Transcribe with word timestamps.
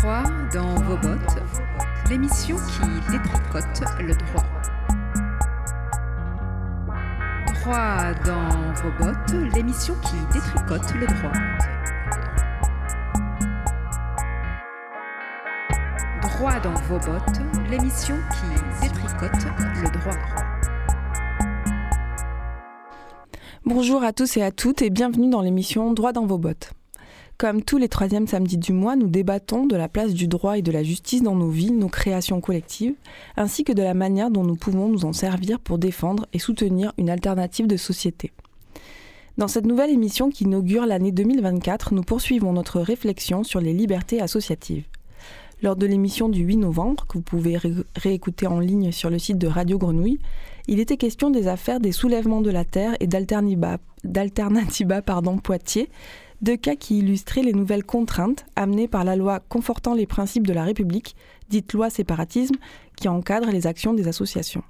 Droit 0.00 0.22
dans 0.54 0.74
vos 0.76 0.96
bottes, 0.96 1.42
l'émission 2.08 2.56
qui 2.56 3.12
détricote 3.12 3.82
le 4.00 4.14
droit. 4.14 4.44
Droit 7.52 8.14
dans 8.24 8.72
vos 8.80 8.90
bottes, 8.98 9.54
l'émission 9.54 9.94
qui 9.96 10.16
détricote 10.32 10.94
le 10.94 11.06
droit. 11.06 11.32
Droit 16.22 16.60
dans 16.60 16.74
vos 16.88 16.98
bottes, 16.98 17.40
l'émission 17.68 18.16
qui 18.32 18.88
détricote 18.88 19.44
le 19.82 19.98
droit. 19.98 20.16
Bonjour 23.66 24.02
à 24.02 24.14
tous 24.14 24.38
et 24.38 24.42
à 24.42 24.50
toutes 24.50 24.80
et 24.80 24.88
bienvenue 24.88 25.28
dans 25.28 25.42
l'émission 25.42 25.92
Droit 25.92 26.12
dans 26.12 26.24
vos 26.24 26.38
bottes. 26.38 26.72
Comme 27.40 27.62
tous 27.62 27.78
les 27.78 27.88
troisièmes 27.88 28.26
samedis 28.26 28.58
du 28.58 28.74
mois, 28.74 28.96
nous 28.96 29.08
débattons 29.08 29.64
de 29.64 29.74
la 29.74 29.88
place 29.88 30.12
du 30.12 30.28
droit 30.28 30.58
et 30.58 30.62
de 30.62 30.70
la 30.70 30.82
justice 30.82 31.22
dans 31.22 31.34
nos 31.34 31.48
vies, 31.48 31.70
nos 31.70 31.88
créations 31.88 32.42
collectives, 32.42 32.92
ainsi 33.34 33.64
que 33.64 33.72
de 33.72 33.82
la 33.82 33.94
manière 33.94 34.30
dont 34.30 34.44
nous 34.44 34.56
pouvons 34.56 34.90
nous 34.90 35.06
en 35.06 35.14
servir 35.14 35.58
pour 35.58 35.78
défendre 35.78 36.26
et 36.34 36.38
soutenir 36.38 36.92
une 36.98 37.08
alternative 37.08 37.66
de 37.66 37.78
société. 37.78 38.30
Dans 39.38 39.48
cette 39.48 39.64
nouvelle 39.64 39.88
émission 39.88 40.28
qui 40.28 40.44
inaugure 40.44 40.84
l'année 40.84 41.12
2024, 41.12 41.94
nous 41.94 42.02
poursuivons 42.02 42.52
notre 42.52 42.78
réflexion 42.78 43.42
sur 43.42 43.62
les 43.62 43.72
libertés 43.72 44.20
associatives. 44.20 44.84
Lors 45.62 45.76
de 45.76 45.86
l'émission 45.86 46.28
du 46.28 46.42
8 46.42 46.58
novembre, 46.58 47.06
que 47.06 47.16
vous 47.16 47.24
pouvez 47.24 47.56
ré 47.56 47.72
réécouter 47.96 48.48
en 48.48 48.60
ligne 48.60 48.92
sur 48.92 49.08
le 49.08 49.18
site 49.18 49.38
de 49.38 49.46
Radio 49.46 49.78
Grenouille, 49.78 50.20
il 50.68 50.78
était 50.78 50.98
question 50.98 51.30
des 51.30 51.48
affaires 51.48 51.80
des 51.80 51.92
soulèvements 51.92 52.42
de 52.42 52.50
la 52.50 52.66
Terre 52.66 52.96
et 53.00 53.06
d'Alternativa 53.06 53.78
Poitiers, 55.42 55.88
deux 56.42 56.56
cas 56.56 56.76
qui 56.76 56.98
illustraient 56.98 57.42
les 57.42 57.52
nouvelles 57.52 57.84
contraintes 57.84 58.46
amenées 58.56 58.88
par 58.88 59.04
la 59.04 59.16
loi 59.16 59.40
confortant 59.40 59.94
les 59.94 60.06
principes 60.06 60.46
de 60.46 60.52
la 60.52 60.64
République, 60.64 61.16
dite 61.48 61.72
loi 61.72 61.90
séparatisme, 61.90 62.56
qui 62.96 63.08
encadre 63.08 63.50
les 63.50 63.66
actions 63.66 63.94
des 63.94 64.08
associations. 64.08 64.62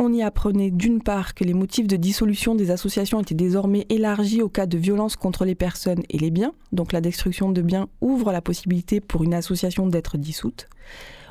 On 0.00 0.12
y 0.12 0.22
apprenait 0.22 0.70
d'une 0.70 1.02
part 1.02 1.34
que 1.34 1.42
les 1.42 1.54
motifs 1.54 1.88
de 1.88 1.96
dissolution 1.96 2.54
des 2.54 2.70
associations 2.70 3.20
étaient 3.20 3.34
désormais 3.34 3.84
élargis 3.88 4.42
au 4.42 4.48
cas 4.48 4.66
de 4.66 4.78
violence 4.78 5.16
contre 5.16 5.44
les 5.44 5.56
personnes 5.56 6.04
et 6.08 6.18
les 6.18 6.30
biens, 6.30 6.54
donc 6.70 6.92
la 6.92 7.00
destruction 7.00 7.50
de 7.50 7.62
biens 7.62 7.88
ouvre 8.00 8.30
la 8.30 8.40
possibilité 8.40 9.00
pour 9.00 9.24
une 9.24 9.34
association 9.34 9.88
d'être 9.88 10.16
dissoute. 10.16 10.68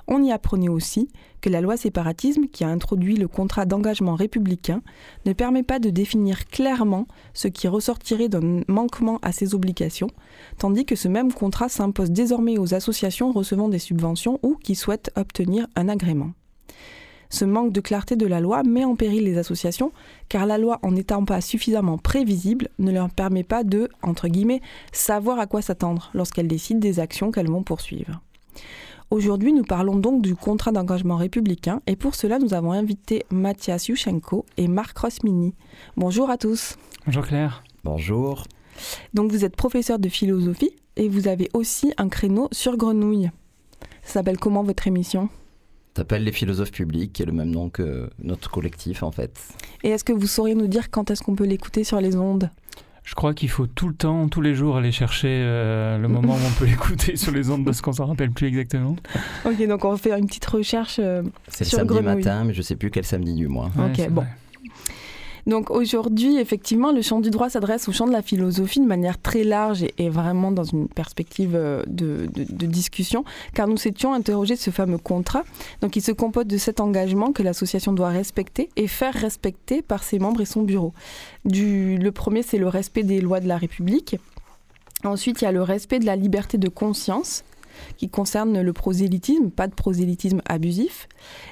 On 0.08 0.24
y 0.24 0.32
apprenait 0.32 0.70
aussi 0.70 1.10
que 1.42 1.50
la 1.50 1.60
loi 1.60 1.76
séparatisme, 1.76 2.48
qui 2.48 2.64
a 2.64 2.70
introduit 2.70 3.18
le 3.18 3.28
contrat 3.28 3.66
d'engagement 3.66 4.16
républicain, 4.16 4.82
ne 5.26 5.34
permet 5.34 5.64
pas 5.64 5.80
de 5.80 5.90
définir 5.90 6.46
clairement 6.46 7.08
ce 7.34 7.50
qui 7.50 7.68
ressortirait 7.68 8.30
d'un 8.30 8.62
manquement 8.68 9.20
à 9.22 9.34
ces 9.34 9.54
obligations, 9.54 10.10
tandis 10.58 10.86
que 10.86 10.96
ce 10.96 11.10
même 11.10 11.34
contrat 11.34 11.68
s'impose 11.68 12.12
désormais 12.12 12.58
aux 12.58 12.74
associations 12.74 13.32
recevant 13.32 13.68
des 13.68 13.80
subventions 13.80 14.40
ou 14.44 14.56
qui 14.56 14.76
souhaitent 14.76 15.12
obtenir 15.16 15.68
un 15.76 15.90
agrément. 15.90 16.32
Ce 17.30 17.44
manque 17.44 17.74
de 17.74 17.82
clarté 17.82 18.16
de 18.16 18.26
la 18.26 18.40
loi 18.40 18.64
met 18.64 18.86
en 18.86 18.96
péril 18.96 19.26
les 19.26 19.38
associations, 19.38 19.92
car 20.30 20.46
la 20.46 20.58
loi, 20.58 20.80
en 20.82 20.92
n'étant 20.92 21.26
pas 21.26 21.42
suffisamment 21.42 21.98
prévisible, 21.98 22.70
ne 22.80 22.92
leur 22.92 23.10
permet 23.10 23.44
pas 23.44 23.66
de, 23.66 23.90
entre 24.02 24.30
guillemets, 24.30 24.62
savoir 24.94 25.38
à 25.40 25.48
quoi 25.48 25.62
s'attendre 25.62 26.10
lorsqu'elles 26.14 26.48
décident 26.48 26.80
des 26.80 27.02
actions 27.02 27.32
qu'elles 27.32 27.50
vont 27.50 27.64
poursuivre. 27.64 28.22
Aujourd'hui, 29.10 29.54
nous 29.54 29.64
parlons 29.64 29.96
donc 29.96 30.22
du 30.22 30.36
contrat 30.36 30.74
d'engagement 30.74 31.16
républicain 31.16 31.82
et 31.88 31.96
pour 31.96 32.14
cela, 32.14 32.40
nous 32.40 32.54
avons 32.54 32.74
invité 32.74 33.26
Mathias 33.32 33.88
Yushchenko 33.88 34.46
et 34.58 34.68
Marc 34.68 34.98
Rosmini. 34.98 35.56
Bonjour 35.96 36.30
à 36.30 36.36
tous. 36.38 36.76
Bonjour 37.06 37.26
Claire. 37.26 37.64
Bonjour. 37.86 38.44
Donc 39.14 39.32
vous 39.32 39.46
êtes 39.46 39.56
professeur 39.56 39.98
de 39.98 40.10
philosophie 40.10 40.72
et 40.98 41.08
vous 41.08 41.30
avez 41.30 41.50
aussi 41.54 41.94
un 41.98 42.10
créneau 42.10 42.50
sur 42.52 42.76
Grenouille. 42.76 43.32
Ça 44.04 44.16
s'appelle 44.16 44.38
comment 44.38 44.64
votre 44.64 44.88
émission? 44.88 45.30
Ça 45.96 46.02
s'appelle 46.02 46.26
Les 46.26 46.34
philosophes 46.34 46.74
publics, 46.74 47.14
qui 47.14 47.24
est 47.24 47.26
le 47.26 47.32
même 47.32 47.52
nom 47.52 47.70
que 47.70 48.10
notre 48.20 48.52
collectif 48.52 49.04
en 49.04 49.12
fait. 49.12 49.40
Et 49.84 49.90
est-ce 49.90 50.04
que 50.04 50.12
vous 50.12 50.28
sauriez 50.28 50.54
nous 50.54 50.68
dire 50.68 50.92
quand 50.92 51.10
est-ce 51.12 51.24
qu'on 51.24 51.36
peut 51.36 51.46
l'écouter 51.46 51.86
sur 51.86 52.02
les 52.02 52.18
ondes? 52.18 52.52
Je 53.08 53.16
crois 53.16 53.34
qu'il 53.34 53.48
faut 53.50 53.68
tout 53.68 53.88
le 53.88 53.94
temps, 53.94 54.28
tous 54.28 54.42
les 54.42 54.54
jours, 54.54 54.76
aller 54.76 54.92
chercher 54.92 55.30
euh, 55.32 55.98
le 55.98 56.10
moment 56.10 56.34
où 56.36 56.40
on 56.46 56.60
peut 56.60 56.66
l'écouter 56.70 57.16
sur 57.16 57.32
les 57.32 57.50
ondes 57.50 57.64
parce 57.64 57.80
qu'on 57.80 57.94
s'en 57.94 58.06
rappelle 58.06 58.32
plus 58.32 58.48
exactement. 58.48 58.98
Ok, 59.46 59.66
donc 59.66 59.86
on 59.86 59.92
va 59.92 59.98
faire 59.98 60.18
une 60.18 60.28
petite 60.28 60.46
recherche. 60.46 60.98
Euh, 61.00 61.24
C'est 61.48 61.64
le 61.64 61.70
samedi 61.70 61.88
Grenouille. 61.94 62.16
matin, 62.18 62.44
mais 62.44 62.54
je 62.54 62.62
sais 62.62 62.76
plus 62.76 62.92
quel 62.92 63.06
samedi 63.06 63.34
du 63.34 63.48
mois. 63.48 63.72
Ouais, 63.78 63.86
Ok, 63.98 64.10
bon. 64.10 64.22
vrai. 64.24 64.30
Donc 65.48 65.72
aujourd'hui, 65.72 66.38
effectivement, 66.38 66.92
le 66.92 67.02
champ 67.02 67.22
du 67.22 67.30
droit 67.32 67.50
s'adresse 67.50 67.88
au 67.88 67.94
champ 67.94 68.06
de 68.06 68.12
la 68.12 68.22
philosophie 68.22 68.82
de 68.82 68.86
manière 68.86 69.20
très 69.20 69.46
large 69.46 69.86
et, 69.98 70.10
vraiment 70.10 70.52
dans 70.52 70.66
une 70.66 70.88
perspective 70.90 71.56
euh, 71.56 71.82
de, 71.88 72.28
de- 72.34 72.44
de 72.54 72.66
discussion, 72.66 73.24
car 73.54 73.68
nous 73.68 73.88
étions 73.88 74.14
interrogés 74.14 74.58
ce 74.58 74.72
fameux 74.72 74.98
contrat. 74.98 75.44
Donc 75.82 75.96
il 75.96 76.02
se 76.02 76.12
compose 76.12 76.46
de 76.48 76.58
sept 76.58 76.82
engagements 76.82 77.32
que 77.32 77.44
l'association 77.44 77.94
doit 77.94 78.10
respecter 78.10 78.70
et 78.76 78.88
faire 78.88 79.14
respecter 79.14 79.82
par 79.82 80.04
ses 80.04 80.20
membres 80.20 80.42
et 80.42 80.46
son 80.46 80.64
bureau. 80.64 80.94
Du, 81.46 81.98
le 81.98 82.12
premier, 82.12 82.44
c'est 82.44 82.58
le 82.58 82.68
respect 82.68 83.04
des 83.04 83.22
lois 83.22 83.40
de 83.40 83.48
la 83.48 83.58
République. 83.58 84.18
Ensuite, 85.06 85.42
il 85.42 85.46
y 85.46 85.48
a 85.48 85.54
le 85.54 85.62
respect 85.64 86.00
de 86.00 86.06
la 86.06 86.18
liberté 86.18 86.58
de 86.58 86.68
conscience 86.68 87.46
qui 87.98 88.10
concerne 88.10 88.60
le 88.60 88.74
prosélytisme, 88.74 89.50
pas 89.50 89.68
de 89.68 89.74
prosélytisme 89.74 90.42
abusif. 90.46 91.08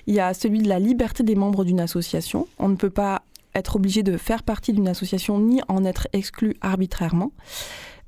Il 0.08 0.16
y 0.16 0.20
a 0.20 0.34
celui 0.34 0.60
de 0.60 0.68
la 0.68 0.80
liberté 0.80 1.24
des 1.24 1.36
membres 1.36 1.64
d'une 1.64 1.80
association. 1.80 2.48
On 2.60 2.68
ne 2.68 2.76
peut 2.76 2.90
pas 2.90 3.22
être 3.56 3.78
obligé 3.78 4.04
de 4.04 4.18
faire 4.18 4.44
partie 4.44 4.74
d'une 4.74 4.88
association 4.88 5.40
ni 5.40 5.62
en 5.68 5.84
être 5.86 6.08
exclu 6.14 6.56
arbitrairement. 6.62 7.32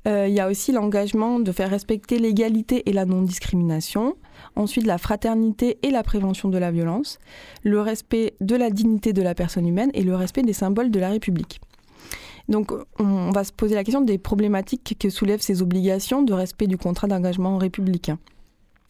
Euh, 0.06 0.28
il 0.28 0.34
y 0.34 0.40
a 0.40 0.48
aussi 0.48 0.72
l'engagement 0.72 1.40
de 1.40 1.50
faire 1.52 1.70
respecter 1.70 2.18
l'égalité 2.18 2.88
et 2.88 2.92
la 2.92 3.04
non-discrimination. 3.04 4.14
Ensuite, 4.54 4.86
la 4.86 4.98
fraternité 4.98 5.78
et 5.82 5.90
la 5.90 6.02
prévention 6.02 6.48
de 6.48 6.58
la 6.58 6.70
violence. 6.70 7.18
Le 7.62 7.80
respect 7.80 8.34
de 8.40 8.56
la 8.56 8.70
dignité 8.70 9.12
de 9.12 9.22
la 9.22 9.34
personne 9.34 9.66
humaine 9.66 9.90
et 9.94 10.02
le 10.02 10.14
respect 10.14 10.42
des 10.42 10.52
symboles 10.52 10.90
de 10.90 11.00
la 11.00 11.10
République. 11.10 11.60
Donc, 12.48 12.72
on 12.98 13.30
va 13.30 13.44
se 13.44 13.52
poser 13.52 13.74
la 13.74 13.84
question 13.84 14.00
des 14.00 14.16
problématiques 14.16 14.96
que 14.98 15.10
soulèvent 15.10 15.42
ces 15.42 15.60
obligations 15.60 16.22
de 16.22 16.32
respect 16.32 16.66
du 16.66 16.78
contrat 16.78 17.06
d'engagement 17.06 17.58
républicain. 17.58 18.18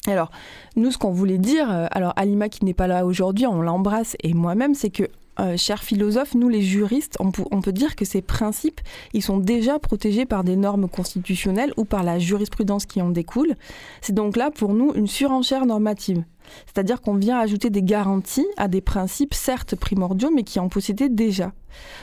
Alors, 0.06 0.30
nous, 0.76 0.92
ce 0.92 0.98
qu'on 0.98 1.10
voulait 1.10 1.38
dire, 1.38 1.70
euh, 1.70 1.86
alors 1.90 2.12
Alima 2.16 2.48
qui 2.48 2.64
n'est 2.64 2.74
pas 2.74 2.86
là 2.86 3.04
aujourd'hui, 3.04 3.46
on 3.46 3.60
l'embrasse 3.60 4.16
et 4.22 4.32
moi-même, 4.32 4.74
c'est 4.74 4.90
que 4.90 5.08
euh, 5.40 5.56
chers 5.56 5.82
philosophes, 5.82 6.34
nous 6.34 6.48
les 6.48 6.62
juristes, 6.62 7.16
on, 7.20 7.30
peut 7.30 7.72
dire 7.72 7.94
que 7.94 8.04
ces 8.04 8.22
principes, 8.22 8.80
ils 9.12 9.22
sont 9.22 9.38
déjà 9.38 9.78
protégés 9.78 10.26
par 10.26 10.42
des 10.42 10.56
normes 10.56 10.88
constitutionnelles 10.88 11.72
ou 11.76 11.84
par 11.84 12.02
la 12.02 12.18
jurisprudence 12.18 12.86
qui 12.86 13.00
en 13.00 13.10
découle. 13.10 13.54
C'est 14.00 14.14
donc 14.14 14.36
là 14.36 14.50
pour 14.50 14.74
nous 14.74 14.92
une 14.94 15.06
surenchère 15.06 15.64
normative. 15.66 16.24
C'est-à-dire 16.66 17.00
qu'on 17.00 17.14
vient 17.14 17.38
ajouter 17.38 17.70
des 17.70 17.82
garanties 17.82 18.46
à 18.56 18.68
des 18.68 18.80
principes 18.80 19.34
certes 19.34 19.76
primordiaux 19.76 20.30
mais 20.34 20.42
qui 20.42 20.58
en 20.58 20.68
possédaient 20.68 21.10
déjà. 21.10 21.52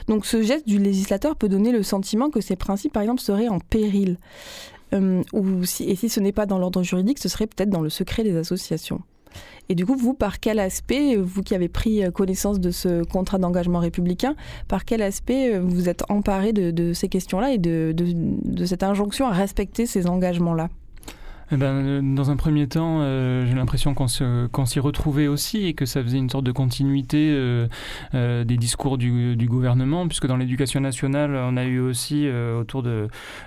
Donc 0.08 0.26
ce 0.26 0.42
geste 0.42 0.68
du 0.68 0.78
législateur 0.78 1.36
peut 1.36 1.50
donner 1.50 1.72
le 1.72 1.84
sentiment 1.84 2.30
que 2.30 2.42
ces 2.42 2.56
principes 2.56 2.94
par 2.94 3.04
exemple 3.04 3.22
seraient 3.22 3.50
en 3.50 3.60
péril. 3.60 4.18
Euh, 4.94 5.24
et 5.80 5.96
si 5.96 6.10
ce 6.10 6.20
n'est 6.20 6.32
pas 6.32 6.46
dans 6.46 6.60
l'ordre 6.60 6.84
juridique, 6.84 7.20
ce 7.20 7.28
serait 7.28 7.48
peut-être 7.48 7.70
dans 7.70 7.82
le 7.82 7.90
secret 7.90 8.24
des 8.24 8.38
associations. 8.38 9.02
Et 9.70 9.76
du 9.76 9.86
coup, 9.86 9.96
vous, 9.96 10.14
par 10.14 10.40
quel 10.40 10.60
aspect, 10.60 11.16
vous 11.16 11.42
qui 11.42 11.56
avez 11.56 11.70
pris 11.70 12.04
euh, 12.04 12.12
connaissance 12.12 12.60
de 12.60 12.72
ce 12.72 13.04
contrat 13.04 13.38
d'engagement 13.38 13.80
républicain, 13.80 14.36
par 14.68 14.86
quel 14.86 15.02
aspect 15.02 15.56
euh, 15.56 15.60
vous 15.62 15.90
êtes 15.90 16.04
emparé 16.10 16.54
de, 16.54 16.94
ces 16.94 17.10
questions-là 17.10 17.52
et 17.54 17.58
de 17.58 17.96
cette 18.66 18.84
injonction 18.84 19.28
à 19.28 19.32
respecter 19.32 19.86
ces 19.86 20.08
engagements-là? 20.08 20.70
Eh 21.52 21.58
ben, 21.58 21.68
euh, 21.68 22.02
dans 22.02 22.32
un 22.32 22.38
premier 22.38 22.68
temps, 22.68 23.02
euh, 23.02 23.46
j'ai 23.46 23.54
l'impression 23.54 23.94
qu'on 23.94 24.08
s'y 24.08 24.80
retrouvait 24.80 25.28
aussi 25.28 25.68
et 25.68 25.74
que 25.76 25.86
ça 25.86 26.02
faisait 26.02 26.18
une 26.18 26.30
sorte 26.30 26.44
de 26.44 26.52
continuité 26.52 27.30
euh, 27.32 28.44
des 28.44 28.58
discours 28.58 28.98
du, 28.98 29.36
gouvernement, 29.48 30.08
puisque 30.08 30.26
dans 30.26 30.38
l'éducation 30.38 30.80
nationale, 30.80 31.36
on 31.36 31.56
a 31.56 31.66
eu 31.66 31.80
aussi 31.80 32.28
autour 32.28 32.84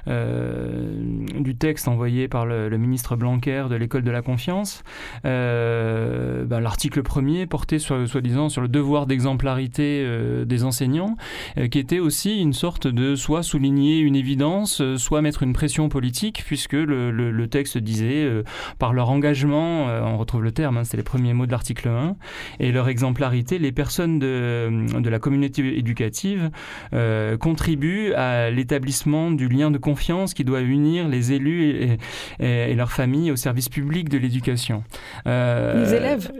du 0.06 1.56
texte 1.56 1.88
envoyé 1.88 2.28
par 2.28 2.46
le, 2.46 2.68
ministre 2.78 3.16
Blanquer 3.16 3.64
de 3.68 3.74
l'école 3.74 4.02
de 4.02 4.10
la 4.12 4.22
confiance, 4.22 4.84
ben, 5.24 6.60
l'article 6.60 7.02
premier 7.02 7.46
portait 7.46 7.80
soi-disant 7.80 8.48
sur 8.48 8.62
le 8.62 8.68
devoir 8.68 9.06
d'exemplarité 9.06 10.06
des 10.46 10.64
enseignants, 10.64 11.16
qui 11.70 11.78
était 11.80 11.98
aussi 11.98 12.38
une 12.38 12.52
sorte 12.52 12.86
de 12.86 13.16
soit 13.16 13.42
souligner 13.42 13.98
une 13.98 14.14
évidence, 14.14 14.82
soit 14.96 15.20
mettre 15.20 15.42
une 15.42 15.52
pression 15.52 15.88
politique, 15.88 16.44
puisque 16.46 16.74
le, 16.74 17.10
le- 17.10 17.32
le 17.32 17.48
texte 17.48 17.78
disait, 17.88 18.24
euh, 18.24 18.42
par 18.78 18.92
leur 18.92 19.10
engagement, 19.10 19.88
euh, 19.88 20.02
on 20.02 20.18
retrouve 20.18 20.42
le 20.42 20.52
terme, 20.52 20.76
hein, 20.76 20.84
c'était 20.84 20.98
les 20.98 21.02
premiers 21.02 21.32
mots 21.32 21.46
de 21.46 21.50
l'article 21.50 21.88
1, 21.88 22.16
et 22.60 22.72
leur 22.72 22.88
exemplarité, 22.88 23.58
les 23.58 23.72
personnes 23.72 24.18
de, 24.18 24.68
de 24.98 25.08
la 25.08 25.18
communauté 25.18 25.78
éducative 25.78 26.50
euh, 26.92 27.36
contribuent 27.36 28.12
à 28.12 28.50
l'établissement 28.50 29.30
du 29.30 29.48
lien 29.48 29.70
de 29.70 29.78
confiance 29.78 30.34
qui 30.34 30.44
doit 30.44 30.60
unir 30.60 31.08
les 31.08 31.32
élus 31.32 31.98
et, 32.40 32.74
leurs 32.74 32.92
familles 32.92 33.32
au 33.32 33.36
service 33.36 33.68
public 33.68 34.08
de 34.08 34.18
l'éducation. 34.18 34.84
les 35.26 35.94
élèves. 35.94 36.30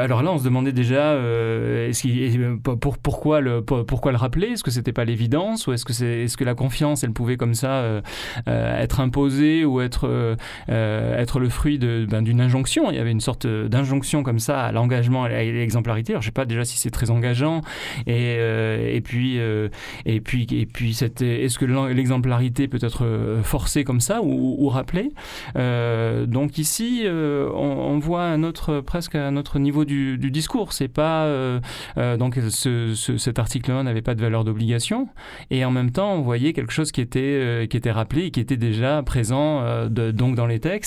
Alors 0.00 0.22
là, 0.22 0.32
on 0.32 0.38
se 0.38 0.44
demandait 0.44 0.72
déjà 0.72 1.18
pour, 2.62 2.98
pourquoi, 2.98 3.40
le, 3.40 3.62
pourquoi 3.62 4.12
le 4.12 4.18
rappeler? 4.18 4.48
Est-ce 4.48 4.62
que 4.62 4.70
c'était 4.70 4.92
pas 4.92 5.04
l'évidence? 5.04 5.66
Ou 5.66 5.72
est-ce 5.72 5.84
que, 5.84 5.92
c'est, 5.92 6.24
est-ce 6.24 6.36
que 6.36 6.44
la 6.44 6.54
confiance, 6.54 7.02
elle 7.02 7.12
pouvait 7.12 7.36
comme 7.36 7.54
ça 7.54 8.02
être 8.46 9.00
imposée 9.00 9.64
ou 9.64 9.80
être, 9.80 10.36
être 11.16 11.40
le 11.40 11.48
fruit 11.48 11.78
ben, 11.78 12.22
d'une 12.22 12.40
injonction 12.40 12.90
Il 12.90 12.96
y 12.96 13.00
avait 13.00 13.10
une 13.10 13.20
sorte 13.20 13.46
d'injonction 13.46 14.22
comme 14.22 14.38
ça 14.38 14.64
à 14.64 14.72
l'engagement 14.72 15.26
et 15.26 15.34
à 15.34 15.42
l'exemplarité. 15.42 16.12
Alors 16.12 16.22
je 16.22 16.26
sais 16.26 16.32
pas 16.32 16.44
déjà 16.44 16.64
si 16.64 16.78
c'est 16.78 16.90
très 16.90 17.10
engageant. 17.10 17.60
Et, 18.06 18.34
et 18.34 19.00
puis, 19.00 19.38
et 20.06 20.20
puis, 20.20 20.46
et 20.50 20.66
puis 20.66 20.96
est-ce 21.00 21.58
que 21.58 21.64
l'exemplarité 21.64 22.68
peut 22.68 22.78
être 22.80 23.04
euh, 23.04 23.42
forcée 23.42 23.84
comme 23.84 24.00
ça 24.00 24.20
ou, 24.22 24.68
rappelée? 24.68 25.12
Euh, 25.56 26.26
Donc 26.26 26.58
ici, 26.58 27.02
euh, 27.04 27.48
on, 27.54 27.98
voit 27.98 28.24
un 28.24 28.42
autre, 28.42 28.80
presque 28.80 29.14
un 29.14 29.36
autre 29.36 29.58
niveau 29.58 29.84
du, 29.84 30.18
discours. 30.30 30.72
C'est 30.72 30.88
pas 30.88 31.28
donc 31.96 32.38
cet 32.38 33.38
article-là 33.38 33.82
n'avait 33.82 34.02
pas 34.02 34.14
de 34.14 34.20
valeur 34.20 34.44
d'obligation, 34.44 35.08
et 35.50 35.64
en 35.64 35.70
même 35.70 35.90
temps, 35.90 36.14
on 36.14 36.20
voyait 36.20 36.52
quelque 36.52 36.72
chose 36.72 36.92
qui 36.92 37.00
était 37.00 37.66
qui 37.68 37.76
était 37.76 37.90
rappelé 37.90 38.26
et 38.26 38.30
qui 38.30 38.40
était 38.40 38.56
déjà 38.56 39.02
présent 39.02 39.86
donc 39.88 40.34
dans 40.36 40.46
les 40.46 40.60
textes. 40.60 40.79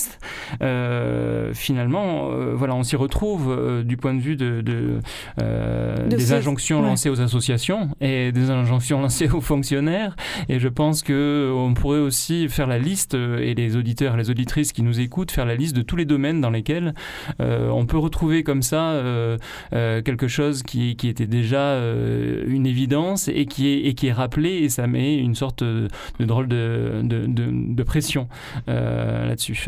Finalement, 1.54 2.30
voilà, 2.54 2.76
on 2.76 2.84
s'y 2.84 2.96
retrouve 2.96 3.84
du 3.84 3.98
point 3.98 4.14
de 4.14 4.22
vue 4.22 4.36
de, 4.36 4.62
des 6.08 6.34
injonctions 6.34 6.82
lancées 6.82 7.10
aux 7.10 7.22
associations 7.22 7.90
et 8.02 8.32
des 8.32 8.50
injonctions 8.50 9.02
lancées 9.02 9.30
aux 9.30 9.42
fonctionnaires. 9.42 10.16
Et 10.50 10.60
je 10.60 10.68
pense 10.68 11.02
que 11.02 11.52
on 11.56 11.74
pourrait 11.74 12.00
aussi 12.00 12.48
faire 12.50 12.68
la 12.68 12.80
liste, 12.80 13.16
euh, 13.16 13.40
et 13.40 13.54
les 13.54 13.76
auditeurs, 13.76 14.18
les 14.18 14.30
auditrices 14.30 14.72
qui 14.72 14.84
nous 14.84 15.00
écoutent, 15.00 15.32
faire 15.32 15.46
la 15.46 15.56
liste 15.56 15.76
de 15.76 15.82
tous 15.82 15.96
les 15.96 16.06
domaines 16.06 16.42
dans 16.42 16.50
lesquels 16.50 16.94
euh, 17.42 17.70
on 17.70 17.86
peut 17.86 17.98
retrouver 17.98 18.44
comme 18.44 18.62
ça 18.62 18.92
euh, 18.92 19.38
quelque 19.72 20.28
chose 20.28 20.64
qui, 20.64 20.96
qui, 20.96 21.08
était 21.08 21.28
déjà 21.28 21.80
une 22.48 22.66
évidence 22.66 23.28
et 23.28 23.46
qui 23.46 23.68
est, 23.68 23.86
et 23.86 23.94
qui 23.94 24.08
est 24.08 24.14
rappelé, 24.14 24.50
et 24.50 24.70
ça 24.70 24.88
met 24.88 25.16
une 25.16 25.36
sorte 25.36 25.64
de, 25.64 25.88
drôle 26.20 26.48
de, 26.48 27.02
de, 27.04 27.26
de, 27.28 27.84
pression 27.84 28.28
là-dessus. 28.68 29.68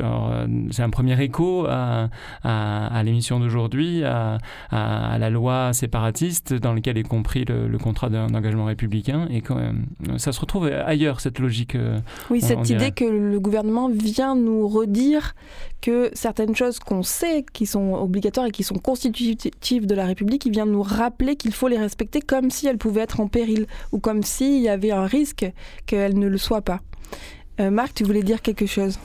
C'est 0.71 0.83
un 0.83 0.89
premier 0.89 1.21
écho 1.21 1.65
à, 1.67 2.09
à, 2.43 3.03
l'émission 3.03 3.39
d'aujourd'hui, 3.39 4.03
à, 4.03 4.37
à, 4.71 5.17
la 5.17 5.29
loi 5.29 5.73
séparatiste 5.73 6.53
dans 6.53 6.73
laquelle 6.73 6.97
est 6.97 7.03
compris 7.03 7.45
le, 7.45 7.67
le 7.67 7.77
contrat 7.77 8.09
d'engagement 8.09 8.65
républicain, 8.65 9.27
et 9.29 9.41
quand 9.41 9.55
même, 9.55 9.85
ça 10.17 10.31
se 10.31 10.39
retrouve 10.39 10.67
ailleurs, 10.67 11.21
cette 11.21 11.39
logique. 11.39 11.75
Euh, 11.75 11.99
oui, 12.29 12.41
cette 12.41 12.69
idée 12.69 12.91
que 12.91 13.05
le 13.05 13.39
gouvernement 13.39 13.89
vient 13.89 14.35
nous 14.35 14.67
redire 14.67 15.35
que 15.81 16.09
certaines 16.13 16.55
choses 16.55 16.79
qu'on 16.79 17.03
sait 17.03 17.45
qui 17.53 17.65
sont 17.65 17.93
obligatoires 17.93 18.47
et 18.47 18.51
qui 18.51 18.63
sont 18.63 18.75
constitutives 18.75 19.85
de 19.85 19.95
la 19.95 20.05
République, 20.05 20.45
il 20.45 20.51
vient 20.51 20.65
nous 20.65 20.81
rappeler 20.81 21.35
qu'il 21.35 21.53
faut 21.53 21.67
les 21.67 21.77
respecter 21.77 22.21
comme 22.21 22.49
si 22.49 22.67
elles 22.67 22.77
pouvaient 22.77 23.01
être 23.01 23.19
en 23.19 23.27
péril 23.27 23.67
ou 23.91 23.99
comme 23.99 24.23
s'il 24.23 24.61
y 24.61 24.69
avait 24.69 24.91
un 24.91 25.05
risque 25.05 25.45
qu'elles 25.85 26.17
ne 26.17 26.27
le 26.27 26.37
soient 26.37 26.61
pas. 26.61 26.81
Euh, 27.59 27.69
Marc, 27.69 27.93
tu 27.93 28.03
voulais 28.03 28.23
dire 28.23 28.41
quelque 28.41 28.65
chose? 28.65 28.97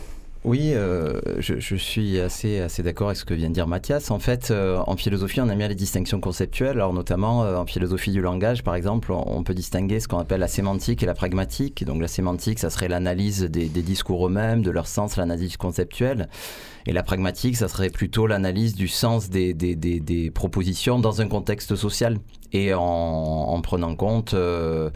Oui, 0.43 0.73
euh, 0.73 1.21
je, 1.39 1.77
suis 1.77 2.19
assez, 2.19 2.61
assez 2.61 2.83
d'accord 2.83 3.09
avec 3.09 3.19
ce 3.19 3.27
que 3.27 3.35
vient 3.35 3.51
de 3.51 3.55
dire 3.55 3.67
Mathias. 3.67 4.11
En 4.11 4.19
fait, 4.19 4.51
euh, 4.51 4.79
en 4.87 4.97
philosophie, 4.97 5.39
on 5.43 5.49
aime 5.51 5.59
bien 5.59 5.69
les 5.69 5.75
distinctions 5.75 6.19
conceptuelles. 6.19 6.79
Alors, 6.79 6.95
notamment 6.95 7.45
euh, 7.45 7.57
en 7.57 7.67
philosophie 7.67 8.11
du 8.11 8.23
langage, 8.23 8.65
par 8.65 8.75
exemple, 8.75 9.13
on, 9.13 9.43
peut 9.43 9.53
distinguer 9.53 10.01
ce 10.01 10.09
qu'on 10.09 10.19
appelle 10.19 10.41
la 10.41 10.49
sémantique 10.49 11.03
et 11.03 11.07
la 11.07 11.13
pragmatique. 11.13 11.85
Donc, 11.85 12.01
la 12.01 12.09
sémantique, 12.09 12.59
ça 12.59 12.71
serait 12.71 12.89
l'analyse 12.89 13.43
des, 13.43 13.69
discours 13.69 14.29
eux-mêmes, 14.29 14.63
de 14.63 14.71
leur 14.71 14.87
sens, 14.87 15.19
l'analyse 15.19 15.59
conceptuelle. 15.59 16.31
Et 16.87 16.93
la 16.93 17.03
pragmatique, 17.03 17.59
ça 17.59 17.69
serait 17.69 17.91
plutôt 17.91 18.27
l'analyse 18.27 18.75
du 18.75 18.89
sens 18.89 19.29
des, 19.29 20.33
propositions 20.35 20.99
dans 20.99 21.21
un 21.21 21.29
contexte 21.29 21.77
social 21.77 22.17
et 22.53 22.73
en, 22.73 22.81
en 22.81 23.61
prenant 23.61 23.95
compte 23.95 24.33
euh, 24.33 24.89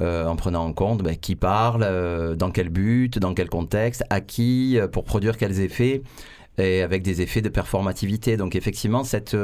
en 0.00 0.36
prenant 0.36 0.64
en 0.64 0.72
compte 0.72 1.02
ben, 1.02 1.16
qui 1.16 1.36
parle, 1.36 1.82
euh, 1.84 2.34
dans 2.34 2.50
quel 2.50 2.68
but, 2.68 3.18
dans 3.18 3.34
quel 3.34 3.48
contexte, 3.48 4.04
à 4.10 4.20
qui, 4.20 4.78
euh, 4.78 4.88
pour 4.88 5.04
produire 5.04 5.36
quels 5.36 5.60
effets, 5.60 6.02
et 6.58 6.82
avec 6.82 7.02
des 7.02 7.20
effets 7.20 7.42
de 7.42 7.48
performativité. 7.48 8.36
Donc 8.36 8.56
effectivement, 8.56 9.04
cette... 9.04 9.36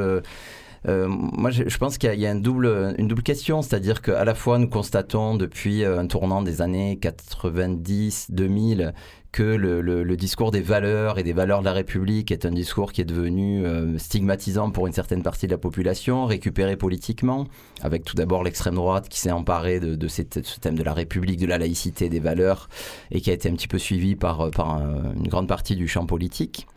moi, 0.85 1.51
je, 1.51 1.77
pense 1.77 1.97
qu'il 1.97 2.13
y 2.19 2.25
a, 2.25 2.31
une, 2.31 2.41
double, 2.41 2.95
question, 3.23 3.61
c'est-à-dire 3.61 4.01
qu'à 4.01 4.25
la 4.25 4.33
fois 4.33 4.57
nous 4.57 4.67
constatons 4.67 5.35
depuis 5.35 5.85
un 5.85 6.07
tournant 6.07 6.41
des 6.41 6.61
années 6.61 6.99
90-2000 7.01 8.93
que 9.31 9.43
le, 9.43 10.17
discours 10.17 10.51
des 10.51 10.61
valeurs 10.61 11.17
et 11.17 11.23
des 11.23 11.33
valeurs 11.33 11.61
de 11.61 11.65
la 11.65 11.73
République 11.73 12.31
est 12.31 12.45
un 12.45 12.51
discours 12.51 12.91
qui 12.91 13.01
est 13.01 13.05
devenu 13.05 13.65
euh, 13.65 13.97
stigmatisant 13.97 14.71
pour 14.71 14.87
une 14.87 14.93
certaine 14.93 15.23
partie 15.23 15.47
de 15.47 15.51
la 15.51 15.57
population, 15.57 16.25
récupéré 16.25 16.75
politiquement, 16.75 17.47
avec 17.81 18.03
tout 18.03 18.15
d'abord 18.15 18.43
l'extrême 18.43 18.75
droite 18.75 19.07
qui 19.07 19.19
s'est 19.19 19.31
emparée 19.31 19.79
de, 19.79 20.07
ce 20.07 20.21
thème 20.59 20.75
de 20.75 20.83
la 20.83 20.93
République, 20.93 21.39
de 21.39 21.45
la 21.45 21.57
laïcité, 21.57 22.09
des 22.09 22.19
valeurs, 22.19 22.67
et 23.09 23.21
qui 23.21 23.29
a 23.29 23.33
été 23.33 23.49
un 23.49 23.53
petit 23.53 23.69
peu 23.69 23.79
suivi 23.79 24.15
par, 24.15 24.41
une 24.41 25.27
grande 25.27 25.47
partie 25.47 25.75
du 25.75 25.87
champ 25.87 26.05
politique. 26.05 26.67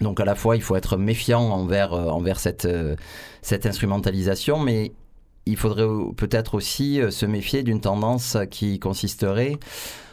Donc 0.00 0.20
à 0.20 0.24
la 0.24 0.34
fois, 0.34 0.56
il 0.56 0.62
faut 0.62 0.76
être 0.76 0.96
méfiant 0.96 1.42
envers, 1.42 1.92
euh, 1.92 2.08
envers 2.08 2.40
cette, 2.40 2.64
euh, 2.64 2.96
cette 3.42 3.66
instrumentalisation, 3.66 4.58
mais 4.58 4.92
il 5.46 5.56
faudrait 5.56 5.86
peut-être 6.16 6.54
aussi 6.54 7.00
se 7.10 7.26
méfier 7.26 7.62
d'une 7.62 7.80
tendance 7.80 8.38
qui 8.50 8.78
consisterait 8.78 9.58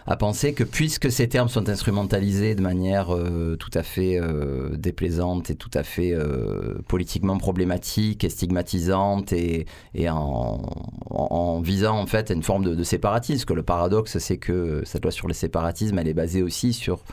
à 0.08 0.16
penser 0.16 0.54
que 0.54 0.64
puisque 0.64 1.12
ces 1.12 1.28
termes 1.30 1.50
sont 1.50 1.70
instrumentalisés 1.70 2.56
de 2.56 2.62
manière 2.62 3.16
euh, 3.16 3.56
tout 3.56 3.70
à 3.74 3.84
fait 3.84 4.20
euh, 4.20 4.76
déplaisante 4.76 5.50
et 5.50 5.56
tout 5.56 5.70
à 5.74 5.84
fait 5.84 6.14
euh, 6.14 6.80
politiquement 6.88 7.38
problématique 7.38 8.24
et 8.24 8.30
stigmatisante 8.30 9.34
et, 9.34 9.66
en, 10.10 11.62
visant 11.62 11.98
en 12.00 12.08
fait 12.08 12.32
une 12.32 12.44
forme 12.44 12.64
de, 12.64 12.76
de 12.76 12.84
séparatisme, 12.84 13.46
que 13.46 13.54
le 13.54 13.64
paradoxe 13.64 14.18
c'est 14.18 14.38
que 14.38 14.82
cette 14.86 15.04
loi 15.04 15.12
sur 15.12 15.28
le 15.28 15.34
séparatisme 15.34 15.98
elle 16.00 16.08
est 16.08 16.14
basée 16.14 16.42
aussi 16.42 16.74
sur 16.74 17.04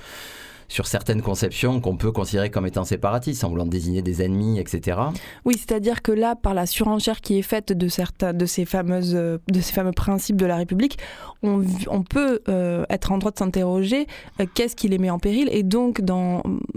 sur 0.68 0.86
certaines 0.86 1.22
conceptions 1.22 1.80
qu'on 1.80 1.96
peut 1.96 2.12
considérer 2.12 2.50
comme 2.50 2.66
étant 2.66 2.84
séparatistes, 2.84 3.44
voulant 3.44 3.66
désigner 3.66 4.02
des 4.02 4.22
ennemis, 4.22 4.58
etc. 4.58 4.98
Oui, 5.44 5.54
c'est-à-dire 5.56 6.02
que 6.02 6.12
là, 6.12 6.36
par 6.36 6.54
la 6.54 6.66
surenchère 6.66 7.20
qui 7.20 7.38
est 7.38 7.42
faite 7.42 7.72
de 7.72 7.88
certains 7.88 8.32
de 8.32 8.46
ces 8.46 8.64
fameuses, 8.64 9.14
de 9.14 9.60
ces 9.60 9.72
fameux 9.72 9.92
principes 9.92 10.36
de 10.36 10.46
la 10.46 10.56
République, 10.56 10.98
on, 11.42 11.62
peut 12.02 12.40
euh, 12.48 12.84
être 12.90 13.12
en 13.12 13.18
droit 13.18 13.30
de 13.30 13.38
s'interroger 13.38 14.06
euh, 14.40 14.46
qu'est-ce 14.54 14.76
qui 14.76 14.88
les 14.88 14.98
met 14.98 15.10
en 15.10 15.18
péril, 15.18 15.48
et 15.52 15.62
donc 15.62 16.02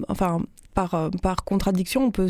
enfin, 0.08 0.42
par, 0.74 0.94
euh, 0.94 1.10
par 1.22 1.44
contradiction, 1.44 2.06
on 2.06 2.12
peut 2.12 2.30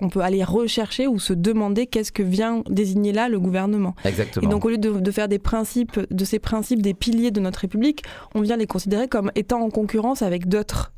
on 0.00 0.08
peut 0.08 0.20
aller 0.20 0.44
rechercher 0.44 1.06
ou 1.06 1.18
se 1.18 1.32
demander 1.32 1.86
qu'est-ce 1.86 2.12
que 2.12 2.22
vient 2.22 2.62
désigner 2.68 3.12
là 3.12 3.28
le 3.28 3.38
gouvernement. 3.38 3.94
Exactement. 4.04 4.46
Et 4.46 4.50
donc 4.50 4.64
au 4.64 4.70
lieu 4.70 4.78
de, 4.78 5.10
faire 5.10 5.28
des 5.28 5.38
principes, 5.38 6.00
de 6.10 6.24
ces 6.24 6.38
principes 6.38 6.82
des 6.82 6.94
piliers 6.94 7.30
de 7.30 7.40
notre 7.40 7.60
République, 7.60 8.02
on 8.34 8.40
vient 8.40 8.56
les 8.56 8.66
considérer 8.66 9.08
comme 9.08 9.30
étant 9.34 9.60
en 9.60 9.70
concurrence 9.70 10.22
avec 10.22 10.48
d'autres. 10.48 10.92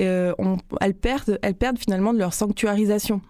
Euh, 0.00 0.32
elles, 0.80 0.94
perdent, 0.94 1.38
elles 1.42 1.54
perdent 1.54 1.78
finalement 1.78 2.12
de 2.12 2.18
leur 2.18 2.34
sanctuarisation. 2.34 3.20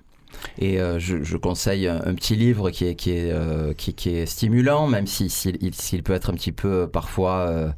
Et 0.59 0.81
euh, 0.81 0.99
je, 0.99 1.37
conseille 1.37 1.87
un, 1.87 2.15
petit 2.15 2.35
livre 2.35 2.71
qui 2.71 2.87
est, 2.87 2.97
qui 2.97 3.13
est, 3.13 3.31
euh, 3.31 3.73
qui, 3.73 4.11
est 4.11 4.27
stimulant, 4.27 4.89
même 4.89 5.07
s'il 5.07 5.31
si, 5.31 6.03
peut 6.03 6.13
être 6.13 6.31
un 6.31 6.35
petit 6.35 6.53
peu 6.53 6.89
parfois 6.89 7.73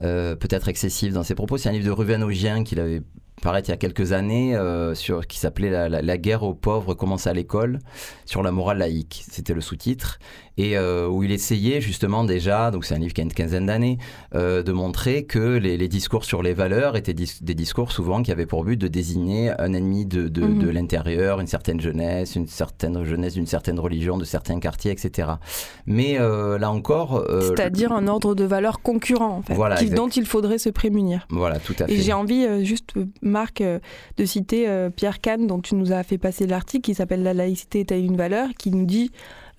peut-être 0.00 0.68
excessif 0.68 1.12
dans 1.12 1.24
ses 1.24 1.34
propos. 1.34 1.58
C'est 1.58 1.68
un 1.68 1.72
livre 1.72 1.86
de 1.86 1.90
Ruven 1.90 2.22
Augien 2.22 2.62
qu'il 2.62 2.78
avait 2.78 3.02
paraît 3.40 3.60
il 3.60 3.68
y 3.68 3.72
a 3.72 3.76
quelques 3.76 4.12
années, 4.12 4.54
euh, 4.54 4.94
qui 5.28 5.38
s'appelait 5.38 5.88
la, 5.88 6.18
guerre 6.18 6.42
aux 6.42 6.54
pauvres 6.54 6.94
commence 6.94 7.26
à 7.26 7.32
l'école, 7.32 7.78
sur 8.24 8.42
la 8.42 8.52
morale 8.52 8.78
laïque. 8.78 9.24
C'était 9.30 9.54
le 9.54 9.60
sous-titre 9.60 10.18
et 10.58 10.76
euh, 10.76 11.06
où 11.06 11.22
il 11.22 11.30
essayait 11.30 11.80
justement 11.80 12.24
déjà, 12.24 12.70
donc 12.70 12.84
c'est 12.84 12.94
un 12.94 12.98
livre 12.98 13.14
qui 13.14 13.20
a 13.20 13.24
une 13.24 13.32
quinzaine 13.32 13.66
d'années, 13.66 13.98
euh, 14.34 14.62
de 14.62 14.72
montrer 14.72 15.24
que 15.24 15.56
les, 15.56 15.88
discours 15.88 16.24
sur 16.24 16.42
les 16.42 16.52
valeurs 16.52 16.96
étaient 16.96 17.14
des 17.14 17.54
discours 17.54 17.92
souvent 17.92 18.22
qui 18.22 18.32
avaient 18.32 18.44
pour 18.44 18.64
but 18.64 18.76
de 18.76 18.88
désigner 18.88 19.52
un 19.58 19.72
ennemi 19.72 20.04
de, 20.04 20.28
de, 20.28 20.42
mhm. 20.42 20.70
l'intérieur, 20.70 21.40
une 21.40 21.46
certaine 21.46 21.80
jeunesse, 21.80 22.34
une 22.34 22.48
certaine 22.48 23.04
jeunesse 23.04 23.34
d'une 23.34 23.46
certaine 23.46 23.78
religion, 23.78 24.18
de 24.18 24.24
certains 24.24 24.58
quartiers, 24.58 24.90
etc. 24.90 25.28
Mais 25.86 26.18
euh, 26.18 26.58
là 26.58 26.70
encore... 26.70 27.24
C'est-à-dire 27.40 27.92
un 27.92 28.08
ordre 28.08 28.34
de 28.34 28.44
valeurs 28.44 28.82
concurrent, 28.82 29.38
en 29.38 29.42
fait, 29.42 29.88
dont 29.90 30.08
il 30.08 30.26
faudrait 30.26 30.58
se 30.58 30.68
prémunir. 30.68 31.26
Voilà, 31.30 31.60
tout 31.60 31.74
à 31.78 31.86
fait. 31.86 31.92
Et 31.92 32.02
j'ai 32.02 32.12
envie, 32.12 32.64
juste, 32.64 32.94
Marc, 33.22 33.62
de 33.62 34.24
citer 34.24 34.88
Pierre 34.96 35.20
Kahn, 35.20 35.46
dont 35.46 35.60
tu 35.60 35.76
nous 35.76 35.92
as 35.92 36.02
fait 36.02 36.18
passer 36.18 36.46
l'article 36.46 36.82
qui 36.82 36.94
s'appelle 36.94 37.22
La 37.22 37.34
laïcité 37.34 37.80
est-elle 37.80 38.04
une 38.04 38.16
valeur, 38.16 38.48
qui 38.58 38.70
nous 38.70 38.86
dit 38.86 39.12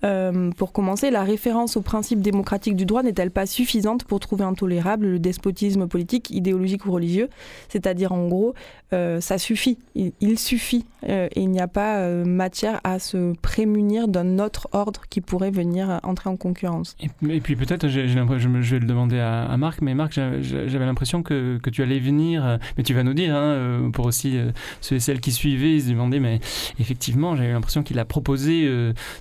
Euh, 0.04 0.50
pour 0.56 0.72
commencer, 0.72 1.10
la 1.10 1.22
référence 1.22 1.76
au 1.76 1.82
principe 1.82 2.20
démocratique 2.20 2.76
du 2.76 2.86
droit 2.86 3.02
n'est-elle 3.02 3.30
pas 3.30 3.46
suffisante 3.46 4.04
pour 4.04 4.20
trouver 4.20 4.44
intolérable 4.44 5.06
le 5.06 5.18
despotisme 5.18 5.86
politique, 5.86 6.30
idéologique 6.30 6.86
ou 6.86 6.92
religieux? 6.92 7.28
C'est-à-dire, 7.68 8.12
en 8.12 8.26
gros, 8.28 8.54
euh, 8.92 9.20
ça 9.20 9.38
suffit, 9.38 9.78
il, 9.94 10.38
suffit, 10.38 10.84
et 11.06 11.28
il 11.36 11.50
n'y 11.50 11.60
a 11.60 11.68
pas 11.68 12.04
matière 12.24 12.80
à 12.84 12.98
se 12.98 13.34
prémunir 13.40 14.08
d'un 14.08 14.38
autre 14.38 14.68
ordre 14.72 15.02
qui 15.08 15.20
pourrait 15.20 15.50
venir 15.50 16.00
entrer 16.02 16.30
en 16.30 16.36
concurrence. 16.36 16.96
Et, 17.28 17.40
puis 17.40 17.56
peut-être, 17.56 17.88
je, 17.88 18.00
vais 18.00 18.78
le 18.78 18.86
demander 18.86 19.18
à, 19.18 19.56
Marc, 19.56 19.82
mais 19.82 19.94
Marc, 19.94 20.12
j'avais 20.12 20.86
l'impression 20.86 21.22
que, 21.22 21.58
que, 21.62 21.70
tu 21.70 21.82
allais 21.82 22.00
venir, 22.00 22.58
mais 22.76 22.82
tu 22.82 22.94
vas 22.94 23.02
nous 23.02 23.14
dire, 23.14 23.34
hein, 23.34 23.90
pour 23.92 24.06
aussi 24.06 24.38
ceux 24.80 24.96
et 24.96 25.00
celles 25.00 25.20
qui 25.20 25.32
suivaient, 25.32 25.74
ils 25.74 25.82
se 25.82 25.90
demandaient, 25.90 26.20
mais 26.20 26.40
effectivement, 26.78 27.36
j'avais 27.36 27.52
l'impression 27.52 27.82
qu'il 27.82 27.98
a 27.98 28.04
proposé 28.04 28.68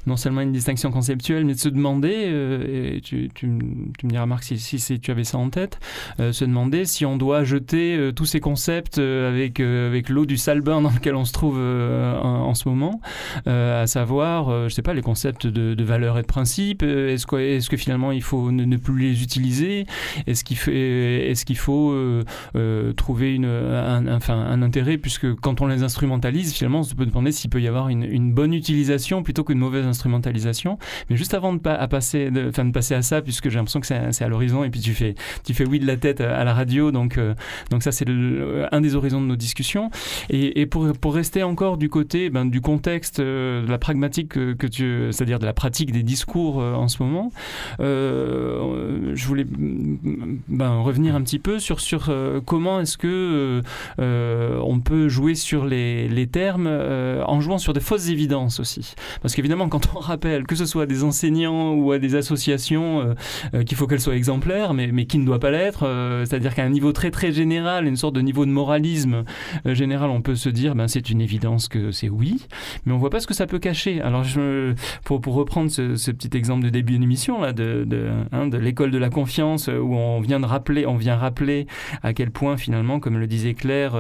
non 0.07 0.17
seulement 0.17 0.41
une 0.41 0.51
distinction 0.51 0.68
conceptuelle, 0.75 1.45
mais 1.45 1.53
de 1.53 1.59
se 1.59 1.69
demander, 1.69 2.25
euh, 2.27 2.95
et 2.95 3.01
tu, 3.01 3.29
me 3.43 3.91
diras 4.03 4.25
Marc 4.25 4.43
si, 4.43 4.99
tu 4.99 5.11
avais 5.11 5.23
ça 5.23 5.37
en 5.37 5.49
tête, 5.49 5.79
euh, 6.19 6.31
se 6.31 6.45
demander 6.45 6.85
si 6.85 7.05
on 7.05 7.17
doit 7.17 7.43
jeter 7.43 7.95
euh, 7.95 8.11
tous 8.11 8.25
ces 8.25 8.39
concepts 8.39 8.99
avec, 8.99 9.59
avec 9.59 10.09
l'eau 10.09 10.25
du 10.25 10.37
sale 10.37 10.61
bain 10.61 10.81
dans 10.81 10.89
lequel 10.89 11.15
on 11.15 11.25
se 11.25 11.33
trouve 11.33 11.59
en, 11.59 12.53
ce 12.53 12.67
moment, 12.67 13.01
à 13.45 13.87
savoir, 13.87 14.69
je 14.69 14.73
sais 14.73 14.81
pas, 14.81 14.93
les 14.93 15.01
concepts 15.01 15.47
de, 15.47 15.73
de 15.73 15.83
valeur 15.83 16.17
et 16.17 16.21
de 16.21 16.27
principe, 16.27 16.83
est-ce 16.83 17.25
que, 17.25 17.35
est 17.35 17.67
que 17.67 17.77
finalement 17.77 18.11
il 18.11 18.23
faut 18.23 18.51
ne, 18.51 18.77
plus 18.77 18.99
les 18.99 19.23
utiliser, 19.23 19.85
est-ce 20.27 20.43
qu'il 20.43 21.57
faut, 21.57 21.95
trouver 22.95 23.35
une, 23.35 23.45
un, 23.45 24.07
enfin, 24.15 24.35
un 24.35 24.61
intérêt, 24.61 24.97
puisque 24.97 25.33
quand 25.35 25.61
on 25.61 25.67
les 25.67 25.83
instrumentalise, 25.83 26.53
finalement 26.53 26.79
on 26.79 26.83
se 26.83 26.95
peut 26.95 27.05
demander 27.05 27.31
s'il 27.31 27.49
peut 27.49 27.61
y 27.61 27.67
avoir 27.67 27.89
une 27.89 28.33
bonne 28.33 28.53
utilisation 28.53 29.23
plutôt 29.23 29.43
qu'une 29.43 29.59
mauvaise 29.59 29.85
instrumentalisation. 29.85 30.58
Mais 31.09 31.15
juste 31.15 31.33
avant 31.33 31.53
de, 31.53 31.59
passer, 31.59 32.29
à 32.93 33.01
ça, 33.01 33.21
puisque 33.21 33.49
j'ai 33.49 33.55
l'impression 33.55 33.79
que 33.79 33.87
c'est 33.87 34.23
à 34.23 34.27
l'horizon, 34.27 34.63
et 34.63 34.69
puis 34.69 34.81
tu 34.81 34.93
fais, 34.93 35.15
tu 35.43 35.53
fais 35.53 35.65
oui 35.65 35.79
de 35.79 35.87
la 35.87 35.97
tête 35.97 36.21
à 36.21 36.43
la 36.43 36.53
radio, 36.53 36.91
donc, 36.91 37.17
euh, 37.17 37.33
donc 37.69 37.83
ça 37.83 37.91
c'est 37.91 38.05
un 38.07 38.81
des 38.81 38.95
horizons 38.95 39.21
de 39.21 39.25
nos 39.25 39.35
discussions. 39.35 39.89
Et, 40.29 40.65
pour, 40.65 40.91
pour, 40.93 41.15
rester 41.15 41.43
encore 41.43 41.77
du 41.77 41.89
côté 41.89 42.29
ben, 42.29 42.45
du 42.45 42.61
contexte, 42.61 43.19
euh, 43.19 43.65
de 43.65 43.71
la 43.71 43.77
pragmatique 43.77 44.29
que, 44.29 45.11
c'est-à-dire 45.11 45.39
de 45.39 45.45
la 45.45 45.53
pratique 45.53 45.91
des 45.91 46.03
discours 46.03 46.61
euh, 46.61 46.73
en 46.73 46.87
ce 46.87 47.01
moment, 47.01 47.31
je 47.79 49.25
voulais 49.25 49.45
ben, 49.47 50.79
revenir 50.79 51.15
un 51.15 51.21
petit 51.21 51.39
peu 51.39 51.59
sur, 51.59 51.79
sur 51.79 52.13
comment 52.45 52.81
est-ce 52.81 52.97
que 52.97 53.61
on 53.97 54.79
peut 54.79 55.09
jouer 55.09 55.35
sur 55.35 55.65
les, 55.65 56.07
les 56.07 56.27
termes 56.27 56.67
en 56.67 57.41
jouant 57.41 57.57
sur 57.57 57.73
des 57.73 57.79
fausses 57.79 58.09
évidences 58.09 58.59
aussi. 58.59 58.93
Parce 59.21 59.35
qu'évidemment, 59.35 59.69
quand 59.69 59.89
on 59.95 59.99
rappelle, 59.99 60.45
que 60.49 60.55
ce 60.55 60.65
soit 60.65 60.83
à 60.83 60.85
des 60.87 61.03
enseignants 61.03 61.73
ou 61.73 61.91
à 61.91 61.99
des 61.99 62.15
associations, 62.15 63.01
euh, 63.01 63.13
euh, 63.53 63.63
qu'il 63.63 63.77
faut 63.77 63.85
qu'elles 63.85 64.01
soient 64.01 64.15
exemplaires, 64.15 64.73
mais, 64.73 64.87
mais 64.87 65.05
qui 65.05 65.19
ne 65.19 65.25
doit 65.25 65.39
pas 65.39 65.51
l'être, 65.51 65.85
euh, 65.85 66.25
c'est-à-dire 66.25 66.55
qu'à 66.55 66.63
un 66.63 66.69
niveau 66.69 66.91
très 66.91 67.11
très 67.11 67.31
général, 67.31 67.85
une 67.85 67.95
sorte 67.95 68.15
de 68.15 68.21
niveau 68.21 68.45
de 68.45 68.51
moralisme 68.51 69.23
général, 69.65 70.09
on 70.09 70.21
peut 70.21 70.35
se 70.35 70.49
dire, 70.49 70.73
ben, 70.73 70.87
c'est 70.87 71.11
une 71.11 71.21
évidence 71.21 71.67
que 71.67 71.91
c'est 71.91 72.09
oui, 72.09 72.47
mais 72.85 72.93
on 72.93 72.97
voit 72.97 73.11
pas 73.11 73.19
ce 73.19 73.27
que 73.27 73.35
ça 73.35 73.45
peut 73.45 73.59
cacher. 73.59 74.01
Alors, 74.01 74.25
pour, 75.03 75.21
pour 75.21 75.35
reprendre 75.35 75.69
ce, 75.69 76.11
petit 76.11 76.35
exemple 76.35 76.63
de 76.63 76.69
début 76.69 76.97
d'émission, 76.97 77.39
là, 77.41 77.53
de, 77.53 77.83
de, 77.85 78.09
hein, 78.31 78.47
de 78.47 78.57
l'école 78.57 78.89
de 78.89 78.97
la 78.97 79.09
confiance, 79.09 79.67
où 79.67 79.95
on 79.95 80.19
vient 80.19 80.39
de 80.39 80.45
rappeler, 80.45 80.87
on 80.87 80.95
vient 80.95 81.15
rappeler 81.15 81.67
à 82.01 82.13
quel 82.13 82.31
point 82.31 82.57
finalement, 82.57 82.99
comme 82.99 83.19
le 83.19 83.27
disait 83.27 83.53
Claire, 83.53 83.95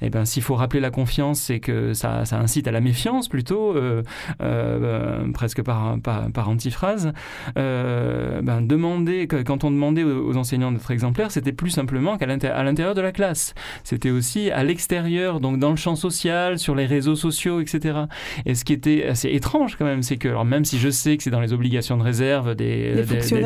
eh 0.00 0.10
ben, 0.10 0.24
s'il 0.24 0.44
faut 0.44 0.54
rappeler 0.54 0.80
la 0.80 0.90
confiance, 0.90 1.40
c'est 1.40 1.58
que 1.58 1.94
ça, 1.94 2.24
ça, 2.24 2.38
incite 2.38 2.68
à 2.68 2.70
la 2.70 2.80
méfiance 2.80 3.28
plutôt. 3.28 3.74
Euh, 4.40 5.32
presque 5.32 5.62
par, 5.62 5.79
par, 6.02 6.48
antiphrase, 6.48 7.12
euh, 7.58 8.40
ben 8.42 8.60
demander, 8.60 9.26
quand 9.26 9.64
on 9.64 9.70
demandait 9.70 10.04
aux, 10.04 10.36
enseignants 10.36 10.72
d'être 10.72 10.90
exemplaires, 10.90 11.30
c'était 11.30 11.52
plus 11.52 11.70
simplement 11.70 12.16
qu'à 12.16 12.26
l'intérieur 12.26 12.94
de 12.94 13.00
la 13.00 13.12
classe. 13.12 13.54
C'était 13.84 14.10
aussi 14.10 14.50
à 14.50 14.62
l'extérieur, 14.62 15.40
donc 15.40 15.58
dans 15.58 15.70
le 15.70 15.76
champ 15.76 15.96
social, 15.96 16.58
sur 16.58 16.74
les 16.74 16.86
réseaux 16.86 17.16
sociaux, 17.16 17.60
etc. 17.60 18.00
Et 18.46 18.54
ce 18.54 18.64
qui 18.64 18.72
était 18.72 19.06
assez 19.06 19.28
étrange 19.28 19.76
quand 19.76 19.84
même, 19.84 20.02
c'est 20.02 20.16
que, 20.16 20.28
alors 20.28 20.44
même 20.44 20.64
si 20.64 20.78
je 20.78 20.88
sais 20.88 21.16
que 21.16 21.22
c'est 21.22 21.30
dans 21.30 21.40
les 21.40 21.52
obligations 21.52 21.96
de 21.96 22.02
réserve 22.02 22.54
des, 22.54 23.04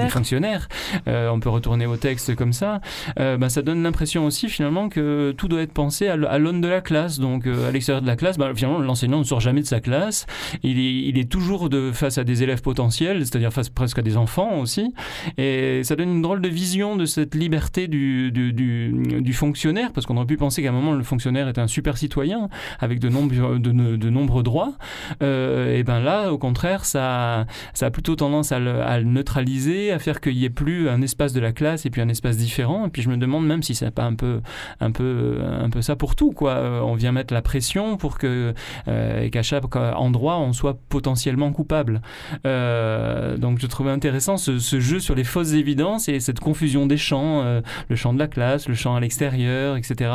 fonctionnaires, 0.08 0.68
euh, 1.08 1.28
on 1.28 1.40
peut 1.40 1.48
retourner 1.48 1.86
au 1.86 1.96
texte 1.96 2.34
comme 2.34 2.52
ça, 2.52 2.80
ben, 3.16 3.48
ça 3.48 3.62
donne 3.62 3.82
l'impression 3.82 4.26
aussi 4.26 4.48
finalement 4.48 4.88
que 4.88 5.34
tout 5.36 5.48
doit 5.48 5.62
être 5.62 5.72
pensé 5.72 6.08
à 6.08 6.38
l'aune 6.38 6.60
de 6.60 6.68
la 6.68 6.80
classe. 6.80 7.18
Donc 7.18 7.46
à 7.46 7.70
l'extérieur 7.70 8.02
de 8.02 8.06
la 8.06 8.16
classe, 8.16 8.38
ben, 8.38 8.54
finalement 8.54 8.78
l'enseignant 8.78 9.18
ne 9.18 9.24
sort 9.24 9.40
jamais 9.40 9.60
de 9.60 9.66
sa 9.66 9.80
classe, 9.80 10.26
il 10.62 10.78
est, 10.78 11.08
il 11.08 11.18
est 11.18 11.30
toujours 11.30 11.68
de, 11.68 11.92
face 11.92 12.18
à 12.18 12.23
des 12.24 12.42
élèves 12.42 12.62
potentiels, 12.62 13.18
c'est-à-dire 13.20 13.52
face 13.52 13.68
presque 13.68 13.98
à 13.98 14.02
des 14.02 14.16
enfants 14.16 14.58
aussi. 14.58 14.92
Et 15.38 15.82
ça 15.84 15.96
donne 15.96 16.10
une 16.10 16.22
drôle 16.22 16.40
de 16.40 16.48
vision 16.48 16.96
de 16.96 17.04
cette 17.04 17.34
liberté 17.34 17.88
du, 17.88 18.30
du, 18.32 19.32
fonctionnaire, 19.32 19.92
parce 19.92 20.06
qu'on 20.06 20.16
aurait 20.16 20.26
pu 20.26 20.36
penser 20.36 20.62
qu'à 20.62 20.68
un 20.68 20.72
moment, 20.72 20.92
le 20.92 21.02
fonctionnaire 21.02 21.48
était 21.48 21.60
un 21.60 21.66
super 21.66 21.96
citoyen 21.96 22.48
avec 22.78 23.00
de, 23.00 23.08
nombreux, 23.08 23.58
de, 23.58 24.10
nombreux 24.10 24.42
droits. 24.42 24.74
Euh, 25.22 25.76
et 25.76 25.82
ben 25.82 26.00
là, 26.00 26.32
au 26.32 26.38
contraire, 26.38 26.84
ça, 26.84 27.46
ça 27.72 27.86
a 27.86 27.90
plutôt 27.90 28.16
tendance 28.16 28.52
à 28.52 28.58
le, 28.58 29.02
neutraliser, 29.04 29.90
à 29.90 29.98
faire 29.98 30.20
qu'il 30.20 30.36
n'y 30.36 30.44
ait 30.44 30.50
plus 30.50 30.88
un 30.88 31.02
espace 31.02 31.32
de 31.32 31.40
la 31.40 31.52
classe 31.52 31.86
et 31.86 31.90
puis 31.90 32.00
un 32.00 32.08
espace 32.08 32.36
différent. 32.36 32.86
Et 32.86 32.90
puis 32.90 33.02
je 33.02 33.10
me 33.10 33.16
demande 33.16 33.46
même 33.46 33.62
si 33.62 33.74
c'est 33.74 33.90
pas 33.90 34.04
un 34.04 34.14
peu, 34.14 34.40
un 34.80 34.90
peu, 34.90 35.38
un 35.42 35.70
peu 35.70 35.82
ça 35.82 35.96
pour 35.96 36.16
tout. 36.16 36.32
Quoi. 36.32 36.52
Euh, 36.52 36.80
on 36.80 36.94
vient 36.94 37.12
mettre 37.12 37.34
la 37.34 37.42
pression 37.42 37.96
pour 37.96 38.18
que, 38.18 38.54
euh, 38.88 39.28
qu'à 39.30 39.42
chaque 39.42 39.74
endroit, 39.76 40.38
on 40.38 40.52
soit 40.52 40.78
potentiellement 40.88 41.52
coupable. 41.52 42.00
Euh, 42.46 43.36
donc 43.36 43.58
je 43.58 43.66
trouvais 43.66 43.90
intéressant 43.90 44.36
ce, 44.36 44.58
jeu 44.58 45.00
sur 45.00 45.14
les 45.14 45.24
fausses 45.24 45.52
évidences 45.52 46.08
et 46.08 46.20
cette 46.20 46.40
confusion 46.40 46.86
des 46.86 46.96
champs, 46.96 47.42
euh, 47.42 47.60
le 47.88 47.96
champ 47.96 48.12
de 48.12 48.18
la 48.18 48.28
classe, 48.28 48.68
le 48.68 48.74
champ 48.74 48.94
à 48.94 49.00
l'extérieur, 49.00 49.76
etc. 49.76 50.10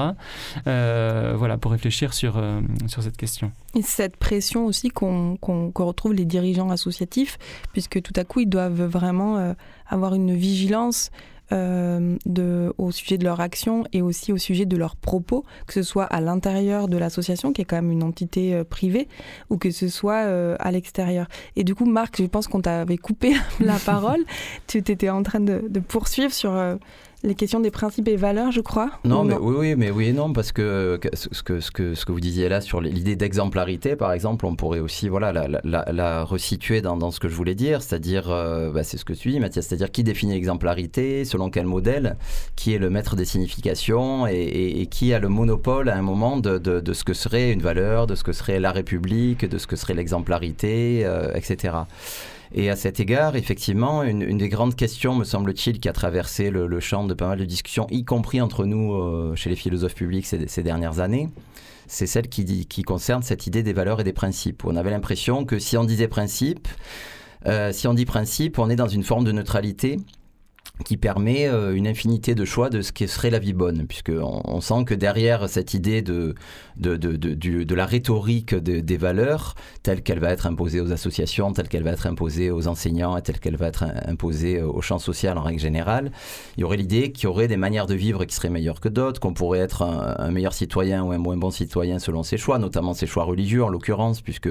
Euh, 0.67 1.33
voilà, 1.37 1.57
pour 1.57 1.71
réfléchir 1.71 2.13
sur, 2.13 2.41
sur 2.87 3.03
cette 3.03 3.17
question. 3.17 3.51
Et 3.75 3.81
cette 3.81 4.17
pression 4.17 4.65
aussi 4.65 4.89
qu'on 4.89 5.37
retrouve 5.75 6.13
les 6.13 6.25
dirigeants 6.25 6.69
associatifs, 6.69 7.37
puisque 7.71 8.01
tout 8.01 8.13
à 8.15 8.23
coup 8.23 8.41
ils 8.41 8.49
doivent 8.49 8.83
vraiment 8.83 9.55
avoir 9.87 10.15
une 10.15 10.35
vigilance 10.35 11.11
euh, 11.51 12.15
de, 12.25 12.73
au 12.77 12.91
sujet 12.91 13.17
de 13.17 13.23
leur 13.23 13.39
action 13.39 13.83
et 13.91 14.01
aussi 14.01 14.31
au 14.31 14.37
sujet 14.37 14.65
de 14.65 14.77
leurs 14.77 14.95
propos, 14.95 15.43
que 15.65 15.73
ce 15.73 15.83
soit 15.83 16.05
à 16.05 16.21
l'intérieur 16.21 16.87
de 16.87 16.97
l'association, 16.97 17.53
qui 17.53 17.61
est 17.61 17.65
quand 17.65 17.77
même 17.77 17.91
une 17.91 18.03
entité 18.03 18.53
euh, 18.53 18.63
privée, 18.63 19.07
ou 19.49 19.57
que 19.57 19.71
ce 19.71 19.87
soit 19.87 20.25
euh, 20.25 20.55
à 20.59 20.71
l'extérieur. 20.71 21.27
Et 21.55 21.63
du 21.63 21.73
coup, 21.73 21.85
Marc, 21.85 22.21
je 22.21 22.27
pense 22.27 22.47
qu'on 22.47 22.61
t'avait 22.61 22.97
coupé 22.97 23.33
la 23.59 23.77
parole. 23.79 24.23
tu 24.67 24.77
étais 24.77 25.09
en 25.09 25.23
train 25.23 25.39
de, 25.39 25.63
de 25.67 25.79
poursuivre 25.79 26.33
sur 26.33 26.51
les 27.23 27.35
questions 27.35 27.59
des 27.59 27.71
principes 27.71 28.07
et 28.07 28.15
valeurs, 28.15 28.51
je 28.51 28.61
crois. 28.61 28.91
Non, 29.03 29.25
mais 29.25 29.35
oui, 29.35 29.55
oui, 29.57 29.75
mais 29.75 29.91
oui 29.91 30.07
et 30.07 30.13
non, 30.13 30.31
parce 30.31 30.51
que 30.53 30.99
ce 31.13 31.43
que, 31.43 31.59
ce 31.59 31.71
que, 31.71 31.93
ce 31.93 32.05
que 32.05 32.11
vous 32.11 32.19
disiez 32.21 32.47
là 32.47 32.61
sur 32.61 32.79
l'idée 32.79 33.17
d'exemplarité, 33.17 33.97
par 33.97 34.13
exemple, 34.13 34.45
on 34.45 34.55
pourrait 34.55 34.79
aussi 34.79 35.09
voilà, 35.09 35.33
la, 35.33 35.85
la, 35.91 36.23
resituer 36.23 36.81
dans, 36.81 36.95
dans, 36.95 37.11
ce 37.11 37.19
que 37.19 37.27
je 37.27 37.35
voulais 37.35 37.55
dire, 37.55 37.81
c'est-à-dire, 37.81 38.29
euh, 38.29 38.71
bah, 38.71 38.83
c'est 38.83 38.97
ce 38.97 39.03
que 39.03 39.13
tu 39.13 39.31
dis, 39.31 39.39
Mathias, 39.39 39.67
c'est-à-dire 39.67 39.91
qui 39.91 40.03
définit 40.03 40.33
l'exemplarité, 40.33 41.25
selon 41.25 41.49
quel 41.49 41.65
modèle, 41.65 42.17
qui 42.55 42.73
est 42.73 42.79
le 42.79 42.89
maître 42.89 43.17
des 43.17 43.25
significations 43.25 44.25
et, 44.25 44.87
qui 44.89 45.13
a 45.13 45.19
le 45.19 45.29
monopole 45.29 45.89
à 45.89 45.97
un 45.97 46.01
moment 46.01 46.37
de, 46.37 46.57
de, 46.57 46.93
ce 46.93 47.03
que 47.03 47.13
serait 47.13 47.51
une 47.51 47.61
valeur, 47.61 48.07
de 48.07 48.15
ce 48.15 48.23
que 48.23 48.31
serait 48.31 48.59
la 48.59 48.71
République, 48.71 49.45
de 49.45 49.57
ce 49.57 49.67
que 49.67 49.75
serait 49.75 49.93
l'exemplarité, 49.93 51.01
euh, 51.03 51.33
etc. 51.35 51.73
Et 52.53 52.69
à 52.69 52.75
cet 52.75 52.99
égard, 52.99 53.35
effectivement, 53.35 54.01
une, 54.03 54.37
des 54.37 54.49
grandes 54.49 54.75
questions, 54.75 55.15
me 55.15 55.23
semble-t-il, 55.23 55.79
qui 55.79 55.87
a 55.87 55.93
traversé 55.93 56.49
le, 56.49 56.79
champ 56.79 57.05
de 57.05 57.13
pas 57.13 57.27
mal 57.27 57.39
de 57.39 57.45
discussions, 57.45 57.85
y 57.91 58.03
compris 58.03 58.41
entre 58.41 58.65
nous, 58.65 58.93
euh, 58.93 59.35
chez 59.35 59.49
les 59.49 59.55
philosophes 59.55 59.95
publics 59.95 60.25
ces, 60.25 60.63
dernières 60.63 60.99
années, 60.99 61.29
c'est 61.85 62.07
celle 62.07 62.27
qui, 62.27 62.65
qui, 62.65 62.81
concerne 62.81 63.21
cette 63.21 63.45
idée 63.45 63.61
des 63.61 63.73
valeurs 63.73 64.01
et 64.01 64.03
des 64.03 64.13
principes. 64.13 64.65
On 64.65 64.75
avait 64.75 64.89
l'impression 64.89 65.45
que 65.45 65.59
si 65.59 65.77
on 65.77 65.83
disait 65.83 66.07
principe, 66.07 66.67
euh, 67.45 67.71
si 67.71 67.87
on 67.87 67.93
dit 67.93 68.05
principe, 68.05 68.57
on 68.57 68.69
est 68.69 68.75
dans 68.75 68.87
une 68.87 69.03
forme 69.03 69.25
de 69.25 69.31
neutralité 69.31 69.99
qui 70.85 70.97
permet 70.97 71.47
euh, 71.47 71.75
une 71.75 71.87
infinité 71.87 72.35
de 72.35 72.45
choix 72.45 72.69
de 72.69 72.81
ce 72.81 72.91
qui 72.91 73.07
serait 73.07 73.29
la 73.29 73.39
vie 73.39 73.53
bonne, 73.53 73.85
puisqu'on 73.85 74.41
on 74.45 74.61
sent 74.61 74.85
que 74.85 74.93
derrière 74.93 75.49
cette 75.49 75.73
idée 75.73 76.01
de, 76.01 76.35
de, 76.77 76.95
de, 76.95 77.17
de, 77.17 77.75
la 77.75 77.85
rhétorique 77.85 78.55
des 78.55 78.97
valeurs, 78.97 79.55
telle 79.83 80.01
qu'elle 80.01 80.19
va 80.19 80.31
être 80.31 80.47
imposée 80.47 80.79
aux 80.79 80.91
associations, 80.91 81.51
telle 81.51 81.67
qu'elle 81.67 81.83
va 81.83 81.91
être 81.91 82.07
imposée 82.07 82.49
aux 82.51 82.67
enseignants, 82.67 83.17
et 83.17 83.21
telle 83.21 83.39
qu'elle 83.39 83.57
va 83.57 83.67
être 83.67 83.85
imposée 84.05 84.61
au 84.61 84.81
champ 84.81 84.99
social 84.99 85.37
en 85.37 85.41
règle 85.41 85.59
générale, 85.59 86.11
il 86.57 86.61
y 86.61 86.63
aurait 86.63 86.77
l'idée 86.77 87.11
qu'il 87.11 87.25
y 87.25 87.27
aurait 87.27 87.47
des 87.47 87.57
manières 87.57 87.87
de 87.87 87.95
vivre 87.95 88.23
qui 88.25 88.35
seraient 88.35 88.49
meilleures 88.49 88.79
que 88.79 88.89
d'autres, 88.89 89.19
qu'on 89.19 89.33
pourrait 89.33 89.59
être 89.59 89.81
un, 89.81 90.31
meilleur 90.31 90.53
citoyen 90.53 91.03
ou 91.03 91.11
un 91.11 91.17
moins 91.17 91.37
bon 91.37 91.51
citoyen 91.51 91.99
selon 91.99 92.23
ses 92.23 92.37
choix, 92.37 92.57
notamment 92.57 92.93
ses 92.93 93.07
choix 93.07 93.23
religieux 93.23 93.63
en 93.63 93.69
l'occurrence, 93.69 94.21
puisque 94.21 94.49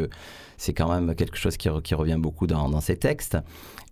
c'est 0.56 0.72
quand 0.74 0.92
même 0.92 1.14
quelque 1.14 1.36
chose 1.36 1.56
qui, 1.56 1.68
qui 1.82 1.94
revient 1.94 2.18
beaucoup 2.18 2.46
dans, 2.46 2.68
dans 2.68 2.80
ces 2.80 2.96
textes. 2.96 3.38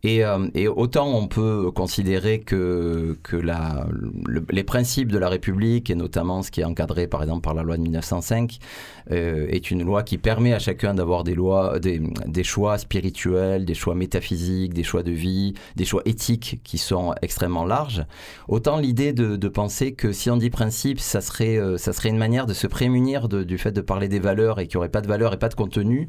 Et, 0.08 0.22
et, 0.54 0.68
autant 0.68 1.08
on 1.08 1.26
peut 1.26 1.72
considérer 1.72 2.38
que, 2.38 3.16
les 4.50 4.62
principes 4.62 5.10
de 5.10 5.18
la 5.18 5.28
République, 5.28 5.90
et 5.90 5.96
notamment 5.96 6.42
ce 6.42 6.52
qui 6.52 6.60
est 6.60 6.64
encadré 6.64 7.08
par 7.08 7.22
exemple 7.22 7.42
par 7.42 7.54
la 7.54 7.64
loi 7.64 7.76
de 7.76 7.82
1905, 7.82 8.58
euh, 9.10 9.46
est 9.48 9.72
une 9.72 9.82
loi 9.84 10.04
qui 10.04 10.16
permet 10.18 10.52
à 10.52 10.60
chacun 10.60 10.94
d'avoir 10.94 11.24
des, 11.24 11.34
choix 12.44 12.78
spirituels, 12.78 13.64
des 13.64 13.74
choix 13.74 13.96
métaphysiques, 13.96 14.74
des 14.74 14.84
choix 14.84 15.02
de 15.02 15.10
vie, 15.10 15.54
des 15.74 15.84
choix 15.84 16.02
éthiques 16.04 16.60
qui 16.62 16.78
sont 16.78 17.12
extrêmement 17.22 17.64
larges. 17.64 18.04
Autant 18.46 18.78
l'idée 18.78 19.12
de, 19.12 19.48
penser 19.48 19.92
que 19.92 20.12
si 20.12 20.30
on 20.30 20.36
dit 20.36 20.50
principe, 20.50 21.00
ça 21.00 21.20
serait, 21.20 21.56
euh, 21.56 21.76
une 22.04 22.18
manière 22.18 22.46
de 22.46 22.54
se 22.54 22.66
prémunir 22.68 23.28
du 23.28 23.58
fait 23.58 23.72
de 23.72 23.80
parler 23.80 24.06
des 24.06 24.20
valeurs 24.20 24.60
et 24.60 24.66
qu'il 24.66 24.76
n'y 24.76 24.78
aurait 24.78 24.88
pas 24.88 25.00
de 25.00 25.08
valeur 25.08 25.32
et 25.32 25.38
pas 25.38 25.48
de 25.48 25.54
contenu, 25.54 26.08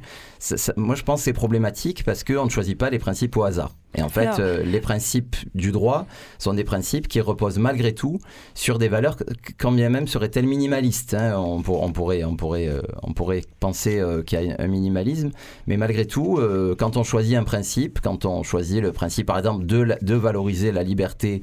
moi 0.76 0.96
je 0.96 1.04
pense 1.04 1.22
que 1.22 1.26
c'est 1.26 1.34
problématique 1.34 2.04
parce 2.04 2.24
qu'on 2.24 2.46
ne 2.46 2.50
choisit 2.50 2.78
pas 2.78 2.90
les 2.90 3.00
principes 3.00 3.36
au 3.38 3.44
hasard. 3.44 3.76
Et 3.96 4.02
en 4.04 4.10
fait, 4.10 4.40
euh, 4.40 4.64
les 4.64 4.80
principes 4.80 5.36
du 5.56 5.72
droit 5.72 6.06
sont 6.38 6.54
des 6.54 6.64
principes 6.64 7.08
qui 7.08 7.20
reposent 7.20 7.58
malgré 7.58 7.94
tout 7.94 8.20
sur 8.54 8.78
des 8.78 8.90
valeurs, 8.90 9.16
quand 9.58 9.72
bien 9.72 9.90
même 9.90 10.08
seraient-elles 10.08 10.46
minimalistes. 10.46 11.16
Hein. 11.16 11.36
On, 11.38 11.62
pour, 11.62 11.82
on, 11.82 11.92
pourrait, 11.92 12.24
on, 12.24 12.36
pourrait, 12.36 12.68
euh, 12.68 12.82
on 13.02 13.14
pourrait 13.14 13.42
penser 13.60 14.00
euh, 14.00 14.22
qu'il 14.22 14.42
y 14.42 14.52
a 14.52 14.56
un 14.60 14.68
minimalisme, 14.68 15.32
mais 15.66 15.78
malgré 15.78 16.06
tout, 16.06 16.40
quand 16.78 16.98
on 16.98 17.04
choisit 17.04 17.36
un 17.36 17.44
principe, 17.44 18.00
quand 18.02 18.26
on 18.26 18.44
choisit 18.44 18.82
le 18.82 18.92
principe, 18.92 19.28
par 19.28 19.38
exemple, 19.38 19.66
de, 19.66 19.96
de 20.02 20.16
valoriser 20.16 20.72
la 20.72 20.84
liberté 20.84 21.42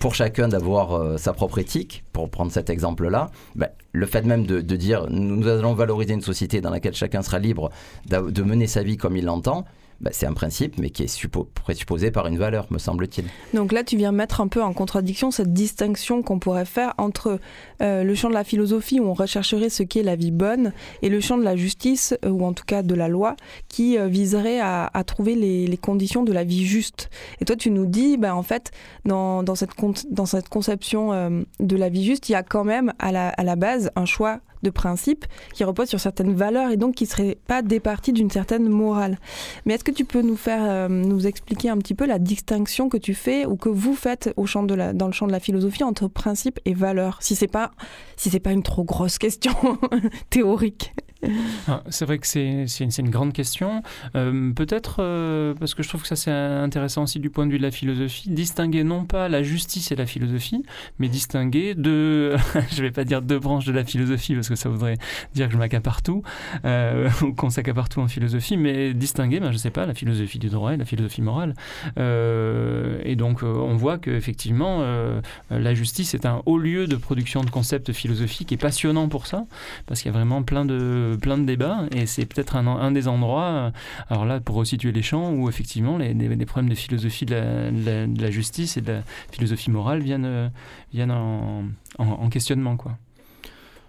pour 0.00 0.14
chacun 0.14 0.48
d'avoir 0.48 1.18
sa 1.18 1.32
propre 1.32 1.58
éthique, 1.58 2.04
pour 2.12 2.28
prendre 2.30 2.52
cet 2.52 2.70
exemple-là, 2.70 3.30
ben, 3.54 3.68
le 3.92 4.06
fait 4.06 4.22
même 4.22 4.46
de, 4.46 4.60
de, 4.60 4.76
dire 4.76 5.06
nous 5.10 5.46
allons 5.46 5.74
valoriser 5.74 6.14
une 6.14 6.22
société 6.22 6.60
dans 6.60 6.70
laquelle 6.70 6.94
chacun 6.94 7.22
sera 7.22 7.38
libre 7.38 7.70
de 8.06 8.42
mener 8.42 8.66
sa 8.66 8.82
vie 8.82 8.96
comme 8.96 9.16
il 9.16 9.24
l'entend, 9.24 9.64
bah, 10.02 10.10
c'est 10.12 10.26
un 10.26 10.32
principe, 10.32 10.78
mais 10.78 10.90
qui 10.90 11.04
est 11.04 11.06
suppo 11.06 11.48
présupposé 11.54 12.10
par 12.10 12.26
une 12.26 12.36
valeur, 12.36 12.66
me 12.70 12.78
semble-t-il. 12.78 13.24
Donc 13.54 13.70
là, 13.70 13.84
tu 13.84 13.96
viens 13.96 14.10
mettre 14.10 14.40
un 14.40 14.48
peu 14.48 14.60
en 14.60 14.72
contradiction 14.72 15.30
cette 15.30 15.52
distinction 15.52 16.22
qu'on 16.22 16.40
pourrait 16.40 16.64
faire 16.64 16.92
entre 16.98 17.38
euh, 17.80 18.02
le 18.02 18.14
champ 18.16 18.28
de 18.28 18.34
la 18.34 18.42
philosophie, 18.42 18.98
où 18.98 19.04
on 19.04 19.14
rechercherait 19.14 19.68
ce 19.68 19.84
qu'est 19.84 20.02
la 20.02 20.16
vie 20.16 20.32
bonne, 20.32 20.72
et 21.02 21.08
le 21.08 21.20
champ 21.20 21.38
de 21.38 21.44
la 21.44 21.54
justice, 21.54 22.16
euh, 22.24 22.30
ou 22.30 22.44
en 22.44 22.52
tout 22.52 22.64
cas 22.66 22.82
de 22.82 22.96
la 22.96 23.06
loi, 23.06 23.36
qui 23.68 23.96
euh, 23.96 24.08
viserait 24.08 24.58
à, 24.60 24.90
trouver 25.06 25.36
les, 25.36 25.76
conditions 25.76 26.24
de 26.24 26.32
la 26.32 26.42
vie 26.42 26.66
juste. 26.66 27.08
Et 27.40 27.44
toi, 27.44 27.54
tu 27.54 27.70
nous 27.70 27.86
dis, 27.86 28.16
ben, 28.16 28.34
en 28.34 28.42
fait, 28.42 28.72
dans, 29.04 29.44
cette, 29.54 29.74
conception 30.48 31.44
de 31.60 31.76
la 31.76 31.88
vie 31.88 32.04
juste, 32.04 32.28
il 32.28 32.32
y 32.32 32.34
a 32.34 32.42
quand 32.42 32.64
même 32.64 32.92
à 32.98 33.12
la 33.12 33.56
base 33.56 33.90
un 33.96 34.04
choix 34.04 34.40
de 34.62 34.70
principe 34.70 35.24
qui 35.54 35.64
repose 35.64 35.88
sur 35.88 36.00
certaines 36.00 36.34
valeurs 36.34 36.70
et 36.70 36.76
donc 36.76 36.94
qui 36.94 37.04
ne 37.04 37.08
serait 37.08 37.38
pas 37.46 37.62
départi 37.62 38.12
d'une 38.12 38.30
certaine 38.30 38.68
morale. 38.68 39.18
Mais 39.64 39.74
est-ce 39.74 39.84
que 39.84 39.90
tu 39.90 40.04
peux 40.04 40.22
nous 40.22 40.36
faire, 40.36 40.62
euh, 40.62 40.88
nous 40.88 41.26
expliquer 41.26 41.68
un 41.68 41.78
petit 41.78 41.94
peu 41.94 42.06
la 42.06 42.18
distinction 42.18 42.88
que 42.88 42.96
tu 42.96 43.14
fais 43.14 43.46
ou 43.46 43.56
que 43.56 43.68
vous 43.68 43.94
faites 43.94 44.32
au 44.36 44.46
champ 44.46 44.62
de 44.62 44.74
la, 44.74 44.92
dans 44.92 45.06
le 45.06 45.12
champ 45.12 45.26
de 45.26 45.32
la 45.32 45.40
philosophie 45.40 45.84
entre 45.84 46.08
principe 46.08 46.60
et 46.64 46.74
valeur 46.74 47.18
Si 47.20 47.34
c'est 47.34 47.46
pas, 47.46 47.72
si 48.16 48.30
c'est 48.30 48.40
pas 48.40 48.52
une 48.52 48.62
trop 48.62 48.84
grosse 48.84 49.18
question 49.18 49.52
théorique? 50.30 50.92
Ah, 51.68 51.82
c'est 51.90 52.04
vrai 52.04 52.18
que 52.18 52.26
c'est 52.26 52.66
une, 52.80 52.90
une, 52.98 53.10
grande 53.10 53.32
question. 53.32 53.82
Euh, 54.16 54.52
Peut-être 54.52 54.96
euh, 54.98 55.54
parce 55.54 55.74
que 55.74 55.82
je 55.84 55.88
trouve 55.88 56.02
que 56.02 56.08
ça 56.08 56.16
c'est 56.16 56.32
intéressant 56.32 57.04
aussi 57.04 57.20
du 57.20 57.30
point 57.30 57.46
de 57.46 57.52
vue 57.52 57.58
de 57.58 57.62
la 57.62 57.70
philosophie, 57.70 58.28
distinguer 58.28 58.82
non 58.82 59.04
pas 59.04 59.28
la 59.28 59.44
justice 59.44 59.92
et 59.92 59.96
la 59.96 60.06
philosophie, 60.06 60.64
mais 60.98 61.08
distinguer 61.08 61.74
deux, 61.74 62.36
je 62.72 62.82
vais 62.82 62.90
pas 62.90 63.04
dire 63.04 63.22
deux 63.22 63.38
branches 63.38 63.64
de 63.64 63.72
la 63.72 63.84
philosophie 63.84 64.34
parce 64.34 64.48
que 64.48 64.56
ça 64.56 64.68
voudrait 64.68 64.98
dire 65.34 65.46
que 65.46 65.52
je 65.52 65.58
m'accapare 65.58 66.02
tout 66.02 66.22
euh, 66.64 67.08
ou 67.22 67.32
qu'on 67.32 67.50
s'accapare 67.50 67.88
tout 67.88 68.00
en 68.00 68.08
philosophie, 68.08 68.56
mais 68.56 68.92
distinguer, 68.92 69.38
ben, 69.38 69.52
je 69.52 69.56
sais 69.56 69.70
pas, 69.70 69.86
la 69.86 69.94
philosophie 69.94 70.40
du 70.40 70.48
droit 70.48 70.74
et 70.74 70.76
la 70.76 70.84
philosophie 70.84 71.22
morale. 71.22 71.54
Et 71.96 73.16
donc 73.16 73.42
on 73.42 73.76
voit 73.76 73.98
qu'effectivement 73.98 74.84
la 75.50 75.74
justice 75.74 76.14
est 76.14 76.26
un 76.26 76.42
haut 76.46 76.58
lieu 76.58 76.86
de 76.86 76.96
production 76.96 77.44
de 77.44 77.50
concepts 77.50 77.92
philosophiques 77.92 78.50
et 78.52 78.56
passionnant 78.56 79.08
pour 79.08 79.26
ça, 79.26 79.44
parce 79.86 80.02
qu'il 80.02 80.10
y 80.10 80.14
a 80.14 80.18
vraiment 80.18 80.42
plein 80.42 80.64
de 80.64 81.11
plein 81.16 81.38
de 81.38 81.44
débats 81.44 81.86
et 81.94 82.06
c'est 82.06 82.26
peut-être 82.26 82.56
un, 82.56 82.66
un, 82.66 82.92
des 82.92 83.08
endroits, 83.08 83.72
alors 84.08 84.24
là 84.24 84.40
pour 84.40 84.56
resituer 84.56 84.92
les 84.92 85.02
champs, 85.02 85.32
où 85.32 85.48
effectivement 85.48 85.98
les, 85.98 86.14
les, 86.14 86.28
les 86.28 86.46
problèmes 86.46 86.70
de 86.70 86.74
philosophie 86.74 87.26
de 87.26 87.34
la, 87.34 87.70
de, 87.70 87.84
la, 87.84 88.06
de 88.06 88.22
la, 88.22 88.30
justice 88.30 88.76
et 88.76 88.80
de 88.80 88.92
la 88.92 89.02
philosophie 89.30 89.70
morale 89.70 90.00
viennent, 90.00 90.50
viennent 90.92 91.10
en, 91.10 91.64
en, 91.98 92.04
en 92.04 92.28
questionnement. 92.28 92.76
quoi. 92.76 92.98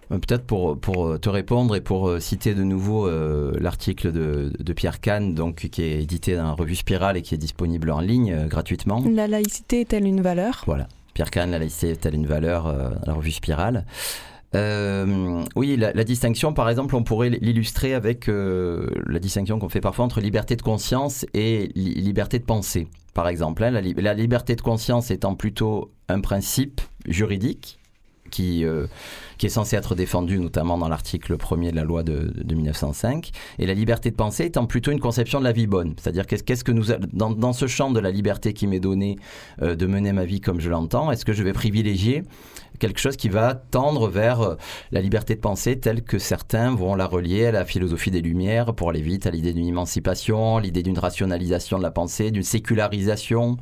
Peut-être 0.10 0.46
pour, 0.46 0.78
pour 0.80 1.20
te 1.20 1.30
répondre 1.30 1.76
et 1.76 1.82
pour 1.82 2.22
citer 2.22 2.54
de 2.54 2.64
nouveau 2.64 3.08
euh, 3.08 3.54
l'article 3.60 4.12
de, 4.12 4.52
de, 4.60 4.74
Pierre 4.74 5.00
Kahn, 5.00 5.34
donc, 5.34 5.68
qui 5.72 5.82
est 5.82 6.04
édité 6.04 6.36
dans 6.36 6.44
la 6.44 6.52
revue 6.52 6.76
Spirale 6.76 7.18
et 7.18 7.22
qui 7.22 7.34
est 7.34 7.38
disponible 7.40 7.90
en 7.90 8.00
ligne 8.00 8.32
euh, 8.32 8.48
gratuitement. 8.48 9.04
La 9.10 9.28
laïcité 9.28 9.82
est-elle 9.82 10.06
une 10.06 10.22
valeur? 10.22 10.64
Voilà. 10.68 10.88
Pierre 11.14 11.32
Kahn, 11.32 11.52
la 11.52 11.60
laïcité 11.60 11.92
est-elle 11.92 12.16
une 12.16 12.28
valeur 12.28 12.68
euh, 12.68 12.90
dans 13.06 13.14
la 13.14 13.14
revue 13.14 13.32
Spirale? 13.32 13.86
Euh, 14.56 15.44
oui, 15.56 15.76
la, 15.78 16.04
distinction, 16.04 16.54
par 16.54 16.70
exemple, 16.70 16.96
on 16.96 17.04
pourrait 17.04 17.30
l'illustrer 17.30 17.94
avec 17.94 18.30
euh, 18.30 18.88
la 19.08 19.20
distinction 19.20 19.58
qu'on 19.60 19.70
fait 19.70 19.82
parfois 19.82 20.06
entre 20.06 20.22
liberté 20.22 20.56
de 20.56 20.62
conscience 20.62 21.26
et 21.34 21.72
li 21.76 21.96
liberté 21.96 22.40
de 22.40 22.46
pensée, 22.46 22.88
par 23.14 23.28
exemple. 23.28 23.64
Hein, 23.64 23.72
la, 23.72 24.14
liberté 24.14 24.56
de 24.56 24.62
conscience 24.62 25.12
étant 25.12 25.36
plutôt 25.36 25.92
un 26.08 26.22
principe 26.22 26.82
juridique 27.08 27.80
qui, 28.30 28.64
euh, 28.66 28.86
qui 29.38 29.46
est 29.46 29.50
censé 29.50 29.76
être 29.76 29.96
défendu 29.96 30.40
notamment 30.40 30.78
dans 30.78 30.90
l'article 30.90 31.36
1er 31.36 31.72
de 31.72 31.76
la 31.76 31.84
loi 31.84 32.04
de, 32.04 32.34
de, 32.36 32.56
1905, 32.56 33.32
et 33.60 33.66
la 33.66 33.74
liberté 33.74 34.12
de 34.12 34.16
pensée 34.16 34.46
étant 34.46 34.66
plutôt 34.66 34.92
une 34.92 35.00
conception 35.00 35.40
de 35.40 35.46
la 35.46 35.52
vie 35.52 35.68
bonne. 35.68 35.96
C'est-à-dire 35.98 36.26
qu'est-ce 36.26 36.44
qu 36.44 36.64
que 36.64 36.72
nous, 36.72 36.86
dans, 37.12 37.32
dans, 37.32 37.54
ce 37.54 37.68
champ 37.68 37.92
de 37.92 38.00
la 38.00 38.12
liberté 38.12 38.54
qui 38.54 38.68
m'est 38.68 38.80
donné 38.80 39.18
euh, 39.62 39.76
de 39.76 39.86
mener 39.86 40.14
ma 40.14 40.26
vie 40.26 40.42
comme 40.42 40.60
je 40.60 40.70
l'entends, 40.70 41.12
est-ce 41.12 41.26
que 41.26 41.34
je 41.34 41.44
vais 41.44 41.54
privilégier 41.54 42.24
quelque 42.80 43.00
chose 43.00 43.16
qui 43.16 43.30
va 43.30 43.54
tendre 43.54 44.10
vers 44.10 44.58
la 44.92 45.02
liberté 45.02 45.36
de 45.36 45.40
penser 45.40 45.80
telle 45.80 46.02
que 46.02 46.20
certains 46.20 46.76
vont 46.76 46.96
la 46.96 47.06
relier 47.06 47.46
à 47.46 47.52
la 47.52 47.66
philosophie 47.66 48.12
des 48.12 48.22
Lumières 48.22 48.74
pour 48.74 48.90
aller 48.90 49.02
vite 49.02 49.26
à 49.26 49.32
l'idée 49.32 49.54
d'une 49.54 49.68
émancipation, 49.68 50.58
l'idée 50.58 50.84
d'une 50.84 51.00
rationalisation 51.00 51.78
de 51.78 51.84
la 51.84 51.92
pensée, 51.92 52.32
d'une 52.32 52.44
sécularisation. 52.44 53.58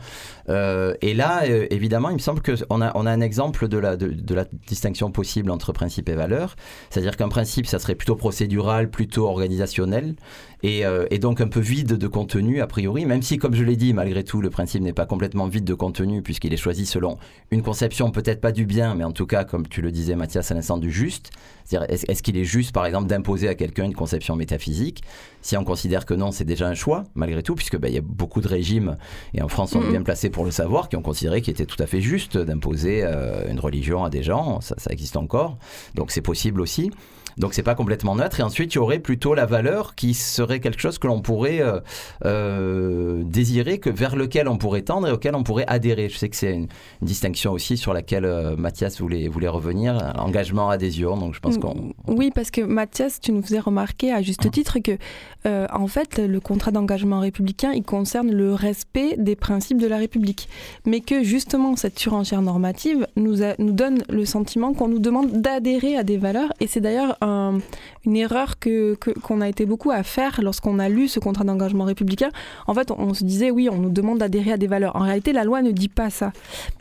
Euh, 0.50 0.96
et 1.02 1.14
là, 1.14 1.44
euh, 1.44 1.68
évidemment, 1.70 2.10
il 2.10 2.16
me 2.16 2.20
semble 2.20 2.42
qu'on 2.42 2.82
a, 2.82 2.92
on 2.96 3.06
a 3.06 3.12
un 3.12 3.22
exemple 3.22 3.68
de 3.68 3.78
la, 3.78 3.96
de, 3.96 4.08
de 4.08 4.36
la 4.36 4.46
distinction 4.68 5.12
possible 5.12 5.52
entre 5.52 5.61
principe 5.72 6.10
et 6.10 6.16
valeur. 6.16 6.56
C'est-à-dire 6.90 7.16
qu'un 7.16 7.30
principe, 7.30 7.68
ça 7.68 7.78
serait 7.78 7.96
plutôt 7.96 8.16
procédural, 8.16 8.90
plutôt 8.90 9.28
organisationnel. 9.28 10.16
Et, 10.64 10.86
euh, 10.86 11.06
et, 11.10 11.18
donc 11.18 11.42
un 11.42 11.48
peu 11.48 11.60
vide 11.60 11.98
de 11.98 12.08
contenu 12.08 12.62
a 12.62 12.68
priori, 12.68 13.06
même 13.06 13.22
si, 13.22 13.38
comme 13.38 13.56
je 13.56 13.64
l'ai 13.64 13.76
dit, 13.76 13.94
malgré 13.94 14.24
tout, 14.24 14.42
le 14.42 14.50
principe 14.50 14.82
n'est 14.84 14.94
pas 14.94 15.06
complètement 15.06 15.48
vide 15.48 15.66
de 15.66 15.74
contenu 15.74 16.22
puisqu'il 16.22 16.54
est 16.54 16.58
choisi 16.58 16.86
selon 16.86 17.18
une 17.50 17.64
conception 17.64 18.12
peut-être 18.12 18.42
pas 18.42 18.52
du 18.52 18.66
bien, 18.66 18.96
mais 18.96 19.04
en 19.04 19.12
tout 19.12 19.26
cas, 19.26 19.44
comme 19.44 19.68
tu 19.68 19.82
le 19.82 19.92
disais 19.92 20.16
Mathias 20.16 20.52
à 20.52 20.56
l'instant, 20.56 20.78
du 20.78 20.92
juste. 20.92 21.32
C'est-à-dire, 21.66 21.90
est-ce 21.90 22.12
est 22.12 22.22
qu'il 22.22 22.38
est 22.38 22.44
juste, 22.44 22.74
par 22.74 22.86
exemple, 22.86 23.08
d'imposer 23.08 23.48
à 23.48 23.56
quelqu'un 23.56 23.86
une 23.86 23.96
conception 23.96 24.36
métaphysique? 24.36 25.04
Si 25.42 25.58
on 25.58 25.64
considère 25.64 26.06
que 26.06 26.14
non, 26.14 26.32
c'est 26.32 26.46
déjà 26.46 26.68
un 26.68 26.76
choix, 26.76 27.06
malgré 27.16 27.42
tout, 27.44 27.56
puisque 27.56 27.78
ben, 27.78 27.88
il 27.88 27.96
y 27.96 27.98
a 27.98 28.04
beaucoup 28.04 28.42
de 28.42 28.48
régimes, 28.48 28.98
et 29.34 29.42
en 29.42 29.48
France, 29.48 29.76
on 29.76 29.82
est 29.82 29.90
bien 29.90 30.04
placé 30.04 30.30
pour 30.30 30.46
le 30.46 30.52
savoir, 30.52 30.90
qui 30.90 30.96
ont 30.96 31.02
considéré 31.02 31.42
qu'il 31.42 31.52
était 31.52 31.66
tout 31.66 31.82
à 31.82 31.88
fait 31.88 32.02
juste 32.02 32.38
d'imposer 32.38 33.04
euh, 33.04 33.50
une 33.50 33.60
religion 33.60 34.04
à 34.04 34.10
des 34.10 34.24
gens. 34.24 34.62
Ça, 34.62 34.76
ça 34.78 34.92
existe 34.92 35.18
encore, 35.18 35.58
donc 35.96 36.12
c'est 36.12 36.22
possible 36.22 36.62
aussi. 36.62 36.92
Donc 37.38 37.54
c'est 37.54 37.64
pas 37.64 37.76
complètement 37.76 38.16
neutre. 38.16 38.40
Et 38.40 38.44
ensuite, 38.44 38.74
il 38.74 38.76
y 38.76 38.80
aurait 38.80 39.00
plutôt 39.00 39.34
la 39.34 39.46
valeur 39.46 39.96
qui 39.96 40.14
serait 40.14 40.60
quelque 40.60 40.82
chose 40.82 40.98
que 40.98 41.08
l'on 41.08 41.22
pourrait 41.22 41.62
euh, 41.62 41.80
euh, 42.26 43.24
désirer, 43.26 43.80
que 43.80 43.90
vers 43.90 44.16
lequel 44.16 44.48
on 44.48 44.58
pourrait 44.58 44.82
tendre 44.82 45.08
et 45.08 45.12
auquel 45.12 45.36
on 45.36 45.44
pourrait 45.44 45.66
adhérer. 45.68 46.10
Je 46.10 46.18
sais 46.18 46.30
que 46.30 46.36
c'est 46.36 46.54
une, 46.54 46.68
une, 47.02 47.08
distinction 47.08 47.52
aussi 47.52 47.78
sur 47.78 47.94
laquelle 47.94 48.26
euh, 48.26 48.56
Mathias 48.56 49.00
voulait, 49.02 49.28
voulait 49.28 49.48
revenir, 49.48 50.14
engagement, 50.18 50.70
adhésion. 50.70 51.18
Donc 51.18 51.34
je 51.34 51.40
pense 51.40 51.58
qu'on. 51.58 51.94
Oui, 52.08 52.32
parce 52.34 52.52
que 52.52 52.62
Mathias, 52.62 53.20
tu 53.20 53.32
nous 53.32 53.42
faisais 53.42 53.60
remarquer 53.60 54.12
à 54.12 54.22
juste 54.22 54.50
titre 54.52 54.80
que, 54.80 54.98
euh, 55.46 55.68
en 55.74 55.88
fait, 55.88 56.20
le 56.20 56.40
contrat 56.40 56.72
d'engagement 56.72 57.20
républicain, 57.20 57.72
il 57.74 57.84
concerne 57.84 58.32
le 58.32 58.54
respect 58.54 59.16
des 59.18 59.36
principes 59.36 59.80
de 59.80 59.88
la 59.88 59.98
République. 59.98 60.48
Mais 60.86 61.02
que 61.02 61.24
justement, 61.24 61.76
cette 61.76 61.98
surenchère 61.98 62.42
normative 62.42 63.08
nous, 63.16 63.44
a, 63.44 63.56
nous 63.60 63.72
donne 63.72 64.04
le 64.10 64.26
sentiment 64.26 64.74
qu'on 64.74 64.88
nous 64.88 65.00
demande 65.00 65.42
d'adhérer 65.42 65.96
à 65.98 66.04
des 66.04 66.18
valeurs. 66.18 66.52
Et 66.60 66.68
c'est 66.68 66.82
d'ailleurs 66.82 67.18
un, 67.22 67.60
une 68.06 68.16
erreur 68.16 68.60
que 68.60 68.98
qu'on 69.22 69.42
a 69.42 69.48
été 69.48 69.66
beaucoup 69.66 69.92
à 69.92 70.04
faire 70.04 70.40
lorsqu'on 70.42 70.80
a 70.80 70.90
lu 70.90 71.08
ce 71.08 71.20
contrat 71.20 71.44
d'engagement 71.44 71.86
républicain. 71.86 72.30
En 72.68 72.74
fait, 72.74 72.92
on, 72.92 73.00
on, 73.00 73.14
se 73.14 73.24
disait 73.24 73.52
oui, 73.52 73.70
on 73.72 73.78
nous 73.78 73.90
demande 73.90 74.20
d'adhérer 74.20 74.54
à 74.54 74.58
des 74.58 74.68
valeurs. 74.68 74.96
En 74.96 75.02
réalité, 75.02 75.34
la 75.34 75.44
loi 75.44 75.62
ne 75.62 75.72
dit 75.72 75.90
pas 75.90 76.10
ça. 76.10 76.32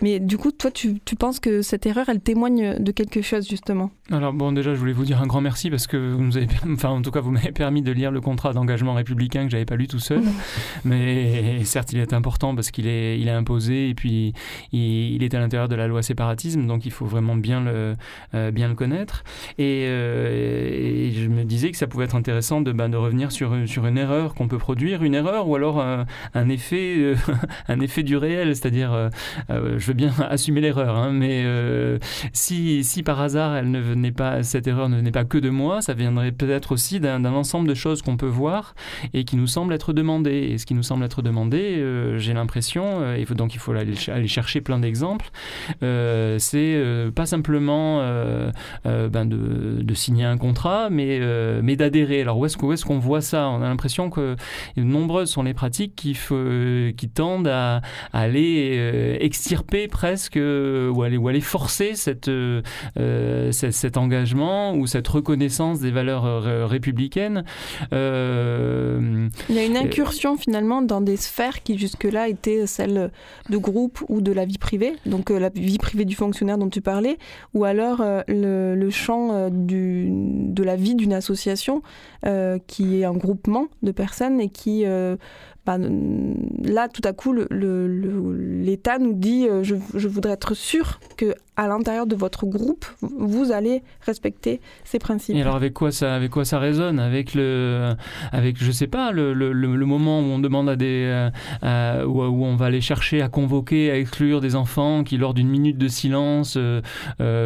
Mais 0.02 0.18
du 0.20 0.38
coup, 0.38 0.50
toi, 0.50 0.70
tu, 0.70 1.00
tu 1.04 1.16
penses 1.16 1.40
que 1.40 1.62
cette 1.62 1.86
erreur, 1.86 2.08
elle 2.08 2.20
témoigne 2.20 2.78
de 2.78 2.92
quelque 2.92 3.22
chose 3.22 3.48
justement? 3.48 3.90
Alors 4.10 4.32
bon, 4.32 4.52
déjà, 4.52 4.74
je 4.74 4.78
voulais 4.78 4.92
vous 4.92 5.04
dire 5.04 5.20
un 5.22 5.26
grand 5.26 5.40
merci 5.40 5.70
parce 5.70 5.86
que 5.86 5.96
vous 5.96 6.22
nous 6.22 6.36
avez, 6.36 6.48
enfin, 6.72 6.90
en 6.90 7.02
tout 7.02 7.10
cas, 7.10 7.20
vous 7.20 7.30
m'avez 7.30 7.52
permis 7.52 7.82
de 7.82 7.92
lire 7.92 8.10
le 8.10 8.20
contrat 8.20 8.52
d'engagement 8.52 8.94
républicain 8.94 9.44
que 9.44 9.50
j'avais 9.50 9.64
pas 9.64 9.76
lu 9.76 9.86
tout 9.86 10.00
seul. 10.00 10.22
Mais 10.84 11.62
certes, 11.64 11.92
il 11.92 11.98
est 11.98 12.12
important 12.12 12.54
parce 12.54 12.70
qu'il 12.70 12.86
est, 12.86 13.18
il 13.20 13.28
est 13.28 13.32
imposé 13.32 13.88
et 13.88 13.94
puis 13.94 14.32
il, 14.72 15.14
il 15.14 15.22
est 15.22 15.34
à 15.34 15.38
l'intérieur 15.38 15.68
de 15.68 15.74
la 15.74 15.86
loi 15.86 16.02
séparatisme, 16.02 16.66
donc 16.66 16.86
il 16.86 16.92
faut 16.92 17.06
vraiment 17.06 17.36
bien 17.36 17.60
le, 17.60 17.94
euh, 18.34 18.50
bien 18.50 18.68
le 18.68 18.74
connaître. 18.74 19.24
Et, 19.58 19.84
euh, 19.86 20.29
et, 20.30 21.12
je 21.12 21.28
me 21.28 21.44
disais 21.44 21.70
que 21.70 21.76
ça 21.76 21.86
pouvait 21.86 22.04
être 22.04 22.14
intéressant 22.14 22.60
de, 22.60 22.72
ben, 22.72 22.88
de 22.88 22.96
revenir 22.96 23.32
sur, 23.32 23.54
sur 23.66 23.86
une 23.86 23.98
erreur 23.98 24.34
qu'on 24.34 24.48
peut 24.48 24.58
produire, 24.58 25.02
une 25.02 25.14
erreur 25.14 25.48
ou 25.48 25.56
alors 25.56 25.80
un, 25.80 26.48
effet, 26.48 27.14
un 27.68 27.80
effet 27.80 28.02
du 28.02 28.16
réel, 28.16 28.54
c'est-à-dire, 28.56 29.10
je 29.48 29.86
veux 29.86 29.94
bien 29.94 30.12
assumer 30.30 30.60
l'erreur, 30.60 30.96
hein, 30.96 31.10
mais 31.12 31.44
si, 32.32 32.84
si 32.84 33.02
par 33.02 33.20
hasard 33.20 33.56
elle 33.56 33.70
ne 33.70 33.80
venait 33.80 34.12
pas, 34.12 34.42
cette 34.42 34.66
erreur 34.66 34.88
ne 34.88 34.96
venait 34.96 35.10
pas 35.10 35.24
que 35.24 35.38
de 35.38 35.50
moi, 35.50 35.82
ça 35.82 35.94
viendrait 35.94 36.32
peut-être 36.32 36.72
aussi 36.72 37.00
d'un 37.00 37.24
ensemble 37.24 37.68
de 37.68 37.74
choses 37.74 38.02
qu'on 38.02 38.16
peut 38.16 38.26
voir 38.26 38.74
et 39.12 39.24
qui 39.24 39.36
nous 39.36 39.46
semblent 39.46 39.74
être 39.74 39.92
demandées. 39.92 40.50
Et 40.50 40.58
ce 40.58 40.66
qui 40.66 40.74
nous 40.74 40.82
semble 40.82 41.04
être 41.04 41.22
demandé, 41.22 41.84
j'ai 42.16 42.32
l'impression, 42.32 43.14
et 43.14 43.24
donc 43.24 43.54
il 43.54 43.58
faut 43.58 43.72
aller, 43.72 43.94
aller 44.08 44.28
chercher 44.28 44.60
plein 44.60 44.78
d'exemples, 44.78 45.30
c'est 45.80 46.82
pas 47.14 47.26
simplement 47.26 48.00
ben 48.84 49.26
de, 49.26 49.82
de, 49.82 49.94
signer 49.94 50.19
un 50.24 50.38
contrat, 50.38 50.88
mais, 50.90 51.18
euh, 51.20 51.60
mais 51.62 51.76
d'adhérer. 51.76 52.22
Alors 52.22 52.38
où 52.38 52.46
est-ce 52.46 52.56
qu'on 52.56 52.72
est 52.72 52.82
qu'on 52.82 52.98
voit 52.98 53.20
ça? 53.20 53.48
On 53.48 53.62
a 53.62 53.68
l'impression 53.68 54.10
que 54.10 54.36
nombreuses 54.76 55.30
sont 55.30 55.42
les 55.42 55.54
pratiques 55.54 55.94
qui, 55.94 56.16
qui 56.96 57.08
tendent 57.08 57.48
à, 57.48 57.82
aller 58.12 58.76
euh, 58.78 59.16
extirper 59.20 59.88
presque 59.88 60.36
ou 60.36 61.02
aller, 61.02 61.16
ou 61.16 61.28
aller 61.28 61.40
forcer 61.40 61.94
cette, 61.94 62.28
euh, 62.28 62.62
cet, 63.52 63.96
engagement 63.96 64.74
ou 64.74 64.86
cette 64.86 65.08
reconnaissance 65.08 65.80
des 65.80 65.90
valeurs 65.90 66.68
républicaines. 66.68 67.44
Il 67.92 67.98
y 69.50 69.58
a 69.58 69.64
une 69.64 69.76
incursion 69.76 70.36
finalement 70.36 70.82
dans 70.82 71.00
des 71.00 71.16
sphères 71.16 71.62
qui 71.62 71.78
jusque-là 71.78 72.28
étaient 72.28 72.66
celles 72.66 73.10
de 73.48 73.56
groupe 73.56 74.02
ou 74.08 74.20
de 74.20 74.32
la 74.32 74.44
vie 74.44 74.58
privée, 74.58 74.94
donc 75.06 75.30
la 75.30 75.50
vie 75.50 75.78
privée 75.78 76.04
du 76.04 76.14
fonctionnaire 76.14 76.58
dont 76.58 76.68
tu 76.68 76.80
parlais, 76.80 77.18
ou 77.54 77.64
alors 77.64 78.02
le, 78.28 78.74
le 78.74 78.90
champ 78.90 79.50
du, 79.50 80.09
de 80.10 80.62
la 80.62 80.76
vie 80.76 80.94
d'une 80.94 81.12
association 81.12 81.82
euh, 82.26 82.58
qui 82.66 83.00
est 83.00 83.04
un 83.04 83.12
groupement 83.12 83.68
de 83.82 83.92
personnes 83.92 84.40
et 84.40 84.48
qui, 84.48 84.84
euh, 84.84 85.16
bah, 85.66 85.78
là, 85.78 86.88
tout 86.88 87.02
à 87.04 87.12
coup, 87.12 87.32
l'État 87.32 88.98
nous 88.98 89.14
dit 89.14 89.48
euh, 89.48 89.62
je, 89.62 89.76
je, 89.94 90.08
voudrais 90.08 90.32
être 90.32 90.54
sûr 90.54 91.00
que 91.16 91.34
à 91.60 91.68
l'intérieur 91.68 92.06
de 92.06 92.16
votre 92.16 92.46
groupe, 92.46 92.86
vous 93.02 93.52
allez 93.52 93.82
respecter 94.06 94.60
ces 94.84 94.98
principes. 94.98 95.36
Et 95.36 95.42
alors 95.42 95.56
avec 95.56 95.74
quoi 95.74 95.92
ça, 95.92 96.14
avec 96.14 96.30
quoi 96.30 96.44
ça 96.44 96.58
résonne? 96.58 96.98
Avec 96.98 97.34
le, 97.34 97.94
avec 98.32 98.62
je 98.62 98.72
sais 98.72 98.86
pas, 98.86 99.12
le, 99.12 99.32
le, 99.34 99.86
moment 99.86 100.20
où 100.20 100.24
on 100.24 100.38
demande 100.38 100.68
à 100.68 100.76
des, 100.76 101.28
où, 101.62 102.22
on 102.22 102.56
va 102.56 102.66
aller 102.66 102.80
chercher 102.80 103.20
à 103.20 103.28
convoquer, 103.28 103.90
à 103.90 103.98
exclure 103.98 104.40
des 104.40 104.56
enfants 104.56 105.04
qui 105.04 105.18
lors 105.18 105.34
d'une 105.34 105.48
minute 105.48 105.76
de 105.76 105.88
silence 105.88 106.56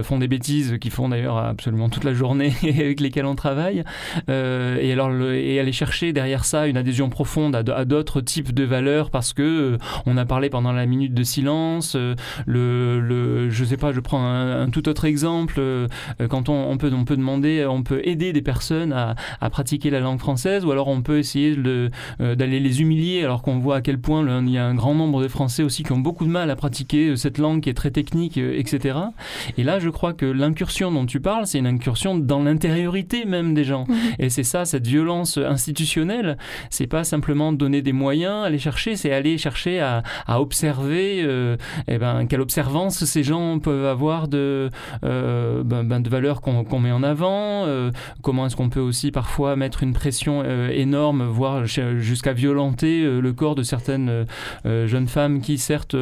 font 0.03 0.19
des 0.19 0.29
bêtises, 0.29 0.79
qui 0.81 0.91
font 0.91 1.09
d'ailleurs 1.09 1.39
absolument 1.39 1.89
toute 1.89 2.05
la 2.05 2.15
journée 2.15 2.53
avec 2.63 3.01
lesquelles 3.01 3.27
on 3.27 3.35
travaille. 3.35 3.83
Euh, 4.29 4.79
et 4.81 4.93
alors 4.93 5.11
et 5.33 5.59
aller 5.61 5.73
chercher 5.73 6.13
derrière 6.13 6.45
ça 6.45 6.67
une 6.67 6.77
adhésion 6.77 7.09
profonde 7.09 7.57
à, 7.57 7.85
d'autres 7.85 8.21
types 8.21 8.53
de 8.53 8.65
valeurs 8.65 9.11
parce 9.11 9.33
que 9.33 9.43
euh, 9.43 9.79
on 10.07 10.17
a 10.17 10.25
parlé 10.25 10.51
pendant 10.51 10.73
la 10.73 10.87
minute 10.87 11.15
de 11.15 11.23
silence. 11.23 11.95
Euh, 11.97 12.15
le, 12.47 13.01
le, 13.01 13.51
je 13.51 13.65
sais 13.65 13.77
pas, 13.77 13.93
je 13.93 14.01
prends 14.05 14.25
un, 14.25 14.71
tout 14.71 14.89
autre 14.89 15.05
exemple. 15.05 15.61
quand 16.29 16.49
on, 16.49 16.77
peut 16.77 16.91
on 16.95 17.05
peut 17.05 17.17
demander, 17.17 17.67
on 17.67 17.83
peut 17.83 18.01
aider 18.05 18.33
des 18.33 18.43
personnes 18.43 18.93
à, 18.93 19.17
à 19.41 19.51
pratiquer 19.51 19.91
la 19.91 20.01
langue 20.01 20.19
française 20.19 20.65
ou 20.65 20.71
alors 20.71 20.89
on 20.89 21.03
peut 21.03 21.19
essayer 21.19 21.57
de, 21.57 21.91
d'aller 22.19 22.61
les 22.61 22.81
humilier 22.81 23.25
alors 23.25 23.43
qu'on 23.43 23.59
voit 23.59 23.77
à 23.77 23.81
quel 23.81 23.99
point 23.99 24.25
il 24.43 24.51
y 24.51 24.59
a 24.59 24.65
un 24.65 24.75
grand 24.75 24.95
nombre 24.95 25.23
de 25.23 25.29
Français 25.29 25.63
aussi 25.63 25.83
qui 25.83 25.93
ont 25.93 25.99
beaucoup 25.99 26.25
de 26.25 26.31
mal 26.31 26.51
à 26.51 26.57
pratiquer 26.57 27.17
cette 27.17 27.39
langue 27.39 27.61
qui 27.63 27.71
est 27.71 27.75
très 27.75 27.91
technique, 27.91 28.37
etc. 28.37 28.99
Et 29.59 29.65
là, 29.65 29.79
je 29.79 29.89
crois 29.89 30.13
que 30.13 30.27
l'incursion 30.27 30.93
dont 30.93 31.07
tu 31.07 31.21
parles, 31.21 31.47
c'est 31.47 31.59
une 31.59 31.67
incursion 31.67 32.17
dans 32.17 32.43
l'intériorité 32.43 33.25
même 33.25 33.55
des 33.55 33.65
gens. 33.65 33.87
Mhm. 33.89 33.97
Et 34.19 34.31
c'est 34.31 34.45
ça, 34.45 34.65
cette 34.65 34.87
violence 34.87 35.39
institutionnelle, 35.39 36.37
c'est 36.71 36.87
pas 36.87 37.05
simplement 37.05 37.53
donner 37.53 37.83
des 37.83 37.93
moyens, 37.93 38.45
aller 38.45 38.59
chercher, 38.59 38.97
c'est 38.97 39.13
aller 39.13 39.39
chercher 39.39 39.81
à, 39.81 40.03
observer, 40.29 41.23
euh, 41.23 41.57
eh 41.89 41.99
ben, 41.99 42.27
quelle 42.27 42.41
observance 42.41 43.05
ces 43.05 43.23
gens 43.23 43.59
peuvent 43.59 43.84
avoir 43.87 44.29
de, 44.29 44.71
euh, 45.05 45.63
ben, 45.65 45.85
ben, 45.85 46.03
valeurs 46.03 46.41
qu'on 46.41 46.81
met 46.81 46.93
en 46.93 47.03
avant, 47.03 47.65
euh, 47.67 47.91
comment 48.23 48.47
est-ce 48.47 48.57
qu'on 48.57 48.69
peut 48.69 48.81
aussi 48.81 49.11
parfois 49.11 49.57
mettre 49.57 49.83
une 49.83 49.93
pression 49.93 50.45
énorme, 50.45 51.25
voire 51.25 51.65
jusqu'à 51.65 52.33
violenter 52.33 53.05
le 53.05 53.33
corps 53.33 53.55
de 53.55 53.63
certaines 53.63 54.27
jeunes 54.65 55.09
femmes 55.09 55.41
qui 55.41 55.59
certes 55.59 55.97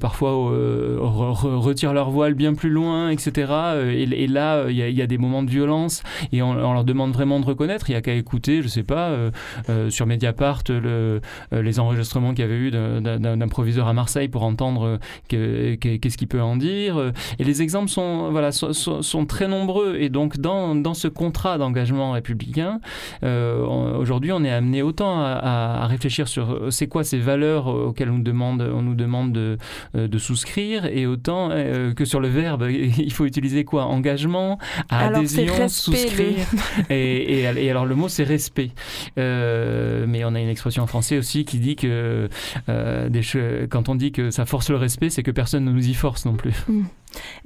parfois 0.00 0.32
retirent 0.32 1.92
leur 1.92 2.10
voile 2.10 2.34
bien 2.34 2.54
plus 2.54 2.70
loin, 2.70 3.10
etc. 3.10 3.52
Et, 3.92 4.26
là, 4.26 4.68
il 4.68 4.76
y, 4.76 5.02
a 5.02 5.06
des 5.06 5.18
moments 5.18 5.42
de 5.42 5.50
violence 5.50 6.02
et 6.32 6.42
on, 6.42 6.54
leur 6.54 6.84
demande 6.84 7.12
vraiment 7.12 7.40
de 7.40 7.46
reconnaître. 7.46 7.88
Il 7.88 7.92
n'y 7.92 7.98
a 7.98 8.02
qu'à 8.02 8.14
écouter, 8.14 8.62
je 8.62 8.68
sais 8.68 8.82
pas, 8.82 9.08
euh, 9.08 9.30
euh, 9.68 9.90
sur 9.90 10.06
Mediapart, 10.06 10.62
le, 10.68 11.20
euh, 11.52 11.62
les 11.62 11.80
enregistrements 11.80 12.30
qu'il 12.30 12.40
y 12.40 12.48
avait 12.48 12.56
eu 12.56 12.70
d'un 12.70 13.48
proviseur 13.48 13.88
à 13.88 13.92
Marseille 13.92 14.28
pour 14.28 14.42
entendre 14.42 14.98
qu'est-ce 15.28 16.16
qu'il 16.16 16.28
peut 16.28 16.42
en 16.42 16.56
dire. 16.58 17.12
Et 17.38 17.44
les 17.44 17.62
exemples 17.62 17.88
sont, 17.88 18.30
voilà, 18.30 18.52
sont, 18.52 19.26
très 19.26 19.48
nombreux. 19.48 19.96
Et 19.98 20.08
donc, 20.08 20.38
dans, 20.38 20.74
dans 20.74 20.94
ce 20.94 21.08
contrat 21.08 21.58
d'engagement 21.58 22.12
républicain, 22.12 22.80
aujourd'hui, 23.22 24.32
on 24.32 24.44
est 24.44 24.50
amené 24.50 24.82
autant 24.82 25.20
à, 25.20 25.86
réfléchir 25.88 26.28
sur 26.28 26.66
c'est 26.70 26.86
quoi 26.86 27.04
ces 27.04 27.18
valeurs 27.18 27.66
auxquelles 27.66 28.10
on 28.10 28.18
nous 28.18 28.22
demande, 28.22 28.62
on 28.62 28.82
nous 28.82 28.94
demande 28.94 29.32
de, 29.32 29.58
de 29.94 30.18
souscrire, 30.18 30.86
et 30.86 31.06
autant 31.06 31.50
que 31.96 32.04
sur 32.04 32.20
le 32.20 32.28
verbe, 32.28 32.68
il 32.70 33.12
faut 33.12 33.24
utiliser 33.24 33.64
quoi? 33.64 33.84
Engagement, 33.84 34.58
adhésion, 34.88 35.68
souscrire. 35.68 36.46
Et, 36.90 37.42
et, 37.42 37.70
alors 37.70 37.86
le 37.86 37.94
mot 37.94 38.08
c'est 38.08 38.24
respect. 38.24 38.70
Euh, 39.18 40.06
mais 40.08 40.24
on 40.24 40.34
a 40.34 40.40
une 40.40 40.48
expression 40.48 40.82
en 40.82 40.86
français 40.86 41.18
aussi 41.18 41.44
qui 41.44 41.58
dit 41.58 41.76
que 41.76 42.28
euh, 42.68 43.08
des 43.08 43.20
quand 43.68 43.88
on 43.88 43.94
dit 43.94 44.12
que 44.12 44.30
ça 44.30 44.46
force 44.46 44.70
le 44.70 44.76
respect, 44.76 45.10
c'est 45.10 45.22
que 45.22 45.30
personne 45.30 45.64
ne 45.64 45.72
nous 45.72 45.88
y 45.88 45.94
force 45.94 46.24
non 46.24 46.34
plus. 46.34 46.47
Mm. 46.68 46.82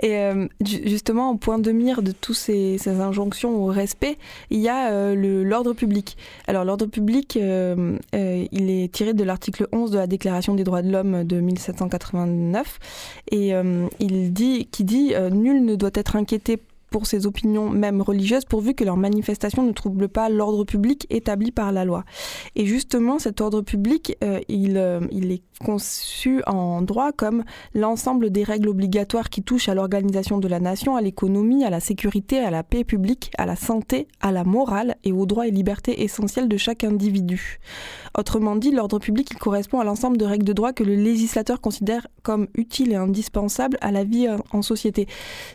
Et 0.02 0.16
euh, 0.16 0.48
justement, 0.60 1.30
en 1.30 1.36
point 1.36 1.58
de 1.60 1.70
mire 1.70 2.02
de 2.02 2.10
toutes 2.10 2.36
ces, 2.36 2.88
injonctions 2.88 3.62
au 3.62 3.66
respect, 3.66 4.18
il 4.50 4.58
y 4.58 4.68
a 4.68 5.14
l'ordre 5.14 5.72
public. 5.72 6.16
Alors 6.48 6.64
l'ordre 6.64 6.86
public, 6.86 7.36
il 7.36 8.70
est 8.70 8.92
tiré 8.92 9.14
de 9.14 9.22
l'article 9.22 9.68
11 9.70 9.92
de 9.92 9.98
la 9.98 10.08
Déclaration 10.08 10.56
des 10.56 10.64
droits 10.64 10.82
de 10.82 10.90
l'homme 10.90 11.22
de 11.22 11.40
1789 11.40 12.80
et 13.30 13.52
il 14.00 14.32
dit, 14.32 14.66
qui 14.66 14.82
dit 14.82 15.14
nul 15.30 15.64
ne 15.64 15.76
doit 15.76 15.90
être 15.94 16.16
inquiété 16.16 16.58
pour 16.92 17.06
ses 17.06 17.26
opinions 17.26 17.68
même 17.68 18.00
religieuses, 18.00 18.44
pourvu 18.44 18.74
que 18.74 18.84
leurs 18.84 18.96
manifestations 18.96 19.64
ne 19.64 19.72
troublent 19.72 20.08
pas 20.08 20.28
l'ordre 20.28 20.64
public 20.64 21.06
établi 21.10 21.50
par 21.50 21.72
la 21.72 21.84
loi. 21.84 22.04
Et 22.54 22.66
justement, 22.66 23.18
cet 23.18 23.40
ordre 23.40 23.62
public, 23.62 24.16
euh, 24.22 24.38
il, 24.48 24.76
euh, 24.76 25.00
il 25.10 25.32
est 25.32 25.42
conçu 25.64 26.42
en 26.46 26.82
droit 26.82 27.12
comme 27.12 27.44
l'ensemble 27.74 28.30
des 28.30 28.44
règles 28.44 28.68
obligatoires 28.68 29.30
qui 29.30 29.42
touchent 29.42 29.68
à 29.68 29.74
l'organisation 29.74 30.38
de 30.38 30.48
la 30.48 30.60
nation, 30.60 30.96
à 30.96 31.00
l'économie, 31.00 31.64
à 31.64 31.70
la 31.70 31.80
sécurité, 31.80 32.38
à 32.38 32.50
la 32.50 32.62
paix 32.62 32.84
publique, 32.84 33.30
à 33.38 33.46
la 33.46 33.56
santé, 33.56 34.08
à 34.20 34.32
la 34.32 34.44
morale 34.44 34.96
et 35.04 35.12
aux 35.12 35.26
droits 35.26 35.46
et 35.46 35.50
libertés 35.50 36.02
essentiels 36.02 36.48
de 36.48 36.56
chaque 36.56 36.84
individu. 36.84 37.58
Autrement 38.18 38.56
dit, 38.56 38.70
l'ordre 38.70 38.98
public 38.98 39.38
correspond 39.38 39.80
à 39.80 39.84
l'ensemble 39.84 40.16
de 40.16 40.24
règles 40.24 40.44
de 40.44 40.52
droit 40.52 40.72
que 40.72 40.84
le 40.84 40.94
législateur 40.94 41.60
considère 41.60 42.06
comme 42.22 42.46
utiles 42.54 42.92
et 42.92 42.96
indispensables 42.96 43.78
à 43.80 43.90
la 43.90 44.04
vie 44.04 44.28
en 44.52 44.62
société. 44.62 45.06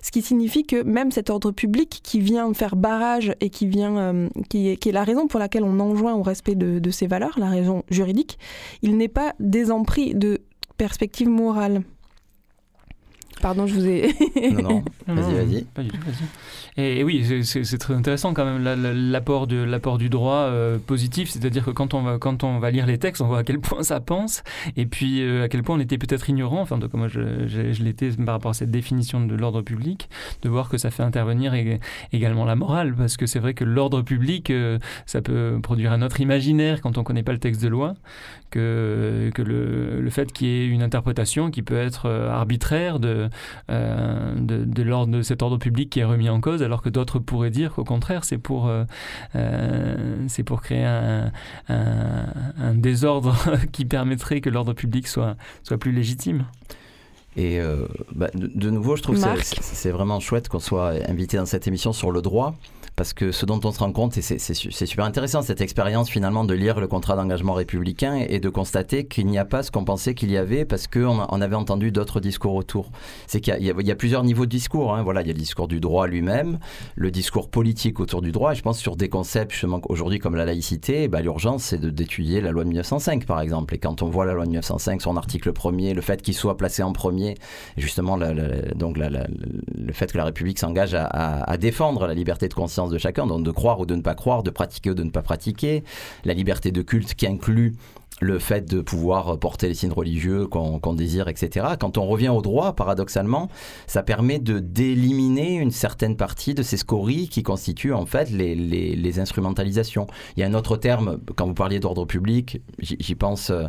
Ce 0.01 0.11
qui 0.11 0.21
signifie 0.21 0.65
que 0.65 0.83
même 0.83 1.11
cet 1.11 1.29
ordre 1.29 1.51
public 1.51 2.01
qui 2.03 2.19
vient 2.19 2.53
faire 2.53 2.75
barrage 2.75 3.33
et 3.41 3.49
qui 3.49 3.67
vient, 3.67 3.97
euh, 3.97 4.29
qui, 4.49 4.69
est, 4.69 4.77
qui, 4.77 4.89
est, 4.89 4.93
la 4.93 5.03
raison 5.03 5.27
pour 5.27 5.39
laquelle 5.39 5.63
on 5.63 5.79
enjoint 5.79 6.15
au 6.15 6.23
respect 6.23 6.55
de, 6.55 6.79
de 6.79 6.91
ces 6.91 7.07
valeurs, 7.07 7.37
la 7.37 7.49
raison 7.49 7.83
juridique, 7.89 8.37
il 8.81 8.97
n'est 8.97 9.07
pas 9.07 9.33
désempris 9.39 10.15
de 10.15 10.41
perspective 10.77 11.29
morale. 11.29 11.83
Pardon, 13.41 13.67
je 13.67 13.75
vous 13.75 13.85
ai. 13.87 14.13
non, 14.51 14.61
non, 14.61 14.83
vas-y, 15.07 15.33
vas-y. 15.35 15.63
Pas 15.63 15.83
du 15.83 15.89
tout, 15.89 15.97
vas-y. 16.05 16.25
Et, 16.79 17.03
oui, 17.03 17.25
c'est 17.43 17.77
très 17.79 17.95
intéressant 17.95 18.33
quand 18.35 18.45
même 18.45 18.63
l'apport 19.11 19.47
du 19.47 20.09
droit 20.09 20.35
euh, 20.35 20.77
positif, 20.77 21.29
c'est-à-dire 21.29 21.65
que 21.65 21.71
quand 21.71 21.95
on, 21.95 22.03
va, 22.03 22.17
quand 22.19 22.43
on 22.43 22.59
va 22.59 22.69
lire 22.69 22.85
les 22.85 22.99
textes, 22.99 23.21
on 23.21 23.27
voit 23.27 23.39
à 23.39 23.43
quel 23.43 23.59
point 23.59 23.81
ça 23.81 23.99
pense, 23.99 24.43
et 24.75 24.85
puis 24.85 25.23
euh, 25.23 25.45
à 25.45 25.49
quel 25.49 25.63
point 25.63 25.75
on 25.75 25.79
était 25.79 25.97
peut-être 25.97 26.29
ignorant, 26.29 26.61
enfin, 26.61 26.77
de 26.77 26.85
comment 26.85 27.07
je, 27.07 27.47
je, 27.47 27.83
l'étais 27.83 28.11
par 28.11 28.35
rapport 28.35 28.51
à 28.51 28.53
cette 28.53 28.69
définition 28.69 29.25
de 29.25 29.33
l'ordre 29.33 29.63
public, 29.63 30.07
de 30.43 30.49
voir 30.49 30.69
que 30.69 30.77
ça 30.77 30.91
fait 30.91 31.01
intervenir 31.01 31.53
également 32.13 32.45
la 32.45 32.55
morale, 32.55 32.93
parce 32.95 33.17
que 33.17 33.25
c'est 33.25 33.39
vrai 33.39 33.55
que 33.55 33.63
l'ordre 33.63 34.03
public, 34.03 34.51
euh, 34.51 34.77
ça 35.07 35.21
peut 35.21 35.57
produire 35.63 35.91
un 35.91 36.03
autre 36.03 36.21
imaginaire 36.21 36.81
quand 36.81 36.97
on 36.97 37.01
ne 37.01 37.05
connaît 37.05 37.23
pas 37.23 37.33
le 37.33 37.39
texte 37.39 37.63
de 37.63 37.69
loi, 37.69 37.95
que, 38.51 39.31
que 39.33 39.41
le, 39.41 39.99
le 39.99 40.09
fait 40.11 40.31
qu'il 40.31 40.47
y 40.47 40.51
ait 40.51 40.67
une 40.67 40.83
interprétation 40.83 41.49
qui 41.49 41.63
peut 41.63 41.77
être 41.77 42.07
arbitraire 42.07 42.99
de, 42.99 43.26
de, 43.69 44.65
de, 44.65 44.83
l'ordre, 44.83 45.13
de 45.13 45.21
cet 45.21 45.41
ordre 45.41 45.57
public 45.57 45.89
qui 45.89 45.99
est 45.99 46.03
remis 46.03 46.29
en 46.29 46.41
cause 46.41 46.61
alors 46.63 46.81
que 46.81 46.89
d'autres 46.89 47.19
pourraient 47.19 47.49
dire 47.49 47.73
qu'au 47.73 47.83
contraire, 47.83 48.23
c'est 48.23 48.37
pour, 48.37 48.67
euh, 48.67 48.83
euh, 49.35 50.25
c'est 50.27 50.43
pour 50.43 50.61
créer 50.61 50.85
un, 50.85 51.31
désordre 52.73 53.35
qui 53.71 53.85
permettrait 53.85 54.41
que 54.41 54.49
l'ordre 54.49 54.73
public 54.73 55.07
soit, 55.07 55.35
soit 55.63 55.77
plus 55.77 55.91
légitime. 55.91 56.45
Et 57.35 57.59
bah, 58.15 58.29
de, 58.33 58.47
de, 58.47 58.69
nouveau, 58.71 58.95
je 58.95 59.03
trouve 59.03 59.21
que 59.21 59.43
c'est 59.43 59.91
vraiment 59.91 60.19
chouette 60.19 60.49
qu'on 60.49 60.59
soit 60.59 60.93
invité 61.07 61.37
dans 61.37 61.45
cette 61.45 61.67
émission 61.67 61.93
sur 61.93 62.11
le 62.11 62.21
droit 62.23 62.55
parce 62.97 63.13
que 63.13 63.31
ce 63.31 63.45
dont 63.45 63.59
on 63.63 63.71
se 63.71 63.77
rend 63.77 63.91
compte, 63.91 64.17
et 64.17 64.23
c'est 64.23 64.63
super 64.87 65.05
intéressant 65.05 65.43
cette 65.43 65.61
expérience 65.61 66.09
finalement 66.09 66.43
de 66.43 66.55
lire 66.55 66.79
le 66.79 66.87
contrat 66.87 67.15
d'engagement 67.15 67.53
républicain 67.53 68.25
et 68.27 68.39
de 68.39 68.49
constater 68.49 69.05
qu'il 69.05 69.27
n'y 69.27 69.37
a 69.37 69.45
pas 69.45 69.61
ce 69.61 69.69
qu'on 69.69 69.85
pensait 69.85 70.15
qu'il 70.15 70.31
y 70.31 70.37
avait 70.37 70.65
parce 70.65 70.87
qu'on 70.87 71.27
on 71.29 71.41
avait 71.41 71.55
entendu 71.55 71.91
d'autres 71.91 72.19
discours 72.19 72.55
autour. 72.55 72.89
C'est 73.27 73.39
qu'il 73.39 73.55
y, 73.61 73.91
a 73.91 73.95
plusieurs 73.95 74.23
niveaux 74.23 74.47
de 74.47 74.49
discours. 74.49 74.95
Hein. 74.95 75.03
Voilà, 75.03 75.21
il 75.21 75.27
y 75.27 75.29
a 75.29 75.33
le 75.33 75.39
discours 75.39 75.67
du 75.67 75.79
droit 75.79 76.07
lui-même, 76.07 76.57
le 76.95 77.11
discours 77.11 77.51
politique 77.51 77.99
autour 77.99 78.23
du 78.23 78.31
droit. 78.31 78.55
Je 78.55 78.63
pense 78.63 78.79
sur 78.79 78.95
des 78.95 79.09
concepts 79.09 79.51
justement 79.51 79.79
aujourd'hui 79.89 80.17
comme 80.17 80.35
la 80.35 80.45
laïcité, 80.45 81.07
bah, 81.07 81.21
l'urgence 81.21 81.65
c'est 81.65 81.79
d'étudier 81.79 82.41
la 82.41 82.49
loi 82.49 82.63
de 82.63 82.69
1905 82.69 83.27
par 83.27 83.41
exemple. 83.41 83.75
Et 83.75 83.77
quand 83.77 84.01
on 84.01 84.09
voit 84.09 84.25
la 84.25 84.33
loi 84.33 84.45
de 84.45 84.49
1905, 84.49 85.03
son 85.03 85.17
article 85.17 85.53
premier, 85.53 85.93
le 85.93 86.01
fait 86.01 86.23
qu'il 86.23 86.33
soit 86.33 86.57
placé 86.57 86.81
en 86.81 86.93
premier, 86.93 87.35
justement 87.77 88.17
donc 88.75 88.97
le 88.97 89.93
fait 89.93 90.11
que 90.11 90.17
la 90.17 90.25
République 90.25 90.57
s'engage 90.57 90.95
à 90.95 91.57
défendre 91.57 92.07
la 92.07 92.15
liberté 92.15 92.47
de 92.47 92.55
conscience 92.55 92.86
de 92.91 92.97
chacun, 92.97 93.27
donc 93.27 93.43
de 93.43 93.51
croire 93.51 93.79
ou 93.79 93.85
de 93.85 93.95
ne 93.95 94.01
pas 94.01 94.15
croire, 94.15 94.43
de 94.43 94.49
pratiquer 94.49 94.91
ou 94.91 94.93
de 94.93 95.03
ne 95.03 95.09
pas 95.09 95.21
pratiquer, 95.21 95.83
la 96.25 96.33
liberté 96.33 96.71
de 96.71 96.81
culte 96.81 97.13
qui 97.15 97.27
inclut 97.27 97.75
le 98.19 98.39
fait 98.39 98.67
de 98.67 98.81
pouvoir 98.81 99.37
porter 99.37 99.67
les 99.67 99.73
signes 99.73 99.91
religieux 99.91 100.47
qu'on 100.47 100.93
désire, 100.93 101.27
etc. 101.27 101.67
Quand 101.79 101.97
on 101.97 102.05
revient 102.05 102.29
au 102.29 102.41
droit, 102.41 102.73
paradoxalement, 102.73 103.49
ça 103.85 104.01
permet 104.01 104.39
de 104.39 104.59
d'éliminer 104.59 105.55
une 105.55 105.71
certaine 105.71 106.17
partie 106.17 106.53
de 106.53 106.63
ces 106.63 106.77
scories 106.77 107.29
qui 107.29 107.43
constituent 107.43 107.93
en 107.93 108.05
fait 108.05 108.31
les, 108.31 109.19
instrumentalisations. 109.19 110.07
Il 110.35 110.41
y 110.41 110.43
a 110.43 110.47
un 110.47 110.53
autre 110.53 110.77
terme, 110.77 111.19
quand 111.35 111.45
vous 111.47 111.53
parliez 111.53 111.79
d'ordre 111.79 112.05
public, 112.05 112.61
j'y 112.79 113.15
pense, 113.15 113.49
euh, 113.49 113.65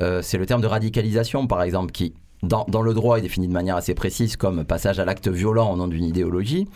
euh, 0.00 0.22
c'est 0.22 0.38
le 0.38 0.46
terme 0.46 0.60
de 0.60 0.66
radicalisation, 0.66 1.46
par 1.46 1.62
exemple, 1.62 1.92
qui 1.92 2.14
dans, 2.42 2.64
dans, 2.68 2.82
le 2.82 2.92
droit 2.94 3.18
est 3.18 3.22
défini 3.22 3.46
de 3.46 3.52
manière 3.52 3.76
assez 3.76 3.94
précise 3.94 4.36
comme 4.36 4.64
passage 4.64 4.98
à 4.98 5.04
l'acte 5.04 5.28
violent 5.28 5.72
au 5.72 5.76
nom 5.76 5.86
d'une 5.86 6.04
idéologie 6.04 6.66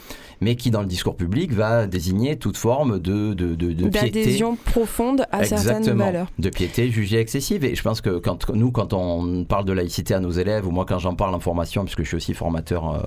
mais 0.40 0.56
qui 0.56 0.70
dans 0.70 0.80
le 0.80 0.86
discours 0.86 1.16
public 1.16 1.52
va 1.52 1.86
désigner 1.86 2.36
toute 2.36 2.56
forme 2.56 2.98
de, 2.98 3.34
de, 3.34 3.54
de, 3.54 3.72
de 3.72 3.88
D'adhésion 3.88 4.56
profonde 4.56 5.24
à 5.32 5.44
certaines 5.44 5.96
valeurs. 5.96 6.30
De 6.38 6.50
piété 6.50 6.90
jugée 6.90 7.18
excessive. 7.18 7.64
Et 7.64 7.74
je 7.74 7.82
pense 7.82 8.00
que 8.00 8.18
quand, 8.18 8.50
nous, 8.50 8.70
quand 8.70 8.92
on 8.92 9.44
parle 9.44 9.64
de 9.64 9.72
laïcité 9.72 10.14
à 10.14 10.20
nos 10.20 10.30
élèves, 10.30 10.66
ou 10.66 10.70
moi 10.70 10.84
quand 10.86 10.98
j'en 10.98 11.14
parle 11.14 11.34
en 11.34 11.40
formation, 11.40 11.84
puisque 11.84 12.02
je 12.02 12.08
suis 12.08 12.16
aussi 12.16 12.34
formateur 12.34 12.94
euh, 12.94 13.00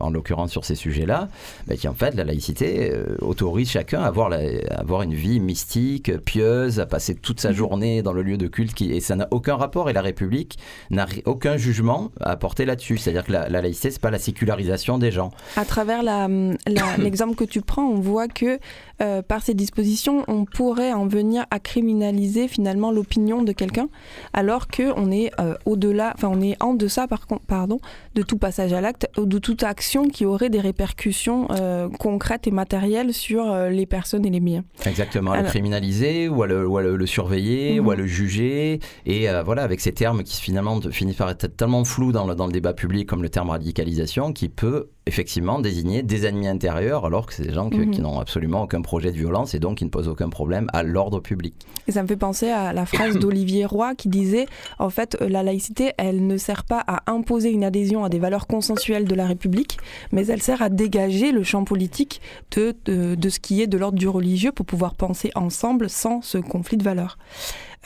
en 0.00 0.10
l'occurrence 0.10 0.50
sur 0.50 0.64
ces 0.64 0.74
sujets-là, 0.74 1.28
bah, 1.66 1.74
en 1.86 1.94
fait 1.94 2.14
la 2.14 2.24
laïcité 2.24 2.92
euh, 2.92 3.16
autorise 3.20 3.70
chacun 3.70 4.02
à 4.02 4.06
avoir, 4.06 4.28
la, 4.28 4.40
avoir 4.76 5.02
une 5.02 5.14
vie 5.14 5.40
mystique, 5.40 6.16
pieuse, 6.24 6.80
à 6.80 6.86
passer 6.86 7.14
toute 7.14 7.40
sa 7.40 7.50
mhm. 7.50 7.56
journée 7.56 8.02
dans 8.02 8.12
le 8.12 8.22
lieu 8.22 8.36
de 8.36 8.46
culte, 8.46 8.74
qui, 8.74 8.92
et 8.92 9.00
ça 9.00 9.16
n'a 9.16 9.28
aucun 9.30 9.56
rapport. 9.56 9.90
Et 9.90 9.92
la 9.92 10.02
République 10.02 10.58
n'a 10.90 11.06
aucun 11.24 11.56
jugement 11.56 11.97
à 12.20 12.36
porter 12.36 12.64
là-dessus. 12.64 12.98
C'est-à-dire 12.98 13.24
que 13.24 13.32
la, 13.32 13.48
la 13.48 13.62
laïcité, 13.62 13.90
c'est 13.90 14.00
pas 14.00 14.10
la 14.10 14.18
sécularisation 14.18 14.98
des 14.98 15.10
gens. 15.10 15.30
À 15.56 15.64
travers 15.64 16.02
la, 16.02 16.28
l'exemple 16.98 17.34
que 17.34 17.44
tu 17.44 17.60
prends, 17.60 17.86
on 17.86 18.00
voit 18.00 18.28
que 18.28 18.58
euh, 19.00 19.22
par 19.22 19.42
ces 19.42 19.54
dispositions, 19.54 20.24
on 20.28 20.44
pourrait 20.44 20.92
en 20.92 21.06
venir 21.06 21.46
à 21.50 21.60
criminaliser 21.60 22.48
finalement 22.48 22.90
l'opinion 22.90 23.42
de 23.42 23.52
quelqu'un, 23.52 23.88
alors 24.32 24.66
qu'on 24.68 25.10
est 25.10 25.30
euh, 25.40 25.54
au-delà, 25.66 26.12
enfin 26.14 26.28
on 26.32 26.40
est 26.40 26.56
en 26.60 26.74
deçà 26.74 27.06
par 27.06 27.26
pardon, 27.46 27.80
de 28.14 28.22
tout 28.22 28.38
passage 28.38 28.72
à 28.72 28.80
l'acte 28.80 29.08
ou 29.16 29.26
de 29.26 29.38
toute 29.38 29.62
action 29.62 30.08
qui 30.08 30.24
aurait 30.24 30.50
des 30.50 30.60
répercussions 30.60 31.46
euh, 31.52 31.88
concrètes 31.88 32.46
et 32.46 32.50
matérielles 32.50 33.14
sur 33.14 33.54
les 33.70 33.86
personnes 33.86 34.26
et 34.26 34.30
les 34.30 34.40
biens. 34.40 34.64
Exactement, 34.84 35.32
à 35.32 35.42
le 35.42 35.48
criminaliser 35.48 36.28
ou 36.28 36.42
à 36.42 36.46
le, 36.46 37.06
surveiller 37.06 37.80
ou 37.80 37.90
à 37.90 37.94
mhm. 37.94 38.00
le 38.00 38.06
juger, 38.06 38.80
et 39.06 39.28
voilà, 39.44 39.62
avec 39.62 39.80
ces 39.80 39.92
termes 39.92 40.22
qui 40.24 40.40
finalement 40.40 40.80
finissent 40.90 41.16
par 41.16 41.30
être 41.30 41.46
tellement 41.56 41.84
flous 41.84 42.12
dans 42.12 42.26
le, 42.26 42.34
dans 42.34 42.46
le 42.46 42.52
débat 42.52 42.72
public 42.72 43.06
comme 43.08 43.22
le 43.22 43.28
terme 43.28 43.50
radicalisation, 43.50 44.32
qui 44.32 44.48
peut 44.48 44.88
effectivement 45.08 45.58
désigner 45.58 46.02
des 46.02 46.26
ennemis 46.26 46.46
intérieurs 46.48 47.06
alors 47.06 47.26
que 47.26 47.34
c'est 47.34 47.42
des 47.42 47.52
gens 47.52 47.70
qui 47.70 47.78
mhm. 47.78 47.98
n'ont 48.02 48.20
absolument 48.20 48.62
aucun 48.62 48.82
projet 48.82 49.10
de 49.10 49.16
violence 49.16 49.54
et 49.54 49.58
donc 49.58 49.78
qui 49.78 49.84
ne 49.84 49.90
posent 49.90 50.06
aucun 50.06 50.28
problème 50.28 50.68
à 50.72 50.82
l'ordre 50.82 51.20
public. 51.20 51.54
Et 51.88 51.92
ça 51.92 52.02
me 52.02 52.06
fait 52.06 52.16
penser 52.16 52.50
à 52.50 52.72
la 52.72 52.86
phrase 52.86 53.16
d'Olivier 53.18 53.64
Roy 53.64 53.94
qui 53.94 54.08
disait 54.08 54.46
en 54.78 54.90
fait 54.90 55.16
euh, 55.20 55.28
la 55.28 55.42
laïcité 55.42 55.92
elle 55.96 56.26
ne 56.26 56.36
sert 56.36 56.64
pas 56.64 56.84
à 56.86 57.10
imposer 57.10 57.50
une 57.50 57.64
adhésion 57.64 58.04
à 58.04 58.10
des 58.10 58.18
valeurs 58.18 58.46
consensuelles 58.46 59.06
de 59.06 59.14
la 59.14 59.26
République 59.26 59.78
mais 60.12 60.26
elle 60.26 60.42
sert 60.42 60.62
à 60.62 60.68
dégager 60.68 61.32
le 61.32 61.42
champ 61.42 61.64
politique 61.64 62.20
de, 62.54 62.76
de, 62.84 63.28
ce 63.28 63.40
qui 63.40 63.62
est 63.62 63.66
de 63.66 63.78
l'ordre 63.78 63.98
du 63.98 64.08
religieux 64.08 64.52
pour 64.52 64.66
pouvoir 64.66 64.94
penser 64.94 65.30
ensemble 65.34 65.88
sans 65.88 66.20
ce 66.20 66.38
conflit 66.38 66.76
de 66.76 66.84
valeurs. 66.84 67.18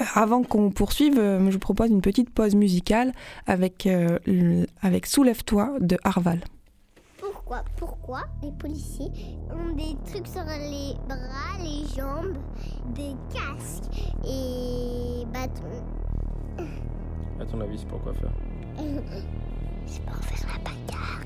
Euh, 0.01 0.05
avant 0.15 0.43
qu'on 0.43 0.71
poursuive, 0.71 1.19
euh, 1.19 1.39
je 1.47 1.53
vous 1.53 1.59
propose 1.59 1.91
une 1.91 2.03
petite 2.03 2.31
pause 2.31 2.57
musicale 2.57 3.13
avec, 3.47 3.89
avec 4.83 5.07
Soulève-toi 5.07 5.75
de 5.81 5.97
Harval 6.03 6.41
pourquoi, 7.77 8.23
les 8.43 8.53
policiers 8.53 9.11
ont 9.51 9.75
des 9.75 9.97
trucs 10.11 10.27
sur 10.27 10.45
les 10.45 10.95
bras, 11.07 11.59
les 11.61 11.87
jambes, 11.97 12.37
des 12.95 13.15
casques 13.33 13.91
et 14.25 15.27
bâtons. 15.27 16.65
À 17.41 17.45
ton 17.45 17.61
avis, 17.61 17.79
c'est 17.79 17.89
pour 17.89 18.01
quoi 18.03 18.15
faire? 18.15 18.33
C'est 19.85 20.05
pour 20.05 20.17
faire 20.17 20.47
la 20.47 20.59
bagarre. 20.71 21.21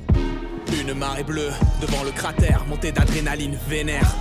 Une 0.80 0.94
marée 0.94 1.22
bleue 1.22 1.50
devant 1.80 2.02
le 2.02 2.10
cratère, 2.10 2.64
montée 2.66 2.90
d'adrénaline 2.90 3.56
vénère. 3.68 4.16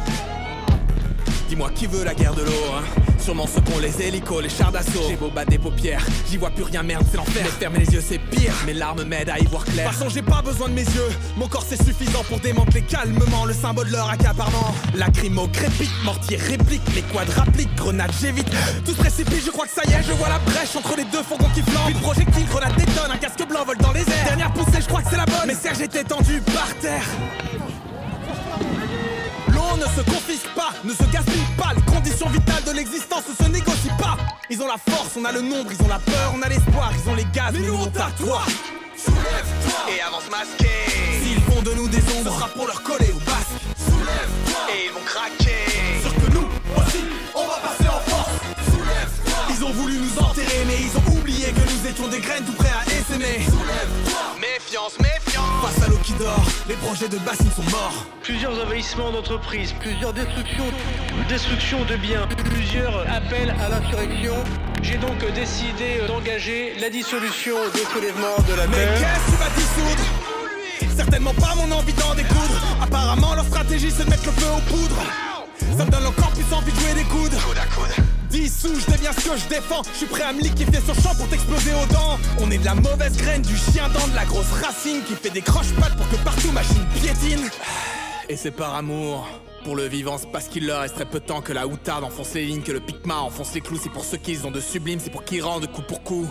Dis-moi 1.48 1.72
qui 1.72 1.88
veut 1.88 2.04
la 2.04 2.13
guerre 2.13 2.36
de 2.36 2.41
l'eau, 2.41 2.52
hein? 2.76 3.14
Sûrement 3.25 3.47
ceux 3.47 3.61
qu'ont 3.61 3.79
les 3.79 4.03
hélicos, 4.03 4.43
les 4.43 4.49
chars 4.49 4.71
d'assaut. 4.71 5.01
J'ai 5.09 5.15
beau 5.15 5.31
battre 5.31 5.49
des 5.49 5.57
paupières, 5.57 6.05
j'y 6.29 6.38
vois 6.38 6.51
plus 6.51 6.61
rien, 6.61 6.83
merde, 6.83 7.03
c'est 7.09 7.17
l'enfer. 7.17 7.43
Fermer 7.59 7.79
les 7.79 7.91
yeux, 7.91 8.03
c'est 8.07 8.19
pire. 8.19 8.53
Mes 8.67 8.73
larmes 8.73 9.03
m'aident 9.03 9.31
à 9.31 9.39
y 9.39 9.45
voir 9.45 9.65
clair. 9.65 9.88
De 9.88 9.89
toute 9.89 9.97
façon, 9.97 10.09
j'ai 10.13 10.21
pas 10.21 10.43
besoin 10.43 10.69
de 10.69 10.75
mes 10.75 10.83
yeux. 10.83 11.09
Mon 11.35 11.47
corps, 11.47 11.65
c'est 11.67 11.83
suffisant 11.83 12.23
pour 12.29 12.39
démanteler 12.39 12.83
calmement 12.83 13.45
le 13.45 13.53
symbole 13.55 13.88
de 13.88 13.93
leur 13.93 14.11
accaparement. 14.11 14.75
Lacrymo 14.93 15.47
crépite, 15.47 15.89
mortier 16.03 16.38
réplique, 16.38 16.83
les 16.93 17.01
quadres 17.01 17.41
appliquent, 17.41 17.73
grenade 17.75 18.11
j'évite. 18.21 18.47
Tout 18.85 18.91
se 18.91 18.97
précipite, 18.97 19.43
je 19.43 19.49
crois 19.49 19.65
que 19.65 19.73
ça 19.73 19.81
y 19.89 19.93
est, 19.93 20.03
je 20.03 20.11
vois 20.11 20.29
la 20.29 20.38
brèche 20.38 20.75
entre 20.75 20.95
les 20.95 21.05
deux 21.05 21.23
fourgons 21.23 21.49
qui 21.55 21.63
flambent. 21.63 21.89
Une 21.89 22.01
projectile, 22.01 22.45
grenade 22.45 22.75
détonne, 22.75 23.09
un 23.11 23.17
casque 23.17 23.43
blanc 23.49 23.65
vole 23.65 23.77
dans 23.77 23.91
les 23.91 24.01
airs. 24.01 24.25
Dernière 24.25 24.53
poussée, 24.53 24.81
je 24.81 24.88
crois 24.88 25.01
que 25.01 25.09
c'est 25.09 25.17
la 25.17 25.25
bonne. 25.25 25.47
Mais 25.47 25.55
Serge 25.55 25.81
était 25.81 26.03
tendu 26.03 26.41
par 26.41 26.75
terre 26.79 27.01
ne 29.77 29.85
se 29.85 30.01
confisque 30.01 30.49
pas, 30.55 30.71
ne 30.83 30.93
se 30.93 31.03
gaspille 31.11 31.47
pas. 31.57 31.73
Les 31.75 31.81
conditions 31.81 32.29
vitales 32.29 32.63
de 32.63 32.71
l'existence 32.71 33.23
ne 33.29 33.45
se 33.45 33.51
négocient 33.51 33.97
pas. 33.97 34.17
Ils 34.49 34.61
ont 34.61 34.67
la 34.67 34.77
force, 34.77 35.11
on 35.17 35.25
a 35.25 35.31
le 35.31 35.41
nombre, 35.41 35.71
ils 35.71 35.81
ont 35.83 35.88
la 35.88 35.99
peur, 35.99 36.33
on 36.35 36.41
a 36.41 36.49
l'espoir, 36.49 36.91
ils 36.93 37.09
ont 37.09 37.15
les 37.15 37.25
gaz, 37.33 37.53
mais, 37.53 37.59
nous 37.59 37.75
on 37.75 37.88
t'a 37.88 38.09
toi. 38.17 38.43
Soulève-toi 38.97 39.95
et 39.95 40.01
avance 40.01 40.29
masqué. 40.31 40.69
S'ils 41.23 41.41
font 41.41 41.61
de 41.61 41.71
nous 41.73 41.88
des 41.88 42.01
ombres, 42.17 42.31
ce 42.31 42.38
sera 42.38 42.47
pour 42.49 42.67
leur 42.67 42.81
coller 42.83 43.11
au 43.11 43.19
basque. 43.19 43.59
Soulève-toi 43.77 44.61
et 44.73 44.85
ils 44.88 44.91
vont 44.93 45.05
craquer. 45.05 46.01
Sur 46.01 46.13
que 46.15 46.31
nous 46.31 46.47
aussi, 46.77 47.03
on 47.35 47.47
va 47.47 47.57
passer 47.57 47.89
en 47.89 47.99
force. 48.09 48.35
Soulève-toi. 48.71 49.39
Ils 49.49 49.63
ont 49.65 49.71
voulu 49.71 49.97
nous 49.97 50.23
enterrer, 50.23 50.63
mais 50.65 50.77
ils 50.81 50.97
ont 50.97 51.17
oublié 51.17 51.47
que 51.51 51.61
nous 51.61 51.89
étions 51.89 52.07
des 52.07 52.19
graines 52.19 52.45
tout 52.45 52.53
prêts 52.53 52.73
à 52.73 52.85
essaimer. 52.85 53.45
Soulève-toi. 53.45 54.35
Méfiance, 54.39 54.97
méfiance. 54.99 55.24
Face 55.36 55.84
à 55.84 55.89
l'eau 55.89 55.98
qui 56.04 56.13
dort, 56.13 56.45
les 56.67 56.76
projets 56.76 57.10
de 57.10 57.17
bassines 57.17 57.52
sont 57.52 57.69
morts. 57.71 58.06
Plusieurs 58.21 58.54
envahissements 58.62 59.12
d'entreprises, 59.12 59.74
plusieurs 59.80 60.13
destructions, 60.13 60.65
destructions 61.28 61.84
de 61.86 61.95
biens, 61.98 62.28
plusieurs 62.45 63.02
appels 63.12 63.54
à 63.62 63.69
l'insurrection. 63.69 64.36
J'ai 64.82 64.98
donc 64.98 65.17
décidé 65.34 66.00
d'engager 66.08 66.76
la 66.80 66.89
dissolution 66.89 67.56
des 67.74 67.84
soulèvements 67.91 68.38
de 68.48 68.54
la 68.54 68.67
Mais 68.67 68.78
qu'est-ce 68.78 69.26
que 69.26 69.32
tu 69.32 69.38
vas 69.38 69.50
dissoudre? 69.56 70.95
Certainement 70.95 71.34
pas 71.34 71.56
mon 71.56 71.71
envie 71.76 71.93
d'en 71.93 72.15
découdre. 72.15 72.62
Apparemment, 72.82 73.36
leur 73.36 73.45
stratégie 73.45 73.91
c'est 73.91 74.06
de 74.06 74.10
mettre 74.10 74.26
le 74.26 74.32
feu 74.32 74.48
aux 74.56 74.71
poudres. 74.71 75.04
Ça 75.78 75.84
me 75.84 75.91
donne 75.91 76.06
encore 76.06 76.32
plus 76.32 76.54
envie 76.56 76.71
de 76.71 76.80
jouer 76.80 76.93
des 76.93 77.04
coudes. 77.04 77.36
Coude 77.41 77.58
à 77.58 77.65
coude. 77.76 78.05
Je 78.36 78.91
deviens 78.91 79.13
ce 79.13 79.30
que 79.30 79.38
je 79.38 79.48
défends. 79.48 79.82
Je 79.93 79.98
suis 79.98 80.06
prêt 80.08 80.24
à 80.24 80.34
me 80.34 80.41
liquifier 80.41 80.82
sur 80.82 80.93
champ 80.95 81.15
pour 81.15 81.28
t'exploser 81.30 81.71
aux 81.71 81.93
dents. 81.93 82.19
On 82.41 82.52
est 82.52 82.58
de 82.58 82.65
la 82.65 82.76
mauvaise 82.76 83.15
graine, 83.17 83.41
du 83.41 83.56
chien 83.56 83.88
dent, 83.89 84.06
de 84.08 84.15
la 84.15 84.26
grosse 84.26 84.52
racine 84.52 85.02
qui 85.08 85.13
fait 85.13 85.30
des 85.30 85.41
croche-pattes 85.41 85.95
pour 85.95 86.10
que 86.10 86.17
partout 86.17 86.52
machine 86.52 86.86
piétine. 86.95 87.50
Et 88.30 88.36
c'est 88.36 88.52
par 88.52 88.76
amour 88.76 89.26
pour 89.63 89.76
le 89.76 89.86
vivant, 89.86 90.17
c'est 90.17 90.32
parce 90.32 90.48
qu'il 90.48 90.67
leur 90.67 90.82
reste 90.82 90.95
très 90.95 91.06
peu 91.06 91.19
de 91.19 91.26
temps 91.26 91.41
que 91.41 91.54
la 91.54 91.65
outarde 91.65 92.04
enfonce 92.04 92.34
les 92.34 92.45
lignes, 92.45 92.62
que 92.62 92.71
le 92.71 92.80
picma 92.80 93.15
enfonce 93.17 93.54
les 93.54 93.62
clous. 93.62 93.80
C'est 93.82 93.89
pour 93.89 94.04
ceux 94.04 94.17
qu'ils 94.17 94.45
ont 94.45 94.52
de 94.52 94.60
sublime, 94.60 95.00
c'est 95.00 95.12
pour 95.12 95.24
qu'ils 95.24 95.41
rendent 95.41 95.71
coup 95.71 95.82
pour 95.82 96.04
coup. 96.04 96.28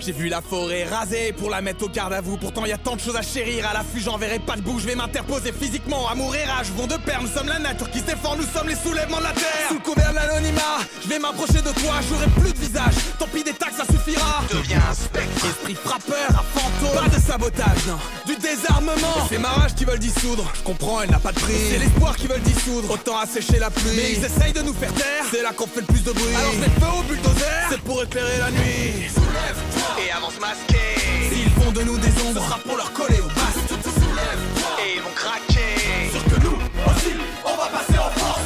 J'ai 0.00 0.12
vu 0.12 0.28
la 0.28 0.40
forêt 0.40 0.84
rasée 0.84 1.32
pour 1.32 1.50
la 1.50 1.60
mettre 1.60 1.84
au 1.84 1.88
garde 1.88 2.12
à 2.12 2.20
vous. 2.20 2.36
Pourtant, 2.36 2.64
y 2.64 2.72
a 2.72 2.78
tant 2.78 2.96
de 2.96 3.00
choses 3.00 3.16
à 3.16 3.22
chérir. 3.22 3.66
À 3.68 3.72
l'affût, 3.72 4.00
j'enverrai 4.00 4.38
pas 4.38 4.56
de 4.56 4.62
bout. 4.62 4.78
Je 4.78 4.86
vais 4.86 4.94
m'interposer 4.94 5.52
physiquement. 5.52 6.08
Amour 6.08 6.34
et 6.36 6.44
rage 6.44 6.68
vont 6.76 6.86
de 6.86 6.96
pair. 6.96 7.20
Nous 7.22 7.28
sommes 7.28 7.48
la 7.48 7.58
nature 7.58 7.90
qui 7.90 8.00
se 8.00 8.04
défend. 8.04 8.36
Nous 8.36 8.46
sommes 8.54 8.68
les 8.68 8.76
soulèvements 8.76 9.18
de 9.18 9.24
la 9.24 9.32
terre. 9.32 9.68
Sous 9.68 9.74
le 9.74 9.80
couvert 9.80 10.10
de 10.10 10.16
l'anonymat, 10.16 10.78
je 11.02 11.08
vais 11.08 11.18
m'approcher 11.18 11.62
de 11.62 11.72
toi. 11.80 11.94
J'aurai 12.08 12.26
plus 12.40 12.52
de 12.52 12.58
visage. 12.58 12.94
Tant 13.18 13.26
pis, 13.26 13.44
des 13.44 13.52
taxes, 13.52 13.76
ça 13.76 13.84
suffira. 13.84 14.42
Deviens 14.50 14.82
un 14.90 14.94
spectre. 14.94 15.46
Esprit 15.46 15.74
frappeur, 15.74 16.30
à 16.30 16.44
fantôme. 16.58 17.02
Pas 17.02 17.08
de 17.08 17.20
sabotage, 17.20 17.86
non. 17.86 17.98
Du 18.26 18.36
désarmement. 18.36 19.26
C'est 19.28 19.38
ma 19.38 19.50
rage 19.50 19.74
qui 19.74 19.84
veulent 19.84 19.98
dissoudre. 19.98 20.50
Je 20.54 20.62
comprends, 20.62 21.02
elle 21.02 21.10
n'a 21.10 21.18
pas 21.18 21.32
de 21.32 21.40
prix. 21.40 21.54
C'est 21.70 21.78
l'espoir 21.78 22.16
qui 22.16 22.26
veulent 22.26 22.40
dissoudre. 22.40 22.90
Autant 22.90 23.18
assécher 23.18 23.58
la 23.58 23.70
pluie. 23.70 23.96
Mais 23.96 24.12
ils 24.12 24.24
essayent 24.24 24.52
de 24.52 24.62
nous 24.62 24.74
faire 24.74 24.92
taire. 24.94 25.24
C'est 25.30 25.42
là 25.42 25.52
qu'on 25.52 25.66
fait 25.66 25.80
le 25.80 25.86
plus 25.86 26.02
de 26.02 26.12
bruit. 26.12 26.34
Alors 26.34 26.52
je 26.52 26.80
feu 26.80 26.98
au 26.98 27.02
bulldozer. 27.02 27.66
C'est 27.70 27.80
pour 27.80 28.02
éclairer 28.02 28.38
la 28.38 28.50
nuit. 28.50 29.23
Soulève-toi 29.34 30.04
et 30.06 30.12
avance 30.12 30.38
masqué. 30.38 30.78
font 31.60 31.72
de 31.72 31.82
nous 31.82 31.98
des 31.98 32.08
ombres. 32.22 32.40
Ce 32.40 32.46
sera 32.46 32.58
pour 32.58 32.76
leur 32.76 32.92
coller 32.92 33.20
au 33.20 33.26
bas. 33.26 33.50
Et 34.78 34.96
ils 34.96 35.02
vont 35.02 35.10
craquer. 35.14 36.10
Sûr 36.12 36.24
que 36.24 36.40
nous 36.40 36.54
aussi, 36.54 37.16
on 37.44 37.56
va 37.56 37.66
passer 37.66 37.98
en 37.98 38.10
force. 38.10 38.40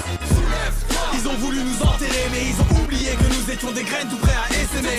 Ils 1.13 1.29
ont 1.29 1.35
voulu 1.35 1.63
nous 1.63 1.83
enterrer, 1.83 2.29
mais 2.33 2.47
ils 2.47 2.61
ont 2.61 2.83
oublié 2.83 3.11
que 3.11 3.25
nous 3.25 3.51
étions 3.51 3.71
des 3.73 3.83
graines 3.83 4.09
tout 4.09 4.17
prêts 4.17 4.33
à 4.33 4.49
essaimer. 4.55 4.99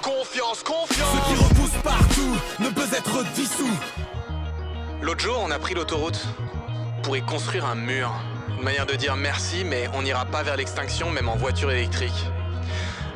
Confiance, 0.00 0.62
confiance. 0.62 1.16
Ce 1.26 1.34
qui 1.34 1.44
repousse 1.44 1.82
partout 1.84 2.36
ne 2.58 2.68
peut 2.70 2.88
être 2.96 3.24
dissous. 3.34 3.78
L'autre 5.02 5.20
jour, 5.20 5.38
on 5.44 5.50
a 5.50 5.58
pris 5.58 5.74
l'autoroute 5.74 6.26
pour 7.02 7.14
y 7.14 7.22
construire 7.22 7.66
un 7.66 7.74
mur. 7.74 8.10
Une 8.56 8.64
manière 8.64 8.86
de 8.86 8.94
dire 8.94 9.16
merci, 9.16 9.64
mais 9.64 9.88
on 9.92 10.00
n'ira 10.00 10.24
pas 10.24 10.42
vers 10.42 10.56
l'extinction, 10.56 11.10
même 11.10 11.28
en 11.28 11.36
voiture 11.36 11.70
électrique. 11.70 12.24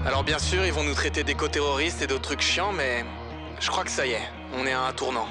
Alors 0.05 0.25
bien 0.25 0.39
sûr, 0.39 0.65
ils 0.67 0.73
vont 0.73 0.83
nous 0.85 0.95
traiter 0.95 1.23
d'éco-terroristes 1.25 2.03
et 2.03 2.07
d'autres 2.07 2.23
trucs 2.23 2.41
chiants, 2.41 2.73
mais 2.73 3.05
je 3.61 3.69
crois 3.71 3.85
que 3.85 3.91
ça 3.91 4.07
y 4.07 4.11
est, 4.11 4.29
on 4.59 4.67
est 4.67 4.73
à 4.73 4.83
un 4.83 4.93
tournant. 4.93 5.27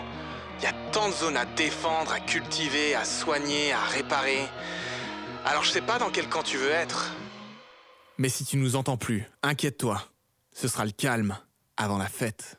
Il 0.60 0.64
y 0.64 0.68
a 0.68 0.74
tant 0.92 1.10
de 1.10 1.14
zones 1.14 1.38
à 1.38 1.46
défendre, 1.46 2.12
à 2.12 2.20
cultiver, 2.20 2.96
à 2.96 3.04
soigner, 3.04 3.74
à 3.74 3.84
réparer. 3.84 4.40
Alors 5.46 5.64
je 5.64 5.72
sais 5.72 5.82
pas 5.82 5.98
dans 6.00 6.10
quel 6.10 6.30
camp 6.30 6.44
tu 6.44 6.58
veux 6.58 6.70
être. 6.70 7.12
Mais 8.18 8.30
si 8.30 8.46
tu 8.46 8.58
nous 8.58 8.76
entends 8.76 8.98
plus, 8.98 9.26
inquiète-toi. 9.44 10.02
Ce 10.54 10.68
sera 10.68 10.86
le 10.86 10.92
calme 10.92 11.36
avant 11.78 11.98
la 11.98 12.08
fête. 12.08 12.58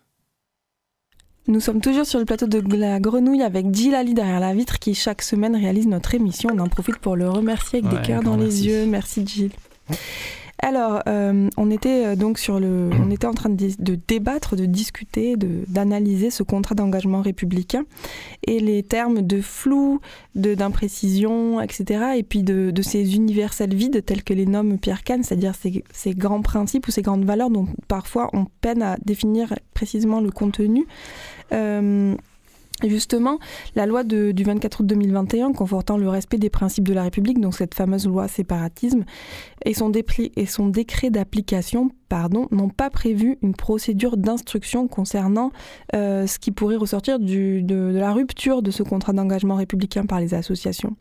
Nous 1.49 1.61
sommes 1.61 1.81
toujours 1.81 2.07
sur 2.07 2.19
le 2.19 2.25
plateau 2.25 2.47
de 2.47 2.77
la 2.77 3.01
Grenouille 3.01 3.43
avec 3.43 3.73
Jill 3.75 3.95
Ali 3.95 4.15
derrière 4.15 4.39
la 4.41 4.55
vitre 4.55 4.79
qui 4.79 4.95
chaque 4.95 5.23
semaine 5.23 5.57
réalise 5.57 5.87
notre 5.87 6.15
émission. 6.15 6.51
On 6.53 6.59
en 6.59 6.69
profite 6.69 6.99
pour 6.99 7.17
le 7.17 7.29
remercier 7.29 7.81
avec 7.81 7.91
Ouais, 7.93 8.01
des 8.01 8.07
cœurs 8.07 8.23
dans 8.23 8.37
les 8.37 8.67
yeux. 8.67 8.87
Merci 8.87 9.27
Jill. 9.27 9.51
Alors, 10.65 11.03
euh, 11.09 11.49
on 11.57 11.71
était 11.73 12.07
euh, 12.07 12.15
donc 12.17 12.39
sur 12.39 12.61
le, 12.61 12.89
on 13.05 13.11
était 13.11 13.27
en 13.27 13.35
train 13.35 13.49
de, 13.51 13.57
dé- 13.57 13.75
de 13.79 13.99
débattre, 14.07 14.55
de 14.55 14.65
discuter, 14.65 15.37
de- 15.37 15.65
d'analyser 15.69 16.31
ce 16.31 16.45
contrat 16.45 16.77
d'engagement 16.77 17.21
républicain 17.21 17.85
et 18.47 18.61
les 18.61 18.85
termes 18.85 19.23
de 19.23 19.41
flou, 19.41 20.01
de 20.37 20.55
d'imprécision, 20.55 21.61
etc. 21.61 22.13
Et 22.17 22.23
puis 22.23 22.45
de, 22.45 22.71
de 22.71 22.83
ces 22.83 23.17
universels 23.17 23.75
vides 23.75 24.05
tels 24.05 24.23
que 24.23 24.35
les 24.35 24.47
nomme 24.47 24.79
Pierre 24.79 25.03
Kahn, 25.03 25.25
c'est-à-dire 25.25 25.55
ces, 25.57 25.83
ces 25.93 26.15
grands 26.15 26.43
principes 26.43 26.87
ou 26.87 26.93
ces 26.93 27.03
grandes 27.03 27.25
valeurs 27.25 27.51
dont 27.51 27.67
parfois 27.89 28.31
on 28.33 28.47
peine 28.61 28.83
à 28.83 28.97
définir 29.05 29.55
précisément 29.75 30.21
le 30.21 30.31
contenu. 30.31 30.87
Euh, 31.53 32.15
Justement, 32.89 33.39
la 33.75 33.87
loi 33.87 34.05
du 34.05 34.43
24 34.43 34.81
août 34.81 34.87
2021 34.87 35.53
confortant 35.53 35.97
le 35.97 36.09
respect 36.09 36.39
des 36.39 36.51
principes 36.51 36.89
de 36.89 36.95
la 36.95 37.05
République, 37.05 37.41
donc 37.41 37.55
cette 37.55 37.75
fameuse 37.75 38.07
loi 38.07 38.29
séparatisme, 38.29 39.05
et 39.65 39.75
son, 39.75 39.91
décret 39.91 41.11
d'application 41.11 41.91
n'ont 42.51 42.69
pas 42.69 42.91
prévu 42.91 43.39
une 43.43 43.55
procédure 43.55 44.17
d'instruction 44.19 44.87
concernant 44.87 45.51
euh, 45.95 46.27
ce 46.27 46.39
qui 46.39 46.51
pourrait 46.51 46.77
ressortir 46.77 47.19
de 47.19 47.91
la 47.95 48.13
rupture 48.13 48.63
de 48.63 48.71
ce 48.71 48.83
contrat 48.83 49.13
d'engagement 49.13 49.55
républicain 49.55 50.05
par 50.05 50.21
les 50.21 50.35
associations. 50.35 50.95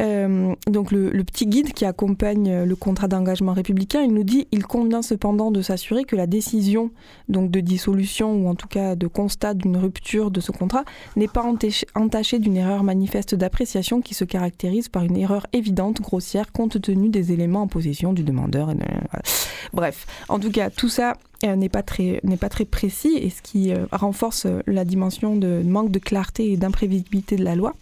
Euh, 0.00 0.54
donc 0.66 0.90
le, 0.92 1.10
petit 1.24 1.46
guide 1.46 1.72
qui 1.72 1.84
accompagne 1.84 2.50
euh, 2.50 2.66
le 2.66 2.76
contrat 2.76 3.08
d'engagement 3.08 3.52
républicain, 3.52 4.02
il 4.02 4.12
nous 4.12 4.24
dit 4.24 4.46
il 4.52 4.64
convient 4.66 5.02
cependant 5.02 5.50
de 5.50 5.62
s'assurer 5.62 6.04
que 6.04 6.16
la 6.16 6.26
décision 6.26 6.90
donc 7.28 7.50
de 7.50 7.60
dissolution 7.60 8.34
ou 8.34 8.48
en 8.48 8.54
tout 8.54 8.68
cas 8.68 8.94
de 8.94 9.06
constat 9.06 9.54
d'une 9.54 9.76
rupture 9.76 10.30
de 10.30 10.40
ce 10.40 10.52
contrat 10.52 10.84
n'est 11.16 11.28
pas 11.28 11.42
entaché- 11.42 11.86
entachée 11.94 12.38
d'une 12.38 12.56
erreur 12.56 12.84
manifeste 12.84 13.34
d'appréciation 13.34 14.00
qui 14.00 14.14
se 14.14 14.24
caractérise 14.24 14.88
par 14.88 15.04
une 15.04 15.16
erreur 15.16 15.46
évidente, 15.52 16.00
grossière, 16.00 16.52
compte 16.52 16.80
tenu 16.80 17.08
des 17.08 17.32
éléments 17.32 17.62
en 17.62 17.68
possession 17.68 18.12
du 18.12 18.22
demandeur. 18.22 18.72
Bref, 19.72 20.06
en 20.28 20.38
tout 20.38 20.50
cas, 20.50 20.70
tout 20.70 20.88
ça 20.88 21.14
euh, 21.44 21.56
n'est 21.56 21.68
pas 21.68 21.82
très 21.82 22.20
n'est 22.22 22.36
pas 22.36 22.48
très 22.48 22.64
précis 22.64 23.18
et 23.20 23.30
ce 23.30 23.42
qui 23.42 23.72
renforce 23.92 24.46
la 24.66 24.84
dimension 24.84 25.36
de 25.36 25.62
manque 25.64 25.90
de 25.90 25.98
clarté 25.98 26.52
et 26.52 26.56
d'imprévisibilité 26.56 27.36
de 27.36 27.44
la 27.44 27.54
loi. 27.54 27.74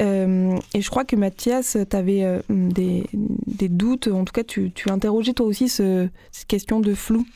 Euh, 0.00 0.56
et 0.74 0.80
je 0.80 0.90
crois 0.90 1.04
que 1.04 1.16
Mathias, 1.16 1.76
tu 1.88 1.96
avais 1.96 2.40
des, 2.48 3.04
des 3.12 3.68
doutes, 3.68 4.08
en 4.08 4.24
tout 4.24 4.32
cas 4.32 4.44
tu, 4.44 4.70
tu 4.72 4.90
interrogeais 4.90 5.32
toi 5.32 5.46
aussi 5.46 5.68
ce, 5.68 6.08
cette 6.30 6.46
question 6.46 6.80
de 6.80 6.94
flou. 6.94 7.26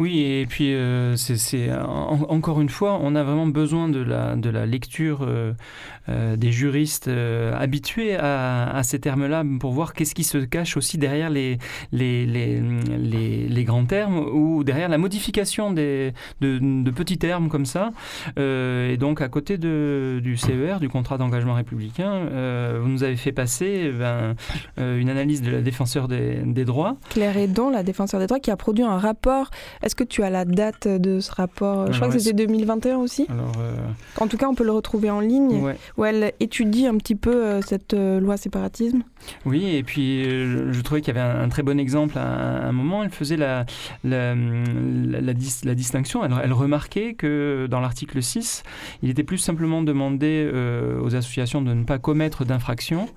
Oui, 0.00 0.20
et 0.20 0.46
puis 0.46 0.74
euh, 0.74 1.16
c'est 1.16 1.36
c'est- 1.36 1.72
en- 1.72 2.26
encore 2.28 2.60
une 2.60 2.68
fois, 2.68 2.98
on 3.00 3.14
a 3.14 3.22
vraiment 3.22 3.46
besoin 3.46 3.88
de 3.88 4.00
la, 4.00 4.36
de 4.36 4.50
la 4.50 4.66
lecture 4.66 5.20
euh, 5.22 5.52
euh, 6.08 6.36
des 6.36 6.52
juristes 6.52 7.08
habitués 7.08 8.16
à, 8.16 8.80
ces 8.82 8.98
termes-là 9.00 9.44
pour 9.60 9.72
voir 9.72 9.94
qu'est-ce 9.94 10.14
qui 10.14 10.24
se 10.24 10.38
cache 10.38 10.76
aussi 10.76 10.98
derrière 10.98 11.30
les, 11.30 11.58
grands 13.64 13.84
termes 13.86 14.18
ou 14.18 14.64
derrière 14.64 14.88
la 14.88 14.98
modification 14.98 15.72
des, 15.72 16.12
de, 16.40 16.90
petits 16.90 17.18
termes 17.18 17.48
comme 17.48 17.66
ça. 17.66 17.92
Et 18.36 18.96
donc, 18.98 19.20
à 19.20 19.28
côté 19.28 19.56
de, 19.58 20.20
du 20.22 20.36
CER, 20.36 20.78
du 20.80 20.88
contrat 20.88 21.16
d'engagement 21.18 21.54
républicain, 21.54 22.26
vous 22.80 22.88
nous 22.88 23.02
avez 23.02 23.16
fait 23.16 23.32
passer 23.32 23.90
ben, 23.90 24.34
euh, 24.78 24.98
une 24.98 25.08
analyse 25.08 25.42
de 25.42 25.50
la 25.50 25.60
défenseur 25.60 26.08
des, 26.08 26.36
des 26.44 26.64
droits. 26.64 26.96
Claire 27.10 27.36
Edon, 27.36 27.70
la 27.70 27.82
défenseur 27.82 28.20
des 28.20 28.26
droits, 28.26 28.40
qui 28.40 28.50
a 28.50 28.56
produit 28.56 28.84
un 28.84 28.98
rapport. 28.98 29.50
Est-ce 29.84 29.94
que 29.94 30.04
tu 30.04 30.22
as 30.22 30.30
la 30.30 30.44
date 30.44 30.88
de 30.88 31.20
ce 31.20 31.30
rapport? 31.30 31.92
Je 31.92 31.96
crois 31.98 32.08
que 32.10 32.18
c'était 32.18 32.46
2021 32.46 32.96
aussi. 32.96 33.26
Alors, 33.28 33.52
euh, 33.58 33.74
En 34.18 34.26
tout 34.28 34.36
cas, 34.36 34.48
on 34.48 34.54
peut 34.54 34.64
le 34.64 34.72
retrouver 34.72 35.10
en 35.10 35.20
ligne, 35.20 35.60
ouais. 35.62 35.76
où 35.98 36.04
elle 36.04 36.32
étudie 36.40 36.86
un 36.86 36.96
petit 36.96 37.14
peu 37.14 37.34
euh, 37.34 37.60
cette 37.60 37.94
euh, 37.94 38.18
loi 38.18 38.36
séparatisme. 38.36 39.02
Oui, 39.46 39.74
et 39.76 39.82
puis 39.82 40.24
je, 40.24 40.72
je 40.72 40.80
trouvais 40.82 41.00
qu'il 41.00 41.14
y 41.14 41.18
avait 41.18 41.26
un, 41.28 41.42
un 41.42 41.48
très 41.48 41.62
bon 41.62 41.78
exemple 41.78 42.18
à, 42.18 42.22
un- 42.26 42.68
un 42.68 42.72
moment. 42.72 43.02
Elle 43.04 43.10
faisait 43.10 43.36
la, 43.36 43.64
la, 44.04 44.34
la, 44.34 45.20
la 45.20 45.34
dis- 45.34 45.60
la 45.64 45.74
distinction. 45.74 46.24
Elle, 46.24 46.32
elle 46.42 46.52
remarquait 46.52 47.14
que 47.14 47.66
dans 47.70 47.80
l'article 47.80 48.22
6, 48.22 48.62
il 49.02 49.10
était 49.10 49.22
plus 49.22 49.38
simplement 49.38 49.82
demandé 49.82 50.48
euh, 50.52 51.00
aux 51.02 51.14
associations 51.14 51.60
de 51.62 51.72
ne 51.74 51.84
pas 51.84 51.98
commettre 51.98 52.44
d'infractions, 52.44 53.08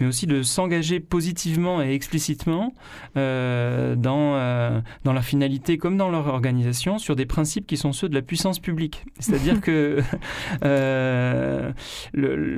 mais 0.00 0.06
aussi 0.06 0.26
de 0.26 0.42
s'engager 0.42 1.00
positivement 1.00 1.82
et 1.82 1.92
explicitement 1.94 2.72
euh, 3.16 3.94
dans, 3.94 4.34
euh, 4.36 4.80
dans 5.04 5.12
leur 5.12 5.24
finalité 5.24 5.78
comme 5.78 5.96
dans 5.96 6.10
leur 6.22 6.28
organisation 6.34 6.98
sur 6.98 7.16
des 7.16 7.26
principes 7.26 7.66
qui 7.66 7.76
sont 7.76 7.92
ceux 7.92 8.08
de 8.08 8.14
la 8.14 8.22
puissance 8.22 8.58
publique. 8.58 9.04
C'est-à-dire 9.18 9.60
que. 9.60 9.98
euh, 10.64 11.70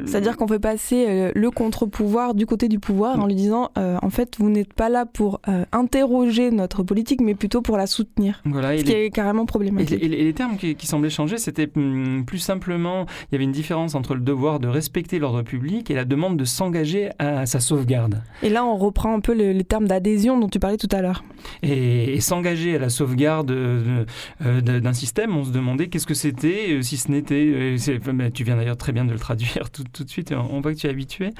C'est-à-dire 0.06 0.36
qu'on 0.36 0.46
fait 0.48 0.58
passer 0.58 1.06
euh, 1.08 1.32
le 1.34 1.50
contre-pouvoir 1.50 2.34
du 2.34 2.46
côté 2.46 2.68
du 2.68 2.78
pouvoir 2.78 3.18
en 3.20 3.26
lui 3.26 3.34
disant 3.34 3.70
euh, 3.78 3.96
en 4.02 4.10
fait, 4.10 4.36
vous 4.38 4.50
n'êtes 4.50 4.72
pas 4.74 4.88
là 4.88 5.06
pour 5.06 5.40
euh, 5.48 5.64
interroger 5.72 6.50
notre 6.50 6.82
politique, 6.82 7.20
mais 7.20 7.34
plutôt 7.34 7.62
pour 7.62 7.76
la 7.76 7.86
soutenir. 7.86 8.42
Voilà, 8.44 8.76
Ce 8.78 8.82
qui 8.84 8.92
les- 8.92 9.04
est 9.06 9.10
carrément 9.10 9.42
Et, 9.44 9.46
problématique. 9.46 10.00
les- 10.00 10.06
et 10.06 10.24
les 10.24 10.32
termes 10.32 10.56
qui, 10.56 10.74
qui 10.74 10.86
semblaient 10.86 11.10
changer, 11.10 11.38
c'était 11.38 11.68
hum, 11.76 12.24
plus 12.26 12.38
simplement, 12.38 13.06
il 13.30 13.32
y 13.32 13.34
avait 13.36 13.44
une 13.44 13.52
différence 13.52 13.94
entre 13.94 14.14
le 14.14 14.20
devoir 14.20 14.60
de 14.60 14.68
respecter 14.68 15.18
l'ordre 15.18 15.42
public 15.42 15.90
et 15.90 15.94
la 15.94 16.04
demande 16.04 16.36
de 16.36 16.44
s'engager 16.44 17.10
à 17.18 17.46
sa 17.46 17.60
sauvegarde. 17.60 18.22
Et 18.42 18.48
là, 18.48 18.64
on 18.64 18.76
reprend 18.76 19.14
un 19.14 19.20
peu 19.20 19.34
le- 19.34 19.52
les 19.52 19.64
termes 19.64 19.86
d'adhésion 19.86 20.38
dont 20.38 20.48
tu 20.48 20.58
parlais 20.58 20.76
tout 20.76 20.88
à 20.92 21.02
l'heure. 21.02 21.24
Et, 21.62 22.14
et 22.14 22.20
s'engager 22.20 22.76
à 22.76 22.78
la 22.78 22.88
sauvegarde 22.88 23.45
d'un 23.46 24.92
système, 24.92 25.36
on 25.36 25.44
se 25.44 25.50
demandait 25.50 25.88
qu'est-ce 25.88 26.06
que 26.06 26.14
c'était, 26.14 26.72
euh, 26.72 26.82
si 26.82 26.96
ce 26.96 27.10
n'était, 27.10 27.76
euh, 27.78 28.30
tu 28.32 28.44
viens 28.44 28.56
d'ailleurs 28.56 28.76
très 28.76 28.92
bien 28.92 29.04
de 29.04 29.12
le 29.12 29.18
traduire 29.18 29.70
tout, 29.92 30.04
de 30.04 30.10
suite, 30.10 30.32
on, 30.32 30.60
voit 30.60 30.74
que 30.74 30.78
tu 30.78 30.86
es 30.86 30.90
habitué, 30.90 31.30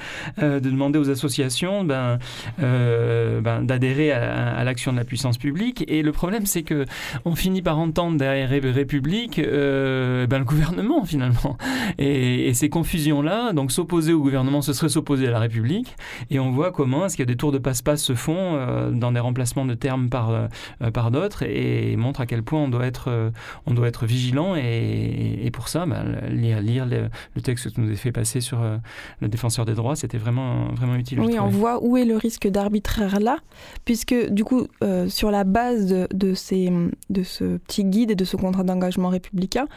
euh, 0.41 0.59
de 0.59 0.69
demander 0.69 0.99
aux 0.99 1.09
associations 1.09 1.83
ben, 1.83 2.19
euh, 2.61 3.41
ben, 3.41 3.61
d'adhérer 3.63 4.11
à, 4.11 4.63
l'action 4.63 4.91
de 4.91 4.97
la 4.97 5.05
puissance 5.05 5.37
publique. 5.37 5.83
Et 5.87 6.01
le 6.01 6.11
problème, 6.11 6.45
c'est 6.45 6.63
que 6.63 6.85
on 7.25 7.35
finit 7.35 7.61
par 7.61 7.79
entendre 7.79 8.17
derrière 8.17 8.49
Ré- 8.49 8.59
République 8.59 9.39
euh, 9.39 10.27
ben, 10.27 10.39
le 10.39 10.45
gouvernement 10.45 11.05
finalement. 11.05 11.57
Et, 11.97 12.53
ces 12.53 12.69
confusions-là, 12.69 13.53
donc 13.53 13.71
s'opposer 13.71 14.13
au 14.13 14.21
gouvernement, 14.21 14.61
ce 14.61 14.73
serait 14.73 14.89
s'opposer 14.89 15.27
à 15.27 15.31
la 15.31 15.39
République. 15.39 15.95
Et 16.31 16.39
on 16.39 16.51
voit 16.51 16.71
comment 16.71 17.05
est-ce 17.05 17.15
qu'il 17.15 17.23
y 17.23 17.29
a 17.29 17.31
des 17.31 17.35
tours 17.35 17.51
de 17.51 17.57
passe-passe 17.57 18.03
se 18.03 18.15
font 18.15 18.55
euh, 18.55 18.91
dans 18.91 19.11
des 19.11 19.19
remplacements 19.19 19.65
de 19.65 19.73
termes 19.73 20.09
par, 20.09 20.29
euh, 20.29 20.47
euh, 20.81 20.91
par 20.91 21.11
d'autres 21.11 21.43
et, 21.43 21.95
montre 21.97 22.21
à 22.21 22.25
quel 22.25 22.43
point 22.43 22.61
on 22.61 22.69
doit 22.69 22.85
être, 22.85 23.09
euh, 23.09 23.29
on 23.65 23.73
doit 23.73 23.87
être 23.87 24.05
vigilant. 24.05 24.55
Et, 24.55 25.39
et 25.43 25.51
pour 25.51 25.67
ça, 25.67 25.85
ben, 25.85 26.19
lire, 26.29 26.61
lire 26.61 26.85
le, 26.85 27.09
le 27.35 27.41
texte 27.41 27.65
que 27.65 27.69
tu 27.69 27.81
nous 27.81 27.91
as 27.91 27.95
fait 27.95 28.11
passer 28.11 28.41
sur 28.41 28.61
euh, 28.61 28.77
le 29.19 29.27
défenseur 29.27 29.65
des 29.65 29.73
droits, 29.73 29.95
c'était 29.95 30.17
vraiment, 30.17 30.73
vraiment 30.73 30.95
utile. 30.95 31.19
Oui, 31.19 31.37
on 31.39 31.47
voit 31.47 31.83
où 31.83 31.97
est 31.97 32.05
le 32.05 32.15
risque 32.17 32.47
d'arbitraire 32.47 33.19
là, 33.19 33.37
puisque 33.85 34.15
du 34.29 34.43
coup, 34.43 34.67
euh, 34.83 35.09
sur 35.09 35.31
la 35.31 35.43
base 35.43 35.87
de, 35.87 36.07
de 36.13 36.33
ces, 36.33 36.71
de 37.09 37.23
ce 37.23 37.57
petit 37.57 37.83
guide 37.83 38.11
et 38.11 38.15
de 38.15 38.25
ce 38.25 38.37
contrat 38.37 38.63
d'engagement 38.63 39.09
républicain, 39.09 39.67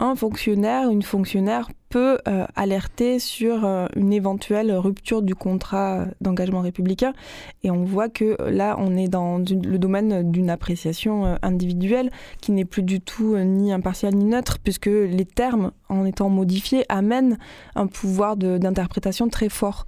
un 0.00 0.14
fonctionnaire, 0.14 0.90
une 0.90 1.02
fonctionnaire 1.02 1.68
peut 1.88 2.18
euh, 2.28 2.44
alerter 2.54 3.18
sur 3.18 3.64
euh, 3.64 3.86
une 3.96 4.12
éventuelle 4.12 4.72
rupture 4.72 5.22
du 5.22 5.34
contrat 5.34 6.06
d'engagement 6.20 6.60
républicain. 6.60 7.14
Et 7.62 7.70
on 7.70 7.84
voit 7.84 8.08
que 8.08 8.36
euh, 8.40 8.50
là, 8.50 8.76
on 8.78 8.96
est 8.96 9.08
dans 9.08 9.38
le 9.38 9.78
domaine 9.78 10.30
d'une 10.30 10.50
appréciation 10.50 11.26
euh, 11.26 11.36
individuelle 11.42 12.10
qui 12.40 12.52
n'est 12.52 12.66
plus 12.66 12.82
du 12.82 13.00
tout 13.00 13.34
euh, 13.34 13.42
ni 13.42 13.72
impartiale 13.72 14.14
ni 14.14 14.26
neutre, 14.26 14.58
puisque 14.62 14.86
les 14.86 15.24
termes, 15.24 15.72
en 15.88 16.04
étant 16.04 16.28
modifiés, 16.28 16.84
amènent 16.88 17.38
un 17.74 17.86
pouvoir 17.86 18.36
d'interprétation 18.36 19.28
très 19.28 19.48
fort. 19.48 19.86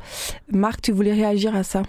Marc, 0.51 0.81
tu 0.81 0.92
voulais 0.92 1.12
réagir 1.12 1.55
à 1.55 1.62
ça? 1.62 1.83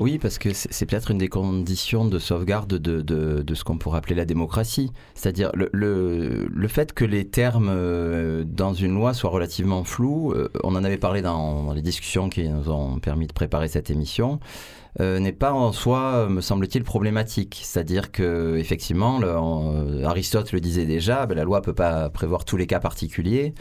Oui, 0.00 0.18
parce 0.18 0.38
que 0.38 0.48
c'est 0.54 0.86
peut-être 0.86 1.10
une 1.10 1.18
des 1.18 1.28
conditions 1.28 2.06
de 2.06 2.18
sauvegarde 2.18 2.68
de, 2.68 3.02
de, 3.02 3.42
de 3.42 3.54
ce 3.54 3.64
qu'on 3.64 3.76
pourrait 3.76 3.98
appeler 3.98 4.14
la 4.14 4.24
démocratie. 4.24 4.90
C'est-à-dire 5.14 5.50
le, 5.54 5.68
le, 5.72 6.48
le, 6.50 6.68
fait 6.68 6.94
que 6.94 7.04
les 7.04 7.28
termes 7.28 7.68
euh, 7.70 8.42
dans 8.46 8.72
une 8.72 8.94
loi 8.94 9.12
soient 9.12 9.28
relativement 9.28 9.84
flous. 9.84 10.32
Euh, 10.32 10.50
on 10.64 10.74
en 10.74 10.84
avait 10.84 10.96
parlé 10.96 11.20
dans, 11.20 11.64
dans, 11.64 11.74
les 11.74 11.82
discussions 11.82 12.30
qui 12.30 12.48
nous 12.48 12.70
ont 12.70 12.98
permis 12.98 13.26
de 13.26 13.34
préparer 13.34 13.68
cette 13.68 13.90
émission. 13.90 14.40
Euh, 14.98 15.20
n'est 15.20 15.32
pas 15.32 15.52
en 15.52 15.70
soi, 15.72 16.28
me 16.28 16.40
semble-t-il, 16.40 16.82
problématique. 16.82 17.60
C'est-à-dire 17.62 18.10
que, 18.10 18.56
effectivement, 18.56 19.18
le, 19.18 20.04
Aristote 20.04 20.52
le 20.52 20.60
disait 20.60 20.86
déjà, 20.86 21.26
ben, 21.26 21.36
la 21.36 21.44
loi 21.44 21.62
peut 21.62 21.74
pas 21.74 22.10
prévoir 22.10 22.44
tous 22.44 22.56
les 22.56 22.66
cas 22.66 22.80
particuliers. 22.80 23.54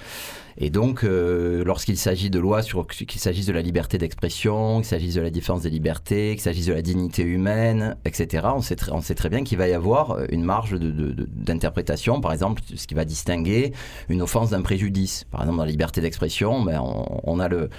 Et 0.58 0.72
donc, 0.72 1.04
euh, 1.04 1.64
lorsqu'il 1.64 1.98
s'agit 1.98 2.30
de 2.30 2.40
lois, 2.40 2.62
qu'il 2.64 3.22
s'agisse 3.22 3.46
de 3.46 3.54
la 3.54 3.62
liberté 3.62 3.98
d'expression, 3.98 4.78
qu'il 4.78 4.86
s'agisse 4.86 5.14
de 5.14 5.22
la 5.22 5.30
défense 5.30 5.62
des 5.62 5.70
libertés, 5.70 6.32
qu'il 6.32 6.42
s'agisse 6.42 6.66
de 6.66 6.74
la 6.74 6.82
dignité 6.82 7.22
humaine, 7.22 7.96
etc., 8.06 8.48
on 8.52 8.62
sait, 8.62 9.16
très 9.16 9.30
bien 9.30 9.44
qu'il 9.44 9.58
va 9.58 9.70
y 9.70 9.74
avoir 9.74 10.18
une 10.30 10.44
marge 10.44 10.76
d'interprétation, 10.78 12.20
par 12.20 12.34
exemple, 12.34 12.62
ce 12.76 12.88
qui 12.88 12.94
va 12.96 13.06
distinguer 13.06 13.72
une 14.10 14.22
offense 14.22 14.50
d'un 14.50 14.62
préjudice. 14.62 15.26
Par 15.32 15.42
exemple, 15.42 15.60
dans 15.60 15.64
la 15.64 15.72
liberté 15.72 16.02
d'expression, 16.02 16.62
ben, 16.64 16.82
on 16.82 17.40
a 17.40 17.48
le 17.48 17.70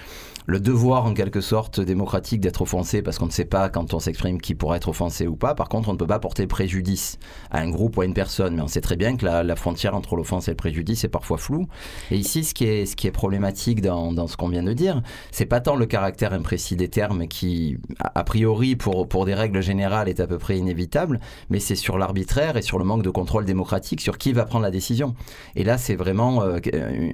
le 0.51 0.59
devoir 0.59 1.07
en 1.07 1.15
quelque 1.15 1.41
sorte 1.41 1.79
démocratique 1.81 2.41
d'être 2.41 2.63
offensé 2.63 3.03
parce 3.03 3.21
qu'on 3.21 3.27
ne 3.27 3.31
sait 3.31 3.45
pas 3.45 3.69
quand 3.69 3.95
on 3.95 4.01
s'exprime 4.01 4.41
qui 4.41 4.57
pourra 4.57 4.79
être 4.79 4.89
offensé 4.89 5.29
ou 5.29 5.37
pas. 5.37 5.55
Par 5.55 5.69
contre, 5.69 5.91
on 5.91 5.93
ne 5.93 5.97
peut 5.97 6.09
pas 6.09 6.19
porter 6.19 6.49
préjudice 6.49 7.21
à 7.53 7.61
un 7.61 7.71
groupe 7.71 7.97
ou 7.97 8.01
à 8.01 8.05
une 8.05 8.15
personne. 8.15 8.57
Mais 8.57 8.63
on 8.63 8.67
sait 8.67 8.81
très 8.81 8.97
bien 8.97 9.17
que 9.17 9.25
la, 9.25 9.55
frontière 9.55 9.95
entre 9.95 10.17
l'offense 10.17 10.49
et 10.49 10.51
le 10.51 10.57
préjudice 10.57 11.05
est 11.05 11.09
parfois 11.09 11.39
floue. 11.39 11.69
Et 12.11 12.17
ici, 12.17 12.43
ce 12.43 12.55
qui 12.55 12.65
est, 12.65 13.11
problématique 13.13 13.81
dans, 13.81 14.27
ce 14.27 14.37
qu'on 14.37 14.49
vient 14.49 14.65
de 14.65 14.73
dire, 14.73 15.03
c'est 15.31 15.47
pas 15.47 15.61
tant 15.61 15.77
le 15.77 15.87
caractère 15.87 16.33
imprécis 16.33 16.75
des 16.75 16.89
termes 16.89 17.29
qui, 17.29 17.79
a 18.01 18.25
priori, 18.25 18.75
pour, 18.75 19.25
des 19.25 19.35
règles 19.35 19.63
générales, 19.63 20.09
est 20.09 20.19
à 20.19 20.27
peu 20.27 20.39
près 20.39 20.59
inévitable, 20.59 21.21
mais 21.51 21.61
c'est 21.61 21.77
sur 21.77 21.97
l'arbitraire 21.97 22.57
et 22.57 22.63
sur 22.63 22.81
le 22.81 22.85
manque 22.85 23.05
de 23.05 23.11
contrôle 23.11 23.45
démocratique 23.45 24.01
sur 24.01 24.19
qui 24.19 24.33
va 24.33 24.47
prendre 24.47 24.65
la 24.65 24.73
décision. 24.73 25.15
Et 25.55 25.63
là, 25.63 25.79
c'est 25.79 25.95
vraiment 25.95 26.43
euh, 26.43 26.59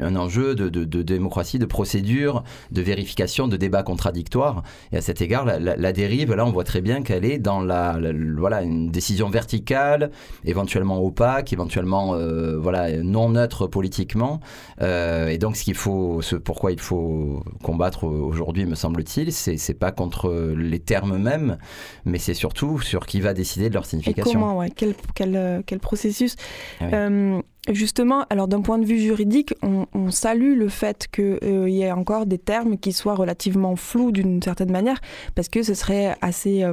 un 0.01 0.16
enjeu 0.16 0.55
de 0.55 1.03
démocratie, 1.03 1.59
de 1.59 1.66
procédure, 1.66 2.43
de 2.70 2.80
vérification 2.80 3.26
de 3.49 3.57
débats 3.57 3.83
contradictoires. 3.83 4.62
Et 4.93 4.97
à 4.97 5.01
cet 5.01 5.20
égard, 5.20 5.45
la, 5.45 5.93
dérive, 5.93 6.35
là, 6.35 6.47
on 6.47 6.51
voit 6.51 6.64
très 6.64 6.81
bien 6.81 7.03
qu'elle 7.03 7.24
est 7.24 7.39
dans 7.39 7.61
la, 7.61 7.99
voilà, 8.37 8.62
une 8.62 8.91
décision 8.91 9.29
verticale, 9.29 10.11
éventuellement 10.45 11.03
opaque, 11.03 11.53
éventuellement 11.53 12.14
euh, 12.14 12.59
voilà, 12.59 12.97
non 13.03 13.31
neutre 13.31 13.66
politiquement. 13.66 14.41
Euh, 14.83 15.29
et 15.29 15.39
donc, 15.39 15.57
ce 15.57 15.64
qu'il 15.64 15.74
faut, 15.74 16.22
ce 16.22 16.37
pourquoi 16.37 16.72
il 16.72 16.81
faut 16.81 17.43
combattre 17.62 18.05
aujourd'hui, 18.05 18.64
me 18.66 18.74
semble-t-il, 18.74 19.33
c'est, 19.33 19.57
c'est 19.57 19.74
pas 19.74 19.93
contre 19.93 20.55
les 20.57 20.79
termes 20.79 21.18
mêmes, 21.18 21.59
mais 22.05 22.18
c'est 22.18 22.35
surtout 22.35 22.81
sur 22.81 23.07
qui 23.07 23.20
va 23.20 23.35
décider 23.35 23.68
de 23.68 23.74
leur 23.74 23.87
signification. 23.87 24.31
Et 24.31 24.35
comment, 24.35 24.59
ouais, 24.59 24.70
quel, 24.74 24.95
quel, 25.14 25.62
quel 25.66 25.79
processus. 25.81 26.37
Ah 26.81 26.85
euh, 26.93 27.41
Justement, 27.69 28.25
alors 28.31 28.47
d'un 28.47 28.61
point 28.61 28.79
de 28.79 28.85
vue 28.85 28.99
juridique, 29.01 29.53
on, 29.62 29.87
salue 30.11 30.57
le 30.57 30.69
fait 30.69 31.09
qu'il 31.11 31.39
euh, 31.43 31.69
y 31.69 31.83
ait 31.83 31.91
encore 31.91 32.25
des 32.25 32.39
termes 32.39 32.79
qui 32.79 32.93
soient 32.93 33.17
relativement 33.17 33.75
flous 33.75 34.12
d'une 34.12 34.41
certaine 34.41 34.71
manière, 34.71 35.01
parce 35.35 35.49
que 35.49 35.64
ce 35.64 35.75
serait 35.75 36.14
assez 36.21 36.62
euh, 36.62 36.73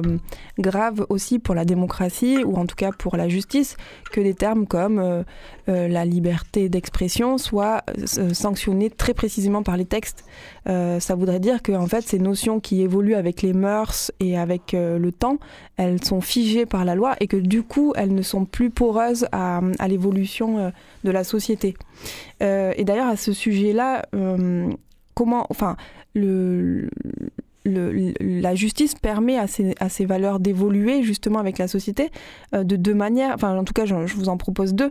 grave 0.60 1.04
aussi 1.08 1.40
pour 1.40 1.56
la 1.56 1.64
démocratie, 1.64 2.44
ou 2.44 2.56
en 2.56 2.66
tout 2.66 2.76
cas 2.76 2.92
pour 2.92 3.16
la 3.16 3.28
justice, 3.28 3.76
que 4.12 4.20
des 4.20 4.34
termes 4.34 4.68
comme 4.68 5.00
euh, 5.00 5.24
la 5.66 6.04
liberté 6.04 6.68
d'expression 6.68 7.38
soient 7.38 7.82
sanctionnés 8.32 8.90
très 8.90 9.14
précisément 9.14 9.64
par 9.64 9.76
les 9.76 9.86
textes. 9.86 10.24
ça 10.66 11.14
voudrait 11.16 11.40
dire 11.40 11.62
que 11.62 11.72
en 11.72 11.86
fait, 11.86 12.02
ces 12.02 12.18
notions 12.18 12.60
qui 12.60 12.82
évoluent 12.82 13.14
avec 13.14 13.42
les 13.42 13.52
mœurs 13.52 14.12
et 14.20 14.38
avec 14.38 14.72
le 14.72 15.10
temps, 15.10 15.38
elles 15.76 16.04
sont 16.04 16.20
figées 16.20 16.66
par 16.66 16.84
la 16.84 16.94
loi 16.94 17.16
et 17.20 17.26
que 17.26 17.36
du 17.36 17.62
coup, 17.62 17.92
elles 17.96 18.14
ne 18.14 18.22
sont 18.22 18.44
plus 18.44 18.70
poreuses 18.70 19.26
à 19.32 19.88
l'évolution 19.88 20.72
de 21.04 21.10
la 21.10 21.24
société. 21.24 21.74
Euh, 22.42 22.72
et 22.76 22.84
d'ailleurs, 22.84 23.08
à 23.08 23.16
ce 23.16 23.32
sujet-là, 23.32 24.06
euh, 24.14 24.70
comment, 25.14 25.46
enfin, 25.50 25.76
le, 26.14 26.88
la 27.64 28.54
justice 28.54 28.94
permet 28.94 29.38
à 29.38 29.46
ces, 29.46 29.74
à 29.80 29.88
ces 29.88 30.04
valeurs 30.04 30.38
d'évoluer 30.40 31.02
justement 31.02 31.38
avec 31.38 31.58
la 31.58 31.68
société 31.68 32.10
euh, 32.54 32.64
de 32.64 32.76
deux 32.76 32.94
manières. 32.94 33.32
Enfin, 33.34 33.56
en 33.56 33.64
tout 33.64 33.72
cas, 33.72 33.86
je, 33.86 33.94
vous 33.94 34.28
en 34.28 34.36
propose 34.36 34.74
deux. 34.74 34.90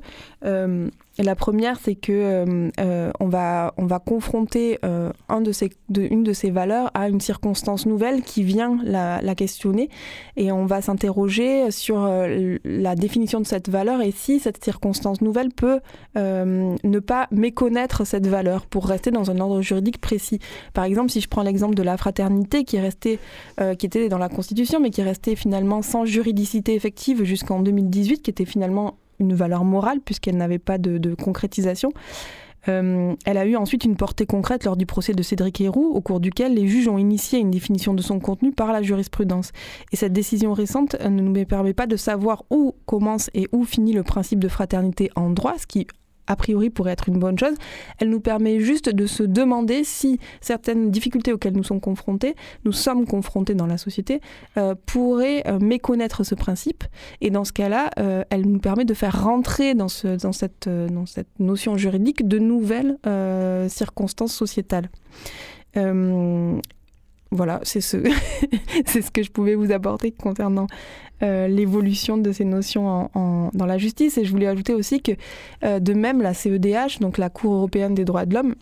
La 1.20 1.36
première, 1.36 1.78
c'est 1.80 1.94
que 1.94 2.12
euh, 2.12 2.70
euh, 2.80 3.12
on, 3.20 3.28
va, 3.28 3.76
on 3.78 3.86
va 3.86 4.00
confronter 4.00 4.80
euh, 4.84 5.12
une 5.30 6.24
de 6.24 6.34
ces 6.34 6.50
valeurs 6.50 6.90
à 6.96 7.08
une 7.08 7.22
circonstance 7.22 7.86
nouvelle 7.86 8.24
qui 8.24 8.42
vient 8.42 8.80
la, 8.84 9.22
questionner 9.36 9.90
et 10.38 10.52
on 10.52 10.66
va 10.66 10.82
s'interroger 10.82 11.72
sur 11.72 12.08
la 12.64 12.96
définition 12.96 13.40
de 13.40 13.46
cette 13.46 13.68
valeur 13.68 14.02
et 14.02 14.12
si 14.12 14.40
cette 14.40 14.64
circonstance 14.64 15.22
nouvelle 15.22 15.50
peut 15.50 15.80
ne 16.16 17.00
pas 17.00 17.28
méconnaître 17.32 18.06
cette 18.06 18.28
valeur 18.28 18.68
pour 18.68 18.86
rester 18.86 19.10
dans 19.10 19.32
un 19.32 19.40
ordre 19.40 19.62
juridique 19.62 20.00
précis. 20.00 20.40
Par 20.74 20.84
exemple, 20.84 21.10
si 21.10 21.20
je 21.20 21.28
prends 21.28 21.42
l'exemple 21.42 21.74
de 21.74 21.82
la 21.82 21.98
fraternité 21.98 22.64
qui, 22.64 22.76
est 22.76 22.82
restée, 22.82 23.20
qui 23.80 23.86
était 23.88 24.08
dans 24.08 24.20
la 24.20 24.30
Constitution 24.30 24.80
mais 24.80 24.92
qui 24.92 25.02
est 25.02 25.06
restée 25.06 25.36
finalement 25.36 25.82
sans 25.82 26.06
juridicité 26.06 26.76
effective 26.76 27.24
jusqu'en 27.24 27.60
2018, 27.60 28.22
qui 28.22 28.30
était 28.30 28.46
finalement 28.46 28.98
une 29.20 29.34
valeur 29.34 29.64
morale 29.64 30.00
puisqu'elle 30.00 30.38
n'avait 30.38 30.60
pas 30.60 30.78
de, 30.78 31.16
concrétisation. 31.16 31.92
Euh, 32.70 33.14
elle 33.26 33.38
a 33.38 33.46
eu 33.46 33.58
ensuite 33.58 33.84
une 33.84 33.98
portée 33.98 34.26
concrète 34.26 34.64
lors 34.64 34.78
du 34.78 34.86
procès 34.86 35.14
de 35.14 35.22
Cédric 35.22 35.60
Héroux, 35.60 35.92
au 35.94 36.00
cours 36.00 36.22
duquel 36.22 36.54
les 36.54 36.68
juges 36.68 36.88
ont 36.88 36.98
initié 36.98 37.40
une 37.40 37.52
définition 37.52 37.94
de 37.94 38.02
son 38.02 38.20
contenu 38.20 38.54
par 38.54 38.72
la 38.72 38.82
jurisprudence. 38.82 39.52
Et 39.92 39.98
cette 39.98 40.14
décision 40.14 40.54
récente 40.54 40.96
ne 41.02 41.22
nous 41.22 41.46
permet 41.46 41.74
pas 41.74 41.88
de 41.88 41.98
savoir 41.98 42.44
où 42.50 42.74
commence 42.86 43.30
et 43.34 43.50
où 43.52 43.66
finit 43.66 43.92
le 43.92 44.04
principe 44.04 44.40
de 44.40 44.48
fraternité 44.48 45.12
en 45.16 45.30
droit, 45.30 45.56
ce 45.58 45.68
qui 45.68 45.88
a 46.28 46.36
priori 46.36 46.70
pourrait 46.70 46.92
être 46.92 47.10
une 47.10 47.20
bonne 47.20 47.38
chose. 47.38 47.56
Elle 48.00 48.10
nous 48.10 48.20
permet 48.20 48.60
juste 48.60 48.90
de 48.90 49.06
se 49.06 49.24
demander 49.24 49.84
si 49.84 50.20
certaines 50.42 50.92
difficultés 50.92 51.34
auxquelles 51.34 51.56
nous 51.56 51.64
sommes 51.64 51.82
confrontés, 51.82 52.36
nous 52.66 52.72
sommes 52.72 53.06
confrontés 53.06 53.56
dans 53.56 53.68
la 53.68 53.78
société, 53.78 54.22
euh, 54.58 54.76
pourraient 54.86 55.44
euh, 55.48 55.60
méconnaître 55.60 56.24
ce 56.24 56.36
principe. 56.36 56.84
Et 57.22 57.30
dans 57.30 57.44
ce 57.44 57.54
cas-là, 57.54 57.90
euh, 58.00 58.24
elle 58.30 58.48
nous 58.48 58.60
permet 58.60 58.86
de 58.86 58.94
faire 58.94 59.24
rentrer 59.24 59.74
dans, 59.74 59.88
ce, 59.88 60.22
dans, 60.22 60.32
cette, 60.32 60.70
notion 61.40 61.78
juridique 61.78 62.28
de 62.28 62.40
nouvelles 62.40 62.98
circonstances 63.70 64.34
sociétales. 64.34 64.90
Voilà, 67.34 67.60
c'est 67.64 67.82
ce, 67.82 67.98
que 69.12 69.24
je 69.24 69.32
pouvais 69.32 69.56
vous 69.56 69.72
apporter 69.72 70.12
concernant 70.12 70.68
euh, 71.24 71.48
l'évolution 71.48 72.18
de 72.18 72.32
ces 72.32 72.46
notions 72.46 73.10
dans 73.54 73.66
la 73.66 73.78
justice. 73.78 74.18
Et 74.18 74.26
je 74.26 74.32
voulais 74.32 74.48
ajouter 74.48 74.74
aussi 74.74 75.02
que, 75.02 75.14
euh, 75.64 75.80
de 75.80 75.94
même, 75.94 76.22
la 76.22 76.34
CEDH, 76.34 77.00
donc 77.02 77.18
la 77.18 77.30
Cour 77.30 77.56
européenne 77.56 77.96
des 77.96 78.06
droits 78.06 78.26
de 78.26 78.36
l'homme, 78.36 78.56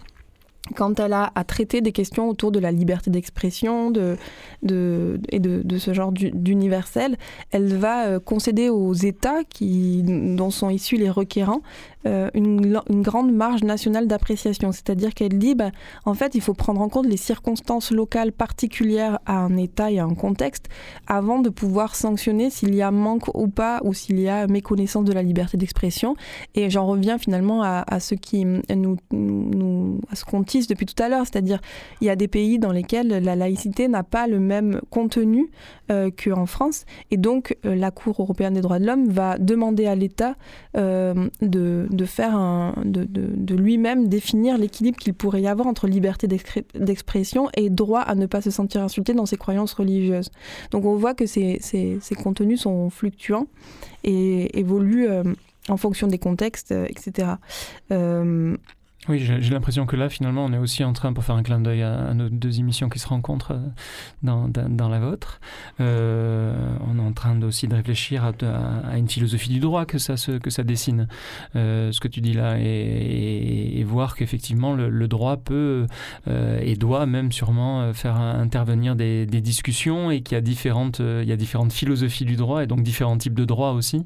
quand 0.76 1.00
elle 1.00 1.14
a 1.14 1.32
à 1.36 1.44
traiter 1.44 1.82
des 1.82 1.92
questions 1.92 2.30
autour 2.30 2.52
de 2.52 2.60
la 2.60 2.72
liberté 2.72 3.10
d'expression 3.10 3.92
de, 3.92 4.16
de, 4.64 5.20
et 5.30 5.40
de, 5.40 5.78
ce 5.78 5.94
genre 5.94 6.12
d'universel, 6.12 7.18
elle 7.52 7.76
va 7.76 8.06
euh, 8.06 8.20
concéder 8.20 8.70
aux 8.70 8.94
États 8.94 9.42
dont 9.60 10.52
sont 10.52 10.70
issus 10.70 10.98
les 10.98 11.10
requérants 11.10 11.62
euh, 12.08 12.30
une, 12.34 12.82
grande 13.02 13.32
marge 13.32 13.64
nationale 13.64 14.08
d'appréciation. 14.08 14.72
C'est-à-dire 14.72 15.14
qu'elle 15.14 15.38
dit, 15.38 15.56
bah, 15.56 15.72
en 16.06 16.14
fait, 16.14 16.36
il 16.36 16.42
faut 16.42 16.54
prendre 16.54 16.82
en 16.82 16.90
compte 16.90 17.06
les 17.06 17.18
circonstances 17.18 17.92
locales 17.92 18.32
particulières 18.32 19.20
à 19.26 19.38
un 19.38 19.56
État 19.58 19.92
et 19.92 20.00
à 20.00 20.06
un 20.06 20.16
contexte 20.16 20.68
avant 21.08 21.40
de 21.40 21.50
pouvoir 21.50 21.96
sanctionner 21.96 22.50
s'il 22.50 22.74
y 22.74 22.82
a 22.82 22.92
manque 22.92 23.34
ou 23.36 23.48
pas, 23.48 23.82
ou 23.84 23.94
s'il 23.94 24.20
y 24.20 24.30
a 24.30 24.48
méconnaissance 24.48 25.04
de 25.06 25.14
la 25.14 25.22
liberté 25.22 25.58
d'expression. 25.58 26.16
Et 26.56 26.70
j'en 26.70 26.88
reviens 26.88 27.18
finalement 27.18 27.62
à, 27.64 28.00
ce 28.00 28.16
qui 28.16 28.46
nous, 28.46 30.00
à 30.10 30.16
ce 30.16 30.26
qu'on 30.26 30.44
tisse 30.44 30.68
depuis 30.68 30.86
tout 30.86 31.02
à 31.02 31.10
l'heure, 31.10 31.26
c'est-à-dire 31.26 31.60
il 32.02 32.08
y 32.08 32.10
a 32.10 32.16
des 32.16 32.28
pays 32.28 32.60
dans 32.60 32.72
lesquels 32.72 33.08
la 33.08 33.36
laïcité 33.36 33.88
n'a 33.88 34.04
pas 34.04 34.28
le 34.28 34.40
même 34.40 34.82
contenu 34.90 35.52
euh, 35.92 36.10
qu'en 36.12 36.46
France, 36.46 36.86
et 37.12 37.18
donc 37.18 37.58
euh, 37.66 37.76
la 37.76 37.92
Cour 37.92 38.16
européenne 38.20 38.54
des 38.54 38.62
droits 38.62 38.80
de 38.80 38.86
l'homme 38.86 39.08
va 39.10 39.38
demander 39.38 39.86
à 39.86 39.96
l'État 39.96 40.36
de, 40.76 41.90
de, 41.92 43.56
lui-même 43.56 44.08
définir 44.08 44.58
l'équilibre 44.58 44.98
qu'il 44.98 45.14
pourrait 45.14 45.42
y 45.42 45.48
avoir 45.48 45.68
entre 45.68 45.88
liberté 45.88 46.28
d'expression 46.76 47.50
et 47.56 47.70
droit 47.70 48.02
à 48.02 48.16
ne 48.16 48.26
pas 48.26 48.42
se 48.42 48.50
sentir 48.50 48.82
insulté 48.82 49.14
dans 49.14 49.26
ses 49.26 49.38
croyances 49.38 49.74
religieuses. 49.74 50.32
Donc 50.72 50.86
on 50.86 50.96
voit 50.96 51.14
que 51.14 51.26
ces, 51.26 51.60
contenus 52.24 52.62
sont 52.62 52.90
fluctuants 52.90 53.48
et 54.04 54.58
évoluent 54.60 55.10
euh, 55.10 55.24
en 55.70 55.78
fonction 55.78 56.08
des 56.08 56.18
contextes, 56.18 56.72
etc. 56.72 57.34
Euh, 57.92 58.56
Oui, 59.10 59.18
j'ai 59.18 59.50
l'impression 59.50 59.88
que 59.88 59.96
là, 59.96 60.10
finalement, 60.10 60.46
on 60.46 60.54
est 60.54 60.60
aussi 60.60 60.84
en 60.84 60.94
train, 60.94 61.12
pour 61.12 61.24
faire 61.24 61.36
un 61.36 61.42
clin 61.42 61.60
d'œil 61.60 61.82
à, 61.82 62.14
nos 62.14 62.30
deux 62.30 62.60
émissions 62.60 62.88
qui 62.88 63.00
se 63.00 63.08
rencontrent 63.08 63.54
euh, 63.54 63.68
dans, 64.22 64.48
dans, 64.48 64.90
la 64.90 65.00
vôtre, 65.00 65.42
euh, 65.80 66.54
on 66.88 67.00
est 67.00 67.02
en 67.02 67.12
train 67.12 67.42
aussi 67.42 67.68
de 67.68 67.74
réfléchir 67.74 68.24
à, 68.24 68.98
une 68.98 69.10
philosophie 69.10 69.50
du 69.50 69.60
droit 69.60 69.86
que 69.86 69.98
ça, 69.98 70.18
se, 70.18 70.34
que 70.34 70.52
ça 70.52 70.64
dessine, 70.64 71.08
euh, 71.56 71.92
ce 71.92 72.00
que 72.00 72.08
tu 72.08 72.22
dis 72.22 72.34
là, 72.34 72.58
et, 72.60 73.84
voir 73.88 74.16
qu'effectivement, 74.16 74.76
le, 74.76 75.08
droit 75.08 75.38
peut 75.38 75.88
et 76.28 76.76
doit 76.76 77.08
même 77.08 77.32
sûrement 77.32 77.94
faire 77.94 78.18
intervenir 78.18 78.96
des, 78.96 79.26
des 79.26 79.42
discussions 79.42 80.12
et 80.12 80.22
qu'il 80.22 80.36
y, 80.36 80.38
a 80.38 80.42
différentes, 80.42 81.00
y 81.00 81.32
a 81.32 81.36
différentes 81.36 81.74
philosophies 81.74 82.26
du 82.26 82.36
droit 82.36 82.64
et 82.64 82.68
donc 82.68 82.84
différents 82.84 83.18
types 83.18 83.34
de 83.34 83.46
droits 83.46 83.74
aussi. 83.74 84.06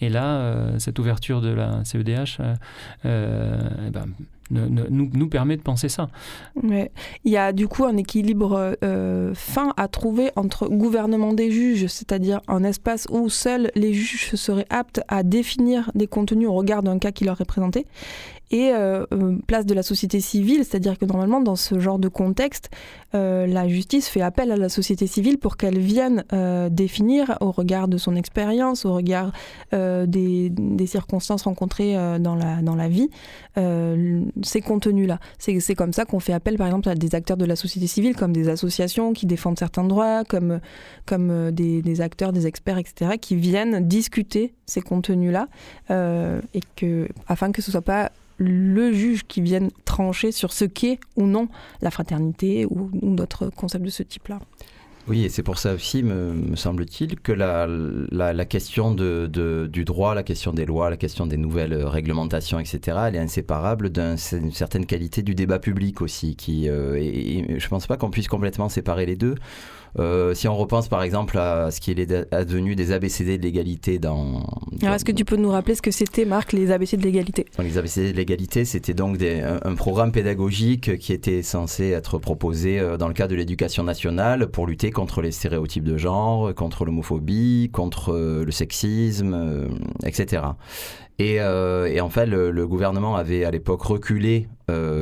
Et 0.00 0.08
là, 0.08 0.76
cette 0.78 0.98
ouverture 0.98 1.40
de 1.40 1.50
la 1.50 1.84
CEDH, 1.84 2.40
ben, 4.52 4.86
nous, 4.90 5.28
permet 5.28 5.56
de 5.56 5.62
penser 5.62 5.88
ça. 5.88 6.08
Il 6.62 6.88
y 7.24 7.36
a 7.36 7.52
du 7.52 7.68
coup 7.68 7.84
un 7.84 7.96
équilibre 7.96 8.76
euh, 8.84 9.32
fin 9.34 9.72
à 9.76 9.88
trouver 9.88 10.30
entre 10.36 10.68
gouvernement 10.68 11.32
des 11.32 11.50
juges, 11.50 11.86
c'est-à-dire 11.86 12.40
un 12.48 12.62
espace 12.62 13.06
où 13.10 13.28
seuls 13.30 13.70
les 13.74 13.94
juges 13.94 14.34
seraient 14.34 14.66
aptes 14.68 15.00
à 15.08 15.22
définir 15.22 15.90
des 15.94 16.06
contenus 16.06 16.48
au 16.48 16.52
regard 16.52 16.82
d'un 16.82 16.98
cas 16.98 17.12
qui 17.12 17.24
leur 17.24 17.40
est 17.40 17.46
présenté, 17.46 17.86
et 18.52 18.70
euh, 18.70 19.04
euh, 19.12 19.38
place 19.46 19.64
de 19.64 19.72
la 19.72 19.82
société 19.82 20.20
civile, 20.20 20.64
c'est-à-dire 20.64 20.98
que 20.98 21.06
normalement 21.06 21.40
dans 21.40 21.56
ce 21.56 21.80
genre 21.80 21.98
de 21.98 22.08
contexte, 22.08 22.70
euh, 23.14 23.46
la 23.46 23.66
justice 23.66 24.08
fait 24.08 24.20
appel 24.20 24.52
à 24.52 24.56
la 24.56 24.68
société 24.68 25.06
civile 25.06 25.38
pour 25.38 25.56
qu'elle 25.56 25.78
vienne 25.78 26.24
définir 26.70 27.38
au 27.40 27.50
regard 27.50 27.88
de 27.88 27.96
son 27.96 28.14
expérience, 28.14 28.84
au 28.84 28.94
regard 28.94 29.32
des, 29.72 30.52
circonstances 30.86 31.44
rencontrées 31.44 31.94
dans, 32.18 32.34
la, 32.34 32.88
vie, 32.88 33.08
ces 33.56 34.60
contenus-là. 34.60 35.18
C'est 35.38 35.74
comme 35.74 35.92
ça 35.92 36.04
qu'on 36.04 36.20
fait 36.20 36.32
appel 36.32 36.58
par 36.58 36.66
exemple 36.66 36.88
à 36.88 36.94
des 36.94 37.14
acteurs 37.14 37.36
de 37.36 37.44
la 37.44 37.56
société 37.56 37.86
civile, 37.86 38.14
comme 38.14 38.32
des 38.32 38.48
associations 38.48 39.12
qui 39.12 39.26
défendent 39.26 39.58
certains 39.58 39.84
droits, 39.84 40.24
comme, 40.24 40.60
des, 41.52 41.82
des 41.82 42.00
acteurs, 42.00 42.32
des 42.32 42.46
experts, 42.46 42.78
etc., 42.78 43.12
qui 43.20 43.36
viennent 43.36 43.86
discuter 43.86 44.54
ces 44.66 44.82
contenus-là, 44.82 45.48
et 45.90 46.60
que, 46.76 47.08
afin 47.28 47.52
que 47.52 47.62
ce 47.62 47.70
soit 47.70 47.82
pas 47.82 48.10
le 48.38 48.92
juge 48.92 49.24
qui 49.26 49.40
vienne 49.40 49.70
trancher 49.84 50.32
sur 50.32 50.52
ce 50.52 50.64
qu'est 50.64 50.98
ou 51.16 51.26
non 51.26 51.48
la 51.80 51.90
fraternité 51.90 52.66
ou, 52.66 52.90
d'autres 52.92 53.50
concepts 53.50 53.84
de 53.84 53.90
ce 53.90 54.02
type-là. 54.02 54.40
Oui, 55.08 55.24
et 55.24 55.28
c'est 55.28 55.42
pour 55.42 55.58
ça 55.58 55.74
aussi, 55.74 56.04
me, 56.04 56.54
semble-t-il, 56.54 57.18
que 57.18 57.32
la, 57.32 58.44
question 58.44 58.94
du 58.94 59.84
droit, 59.84 60.14
la 60.14 60.22
question 60.22 60.52
des 60.52 60.64
lois, 60.64 60.90
la 60.90 60.96
question 60.96 61.26
des 61.26 61.36
nouvelles 61.36 61.74
réglementations, 61.74 62.60
etc., 62.60 62.98
elle 63.08 63.16
est 63.16 63.18
inséparable 63.18 63.90
d'une 63.90 64.16
certaine 64.16 64.86
qualité 64.86 65.22
du 65.22 65.34
débat 65.34 65.58
public 65.58 66.02
aussi. 66.02 66.36
Qui, 66.36 66.68
euh, 66.68 66.94
je 67.48 67.64
ne 67.64 67.68
pense 67.68 67.88
pas 67.88 67.96
qu'on 67.96 68.10
puisse 68.10 68.28
complètement 68.28 68.68
séparer 68.68 69.04
les 69.06 69.16
deux. 69.16 69.34
Euh, 69.98 70.32
si 70.32 70.48
on 70.48 70.56
repense 70.56 70.88
par 70.88 71.02
exemple 71.02 71.36
à 71.38 71.70
ce 71.70 71.80
qui 71.80 71.90
est 71.90 72.32
advenu 72.32 72.74
des 72.74 72.92
ABCD 72.92 73.36
de 73.36 73.42
l'égalité 73.42 73.98
dans... 73.98 74.42
Alors 74.82 74.94
est-ce 74.94 75.04
que 75.04 75.12
tu 75.12 75.24
peux 75.24 75.36
nous 75.36 75.50
rappeler 75.50 75.74
ce 75.74 75.82
que 75.82 75.90
c'était, 75.90 76.24
Marc, 76.24 76.52
les 76.52 76.70
ABCD 76.70 76.96
de 76.96 77.06
l'égalité? 77.06 77.46
Les 77.58 77.76
ABCD 77.76 78.12
de 78.12 78.16
l'égalité, 78.16 78.64
c'était 78.64 78.94
donc 78.94 79.18
des, 79.18 79.40
un, 79.40 79.74
programme 79.74 80.12
pédagogique 80.12 80.98
qui 80.98 81.12
était 81.12 81.42
censé 81.42 81.90
être 81.90 82.18
proposé 82.18 82.78
euh, 82.78 82.96
dans 82.96 83.08
le 83.08 83.14
cadre 83.14 83.32
de 83.32 83.36
l'éducation 83.36 83.84
nationale 83.84 84.48
pour 84.48 84.66
lutter 84.66 84.90
contre 84.90 85.20
les 85.20 85.30
stéréotypes 85.30 85.84
de 85.84 85.98
genre, 85.98 86.54
contre 86.54 86.84
l'homophobie, 86.84 87.68
contre 87.72 88.12
euh, 88.12 88.44
le 88.44 88.50
sexisme, 88.50 89.68
etc. 90.04 90.42
Et, 91.18 91.34
et, 91.36 92.00
en 92.00 92.08
fait, 92.08 92.26
le, 92.26 92.66
gouvernement 92.66 93.14
avait 93.14 93.44
à 93.44 93.50
l'époque 93.50 93.82
reculé 93.82 94.48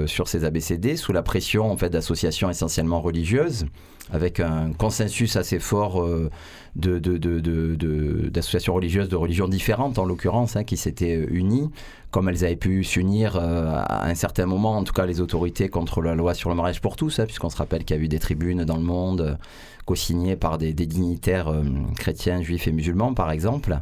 sur 0.06 0.28
ces 0.28 0.44
ABCD 0.44 0.96
sous 0.96 1.12
la 1.12 1.22
pression 1.22 1.70
en 1.70 1.76
fait 1.76 1.88
d'associations 1.88 2.50
essentiellement 2.50 3.00
religieuses 3.00 3.66
avec 4.12 4.40
un 4.40 4.72
consensus 4.72 5.36
assez 5.36 5.58
fort 5.58 6.02
euh, 6.02 6.30
d'associations 6.76 8.72
de, 8.72 8.76
religieuses 8.76 9.08
de 9.08 9.16
religions 9.16 9.48
différentes, 9.48 9.98
en 9.98 10.04
l'occurrence, 10.04 10.56
hein, 10.56 10.64
qui 10.64 10.76
s'étaient 10.76 11.16
unies, 11.30 11.70
comme 12.10 12.28
elles 12.28 12.44
avaient 12.44 12.56
pu 12.56 12.84
s'unir 12.84 13.36
euh, 13.36 13.70
à 13.72 14.08
un 14.08 14.14
certain 14.14 14.46
moment, 14.46 14.76
en 14.76 14.84
tout 14.84 14.92
cas 14.92 15.06
les 15.06 15.20
autorités 15.20 15.68
contre 15.68 16.02
la 16.02 16.14
loi 16.14 16.34
sur 16.34 16.50
le 16.50 16.56
mariage 16.56 16.80
pour 16.80 16.96
tous, 16.96 17.18
hein, 17.18 17.24
puisqu'on 17.26 17.50
se 17.50 17.56
rappelle 17.56 17.84
qu'il 17.84 17.96
y 17.96 18.00
a 18.00 18.02
eu 18.02 18.08
des 18.08 18.18
tribunes 18.18 18.64
dans 18.64 18.76
le 18.76 18.82
monde 18.82 19.38
co-signées 19.86 20.36
par 20.36 20.58
des, 20.58 20.72
dignitaires 20.72 21.52
chrétiens, 21.98 22.42
juifs 22.42 22.68
et 22.68 22.72
musulmans, 22.72 23.12
par 23.12 23.32
exemple. 23.32 23.80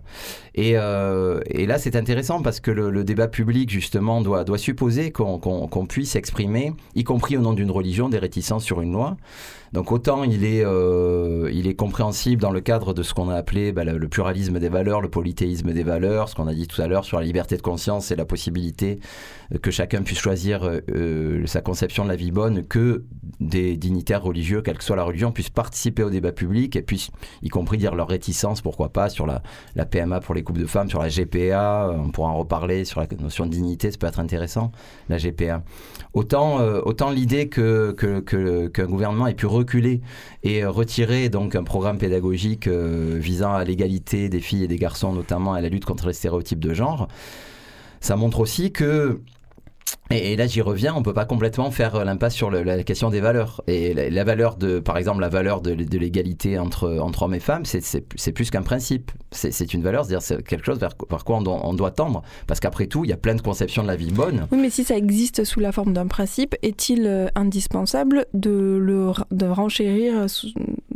Et, 0.55 0.73
là, 0.73 1.79
c'est 1.79 1.97
intéressant 1.97 2.41
parce 2.41 2.61
que 2.61 2.71
le, 2.71 3.05
débat 3.05 3.29
public, 3.29 3.69
justement, 3.69 4.23
doit, 4.23 4.45
doit 4.45 4.57
supposer 4.57 5.11
qu'on 5.11 5.87
puisse 5.87 6.17
exprimer, 6.17 6.73
y 6.95 7.05
compris 7.05 7.37
au 7.37 7.41
nom 7.41 7.53
d'une 7.53 7.71
religion, 7.71 8.09
des 8.09 8.19
réticences 8.19 8.65
sur 8.65 8.81
une 8.81 8.93
loi. 8.93 9.19
Donc 9.73 9.93
autant 9.93 10.25
il 10.25 10.45
est, 10.45 10.65
euh, 10.65 11.51
il 11.53 11.67
est 11.67 11.75
compréhensible 11.75 12.41
dans 12.41 12.51
le 12.51 12.61
cadre 12.61 12.95
de 12.95 13.03
ce 13.03 13.13
qu'on 13.13 13.29
a 13.29 13.35
appelé 13.35 13.73
bah, 13.73 13.85
le 13.85 14.09
pluralisme 14.09 14.59
des 14.59 14.69
valeurs, 14.69 15.01
le 15.01 15.11
polythéisme 15.11 15.73
des 15.73 15.83
valeurs, 15.83 16.29
ce 16.29 16.35
qu'on 16.35 16.49
a 16.49 16.55
dit 16.55 16.67
tout 16.67 16.81
à 16.81 16.87
l'heure 16.87 17.05
sur 17.05 17.19
la 17.19 17.25
liberté 17.25 17.57
de 17.57 17.63
conscience 17.63 18.11
et 18.11 18.17
la 18.19 18.25
possibilité 18.25 19.01
que 19.63 19.71
chacun 19.71 20.03
puisse 20.03 20.19
choisir 20.19 20.61
euh, 20.65 21.47
sa 21.47 21.61
conception 21.61 22.05
de 22.05 22.11
la 22.11 22.17
vie 22.17 22.31
bonne, 22.31 22.65
que 22.65 23.05
des 23.41 23.77
dignitaires 23.77 24.23
religieux, 24.23 24.61
quelle 24.61 24.77
que 24.77 24.85
soit 24.85 24.97
la 24.97 25.05
religion, 25.05 25.33
puissent 25.33 25.49
participer 25.51 26.03
au 26.03 26.11
débat 26.11 26.33
public 26.33 26.77
et 26.77 26.83
puissent, 26.83 27.11
y 27.43 27.49
compris 27.49 27.79
dire 27.79 27.95
leur 27.95 28.09
réticence, 28.09 28.61
pourquoi 28.61 28.91
pas, 28.91 29.09
sur 29.09 29.27
la, 29.27 29.43
la 29.75 29.87
PMA 29.87 30.21
pour 30.21 30.35
les 30.35 30.43
couples 30.43 30.61
de 30.61 30.67
femmes, 30.67 30.91
sur 30.91 31.01
la 31.01 31.09
GPA, 31.09 31.95
on 31.99 32.11
pourra 32.11 32.29
en 32.29 32.37
reparler, 32.37 32.85
sur 32.85 33.01
la 33.01 33.07
notion 33.19 33.47
de 33.47 33.51
dignité, 33.51 33.91
ça 33.91 33.97
peut 33.99 34.07
être 34.07 34.21
intéressant, 34.21 34.73
la 35.09 35.17
GPA. 35.17 35.63
Autant, 36.13 36.61
euh, 36.61 36.81
autant 36.85 37.11
l'idée 37.11 37.49
que, 37.49 37.93
qu'un 37.93 38.21
que, 38.21 38.83
gouvernement 38.83 39.27
ait 39.27 39.35
pu 39.35 39.47
reculer 39.47 40.01
et 40.43 40.65
retirer 40.65 41.29
donc 41.29 41.55
un 41.55 41.65
programme 41.65 41.99
pédagogique 41.99 42.67
euh, 42.67 43.17
visant 43.19 43.55
à 43.55 43.65
l'égalité 43.65 44.29
des 44.29 44.41
filles 44.41 44.65
et 44.65 44.69
des 44.69 44.79
garçons, 44.79 45.13
notamment 45.13 45.55
à 45.55 45.61
la 45.61 45.69
lutte 45.69 45.85
contre 45.85 46.07
les 46.07 46.13
stéréotypes 46.13 46.61
de 46.61 46.75
genre, 46.75 47.09
ça 48.01 48.17
montre 48.17 48.41
aussi 48.41 48.73
que 48.73 49.21
et, 50.11 50.37
là, 50.37 50.47
j'y 50.47 50.63
reviens, 50.63 50.95
on 50.95 51.03
peut 51.03 51.13
pas 51.13 51.27
complètement 51.27 51.71
faire 51.71 52.03
l'impasse 52.05 52.35
sur 52.35 52.51
la 52.51 52.83
question 52.83 53.11
des 53.11 53.21
valeurs. 53.21 53.63
Et 53.67 53.93
la, 53.93 54.25
valeur 54.25 54.57
de, 54.57 54.79
par 54.79 54.97
exemple, 54.97 55.21
la 55.21 55.29
valeur 55.29 55.61
de, 55.61 55.73
l'égalité 55.73 56.59
entre, 56.59 56.99
entre 56.99 57.25
hommes 57.25 57.35
et 57.35 57.41
femmes, 57.41 57.65
c'est 57.67 58.33
plus 58.33 58.51
qu'un 58.51 58.63
principe. 58.63 59.11
C'est 59.31 59.75
une 59.75 59.83
valeur, 59.83 60.05
c'est-à-dire 60.05 60.23
c'est 60.23 60.43
quelque 60.43 60.65
chose 60.65 60.79
vers, 60.79 60.97
quoi 60.97 61.37
on 61.37 61.75
doit, 61.75 61.91
tendre. 61.91 62.23
Parce 62.47 62.59
qu'après 62.59 62.87
tout, 62.87 63.05
il 63.05 63.11
y 63.11 63.13
a 63.13 63.19
plein 63.19 63.35
de 63.35 63.43
conceptions 63.43 63.83
de 63.83 63.89
la 63.89 63.97
vie 63.97 64.11
bonne. 64.11 64.47
Oui, 64.51 64.59
mais 64.59 64.71
si 64.71 64.83
ça 64.83 64.97
existe 64.97 65.45
sous 65.45 65.61
la 65.61 65.73
forme 65.73 65.93
d'un 65.93 66.07
principe, 66.07 66.55
est-il 66.63 67.07
euh, 67.07 67.29
indispensable 67.35 68.27
de, 68.33 68.79
le, 68.81 69.13
de 69.31 69.47
renchérir 69.47 70.27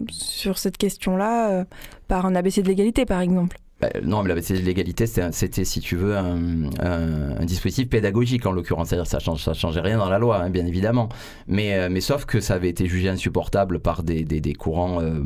sur 0.08 0.58
cette 0.58 0.78
question-là 0.78 1.50
euh, 1.50 1.64
par 2.08 2.24
un 2.24 2.34
ABC 2.34 2.62
de 2.62 2.68
l'égalité, 2.68 3.04
par 3.04 3.20
exemple? 3.20 3.58
Non, 4.04 4.22
mais 4.22 4.34
l'égalité, 4.34 5.06
c'était, 5.06 5.64
si 5.64 5.80
tu 5.80 5.96
veux, 5.96 6.16
un, 6.16 7.44
dispositif 7.44 7.88
pédagogique 7.88 8.46
en 8.46 8.52
l'occurrence. 8.52 8.88
C'est-à-dire 8.88 9.06
ça 9.06 9.18
change, 9.18 9.52
changeait 9.54 9.80
rien 9.80 9.98
dans 9.98 10.08
la 10.08 10.18
loi, 10.18 10.42
hein, 10.42 10.50
bien 10.50 10.66
évidemment. 10.66 11.08
Mais, 11.48 11.74
euh, 11.74 11.88
mais 11.90 12.00
sauf 12.00 12.24
que 12.24 12.40
ça 12.40 12.54
avait 12.54 12.68
été 12.68 12.86
jugé 12.86 13.08
insupportable 13.08 13.80
par 13.80 14.02
des, 14.02 14.54
courants 14.58 15.00
euh, 15.00 15.22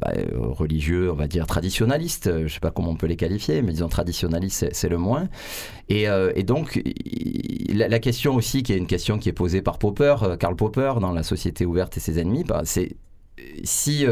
bah, 0.00 0.12
religieux, 0.36 1.10
on 1.12 1.14
va 1.14 1.26
dire 1.26 1.46
traditionnalistes. 1.46 2.30
Je 2.32 2.42
ne 2.44 2.48
sais 2.48 2.60
pas 2.60 2.70
comment 2.70 2.90
on 2.90 2.96
peut 2.96 3.06
les 3.06 3.16
qualifier, 3.16 3.62
mais 3.62 3.72
disons 3.72 3.88
traditionnalistes, 3.88 4.68
c'est, 4.72 4.88
le 4.88 4.98
moins. 4.98 5.28
Et, 5.88 6.08
euh, 6.08 6.32
donc, 6.42 6.82
la, 7.74 7.98
question 7.98 8.34
aussi, 8.34 8.62
qui 8.62 8.72
est 8.72 8.78
une 8.78 8.86
question 8.86 9.18
qui 9.18 9.28
est 9.28 9.34
posée 9.34 9.60
par 9.60 9.78
Popper, 9.78 10.16
Karl 10.38 10.56
Popper, 10.56 10.94
dans 11.00 11.12
La 11.12 11.22
société 11.22 11.66
ouverte 11.66 11.96
et 11.96 12.00
ses 12.00 12.18
ennemis, 12.18 12.44
bah, 12.44 12.62
c'est 12.64 12.96
si 13.64 14.06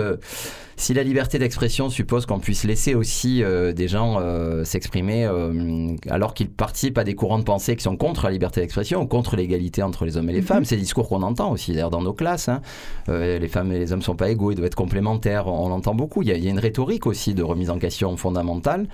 si 0.76 0.92
la 0.92 1.02
liberté 1.02 1.38
d'expression 1.38 1.88
suppose 1.88 2.26
qu'on 2.26 2.38
puisse 2.38 2.64
laisser 2.64 2.94
aussi 2.94 3.42
euh, 3.42 3.72
des 3.72 3.88
gens 3.88 4.18
euh, 4.20 4.62
s'exprimer 4.64 5.24
euh, 5.24 5.94
alors 6.10 6.34
qu'ils 6.34 6.50
participent 6.50 6.98
à 6.98 7.04
des 7.04 7.14
courants 7.14 7.38
de 7.38 7.44
pensée 7.44 7.76
qui 7.76 7.82
sont 7.82 7.96
contre 7.96 8.26
la 8.26 8.30
liberté 8.30 8.60
d'expression 8.60 9.00
ou 9.00 9.06
contre 9.06 9.36
l'égalité 9.36 9.82
entre 9.82 10.04
les 10.04 10.18
hommes 10.18 10.28
et 10.28 10.34
les 10.34 10.40
mhm. 10.40 10.46
femmes, 10.46 10.64
c'est 10.66 10.76
discours 10.76 11.08
qu'on 11.08 11.22
entend 11.22 11.50
aussi 11.50 11.72
d'ailleurs 11.72 11.90
dans 11.90 12.02
nos 12.02 12.12
classes. 12.12 12.48
Hein. 12.48 12.60
les 13.08 13.48
femmes 13.48 13.72
et 13.72 13.78
les 13.78 13.92
hommes 13.92 14.00
ne 14.00 14.04
sont 14.04 14.16
pas 14.16 14.28
égaux, 14.28 14.50
ils 14.52 14.54
doivent 14.54 14.66
être 14.66 14.74
complémentaires, 14.74 15.46
on, 15.46 15.68
l'entend 15.68 15.94
beaucoup. 15.94 16.22
Il 16.22 16.28
y, 16.28 16.32
a, 16.32 16.36
une 16.36 16.58
rhétorique 16.58 17.06
aussi 17.06 17.34
de 17.34 17.42
remise 17.42 17.70
en 17.70 17.78
question 17.78 18.16
fondamentale. 18.16 18.86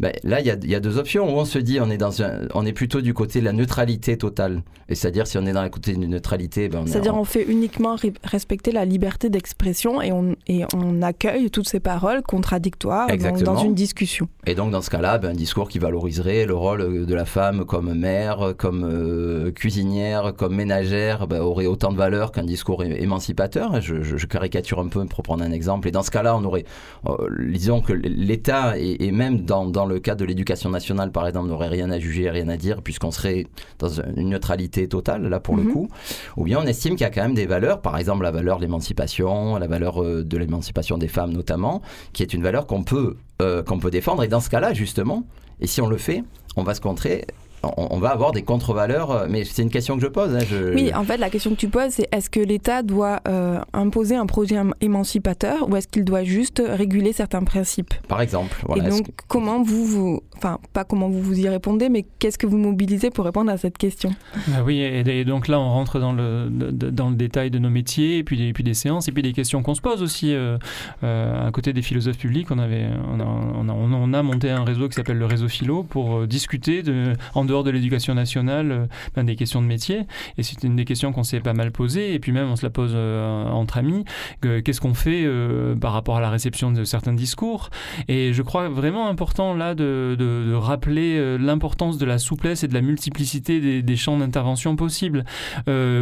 Ben, 0.00 0.12
là, 0.24 0.40
il 0.40 0.46
y, 0.46 0.50
a, 0.50 0.56
il 0.60 0.70
y, 0.70 0.74
a, 0.74 0.80
deux 0.80 0.98
options. 0.98 1.32
Où 1.34 1.38
on 1.38 1.44
se 1.44 1.58
dit 1.58 1.78
on 1.80 1.90
est, 1.90 1.98
dans 1.98 2.22
un, 2.22 2.48
on 2.54 2.66
est 2.66 2.72
plutôt 2.72 3.00
du 3.00 3.14
côté 3.14 3.40
de 3.40 3.44
la 3.44 3.52
neutralité 3.52 4.16
totale. 4.18 4.62
Et 4.88 4.94
c'est-à-dire 4.94 5.26
si 5.26 5.38
on 5.38 5.46
est 5.46 5.52
dans 5.52 5.62
le 5.62 5.68
côté 5.68 5.92
d'une 5.92 6.10
neutralité... 6.10 6.68
Ben, 6.68 6.86
c'est-à-dire 6.86 7.14
on, 7.14 7.24
fait 7.24 7.44
uniquement 7.44 7.96
respecter 8.24 8.72
la 8.72 8.84
liberté 8.84 9.30
d'expression 9.30 10.02
et 10.02 10.12
on, 10.12 10.34
et 10.46 10.64
on 10.74 11.02
accueille 11.02 11.27
accueille 11.28 11.50
toutes 11.50 11.68
ces 11.68 11.80
paroles 11.80 12.22
contradictoires 12.22 13.08
dans, 13.44 13.56
une 13.56 13.74
discussion. 13.74 14.28
Et 14.46 14.54
donc 14.54 14.70
dans 14.70 14.80
ce 14.82 14.90
cas-là, 14.90 15.18
ben, 15.18 15.30
un 15.30 15.34
discours 15.34 15.68
qui 15.68 15.78
valoriserait 15.78 16.46
le 16.46 16.54
rôle 16.54 17.06
de 17.06 17.14
la 17.14 17.24
femme 17.24 17.64
comme 17.64 17.92
mère, 17.94 18.54
comme 18.56 18.84
euh, 18.84 19.50
cuisinière, 19.52 20.32
comme 20.36 20.54
ménagère, 20.54 21.26
ben, 21.26 21.40
aurait 21.40 21.66
autant 21.66 21.92
de 21.92 21.96
valeur 21.96 22.32
qu'un 22.32 22.44
discours 22.44 22.82
émancipateur. 22.84 23.80
Je, 23.80 24.02
je- 24.02 24.16
je 24.16 24.26
caricature 24.26 24.80
un 24.80 24.88
peu 24.88 25.04
pour 25.06 25.22
prendre 25.22 25.42
un 25.44 25.52
exemple. 25.52 25.88
Et 25.88 25.90
dans 25.90 26.02
ce 26.02 26.10
cas-là, 26.10 26.36
on 26.36 26.44
aurait, 26.44 26.64
euh, 27.08 27.16
disons 27.50 27.80
que 27.80 27.92
l'État, 27.92 28.78
et, 28.78 29.04
et 29.06 29.12
même 29.12 29.42
dans, 29.44 29.66
dans 29.66 29.86
le 29.86 29.98
cas 30.00 30.14
de 30.14 30.24
l'éducation 30.24 30.70
nationale, 30.70 31.12
par 31.12 31.26
exemple, 31.26 31.48
n'aurait 31.48 31.68
rien 31.68 31.90
à 31.90 31.98
juger, 31.98 32.28
rien 32.30 32.48
à 32.48 32.56
dire, 32.56 32.82
puisqu'on 32.82 33.10
serait 33.10 33.46
dans 33.78 33.88
une 34.16 34.30
neutralité 34.30 34.88
totale, 34.88 35.28
là 35.28 35.40
pour 35.40 35.56
le 35.56 35.62
Mhm. 35.64 35.72
coup. 35.72 35.88
Ou 36.36 36.44
bien 36.44 36.58
on 36.62 36.66
estime 36.66 36.92
qu'il 36.94 37.02
y 37.02 37.04
a 37.04 37.10
quand 37.10 37.22
même 37.22 37.34
des 37.34 37.46
valeurs, 37.46 37.80
par 37.80 37.98
exemple 37.98 38.22
la 38.22 38.30
valeur 38.30 38.56
de 38.58 38.62
l'émancipation, 38.62 39.56
la 39.56 39.66
valeur 39.66 40.02
euh, 40.02 40.22
de 40.24 40.36
l'émancipation 40.38 40.96
des 40.98 41.08
femmes 41.08 41.17
notamment, 41.26 41.82
qui 42.12 42.22
est 42.22 42.32
une 42.32 42.42
valeur 42.42 42.66
qu'on 42.66 42.84
peut, 42.84 43.16
euh, 43.42 43.62
qu'on 43.62 43.78
peut 43.78 43.90
défendre. 43.90 44.22
Et 44.22 44.28
dans 44.28 44.40
ce 44.40 44.50
cas-là, 44.50 44.72
justement, 44.74 45.24
et 45.60 45.66
si 45.66 45.80
on 45.80 45.88
le 45.88 45.96
fait, 45.96 46.22
on 46.56 46.62
va 46.62 46.74
se 46.74 46.80
contrer, 46.80 47.26
on, 47.62 47.88
on 47.90 47.98
va 47.98 48.10
avoir 48.10 48.32
des 48.32 48.42
contre-valeurs. 48.42 49.10
euh, 49.10 49.26
Mais 49.28 49.44
c'est 49.44 49.62
une 49.62 49.70
question 49.70 49.96
que 49.96 50.02
je 50.02 50.06
pose. 50.08 50.34
hein, 50.34 50.40
je- 50.48 50.74
Oui, 50.74 50.92
en 50.94 51.04
fait, 51.04 51.16
la 51.16 51.30
question 51.30 51.50
que 51.50 51.56
tu 51.56 51.68
poses, 51.68 51.90
c'est 51.90 52.08
est-ce 52.12 52.30
que 52.30 52.40
l'État 52.40 52.82
doit 52.82 53.20
euh, 53.28 53.58
imposer 53.72 54.16
un 54.16 54.26
projet 54.26 54.56
éman- 54.56 54.72
émancipateur 54.80 55.68
ou 55.68 55.76
est-ce 55.76 55.88
qu'il 55.88 56.04
doit 56.04 56.24
juste 56.24 56.62
réguler 56.66 57.12
certains 57.12 57.42
principes? 57.42 57.94
Par 58.08 58.20
exemple. 58.20 58.56
Voilà, 58.66 58.86
Et 58.86 58.90
donc, 58.90 59.06
que- 59.06 59.12
comment 59.28 59.62
vous, 59.62 59.84
vous, 59.84 60.20
enfin, 60.36 60.58
pas 60.72 60.84
comment 60.84 61.08
vous 61.08 61.20
vous 61.22 61.38
y 61.40 61.48
répondez, 61.48 61.88
mais 61.88 62.04
qu'est-ce 62.18 62.38
que 62.38 62.46
vous 62.46 62.58
mobilisez 62.58 63.10
pour 63.10 63.24
répondre 63.24 63.50
à 63.50 63.56
cette 63.56 63.78
question? 63.78 64.10
Ah 64.54 64.62
oui, 64.64 64.80
et, 64.80 65.20
et 65.20 65.24
donc 65.24 65.48
là, 65.48 65.58
on 65.60 65.68
rentre 65.70 65.98
dans 66.00 66.12
le, 66.12 66.48
dans 66.50 67.10
le 67.10 67.16
détail 67.16 67.50
de 67.50 67.58
nos 67.58 67.70
métiers, 67.70 68.18
et 68.18 68.24
puis, 68.24 68.36
des, 68.36 68.52
puis 68.52 68.64
des 68.64 68.74
séances, 68.74 69.08
et 69.08 69.12
puis 69.12 69.22
des 69.22 69.32
questions 69.32 69.62
qu'on 69.62 69.74
se 69.74 69.80
pose 69.80 70.02
aussi. 70.02 70.34
euh, 70.34 70.58
euh, 71.04 71.48
à 71.48 71.50
côté 71.50 71.72
des 71.72 71.82
philosophes 71.82 72.18
publics, 72.18 72.50
on, 72.50 72.58
avait, 72.58 72.86
on, 73.12 73.20
a, 73.20 73.24
on, 73.24 73.68
a, 73.68 73.72
on 73.72 74.12
a 74.12 74.22
monté 74.22 74.50
un 74.50 74.64
réseau 74.64 74.88
qui 74.88 74.94
s'appelle 74.94 75.18
le 75.18 75.26
réseau 75.26 75.48
philo 75.48 75.82
pour 75.82 76.26
discuter, 76.26 76.82
de, 76.82 77.14
en 77.34 77.44
dehors 77.48 77.64
de 77.64 77.70
l'éducation 77.70 78.14
nationale, 78.14 78.70
euh, 78.70 78.86
ben, 79.16 79.24
des 79.24 79.34
questions 79.34 79.60
de 79.60 79.66
métier. 79.66 80.02
Et 80.36 80.42
c'est 80.44 80.62
une 80.62 80.76
des 80.76 80.84
questions 80.84 81.12
qu'on 81.12 81.24
s'est 81.24 81.40
pas 81.40 81.54
mal 81.54 81.72
posées, 81.72 82.14
et 82.14 82.18
puis 82.20 82.30
même 82.32 82.48
on 82.48 82.54
se 82.56 82.64
la 82.64 82.70
pose 82.70 82.92
euh, 82.94 83.44
entre 83.48 83.78
amis. 83.78 84.04
que- 84.40 84.60
Qu'est-ce 84.60 84.80
qu'on 84.80 84.94
fait 84.94 85.24
euh, 85.24 85.74
par 85.74 85.92
rapport 85.92 86.16
à 86.16 86.20
la 86.20 86.30
réception 86.30 86.70
de 86.70 86.84
certains 86.84 87.12
discours 87.14 87.70
Et 88.06 88.32
je 88.32 88.42
crois 88.42 88.68
vraiment 88.68 89.08
important 89.08 89.54
là 89.54 89.74
de, 89.74 90.14
de- 90.18 90.54
rappeler 90.54 91.38
l'importance 91.38 91.98
de 91.98 92.04
la 92.06 92.18
souplesse 92.18 92.62
et 92.64 92.68
de 92.68 92.74
la 92.74 92.80
multiplicité 92.82 93.82
des, 93.82 93.96
champs 93.96 94.18
d'intervention 94.18 94.76
possibles, 94.76 95.24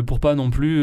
pour 0.07 0.21
pas 0.21 0.35
non 0.35 0.51
plus, 0.51 0.83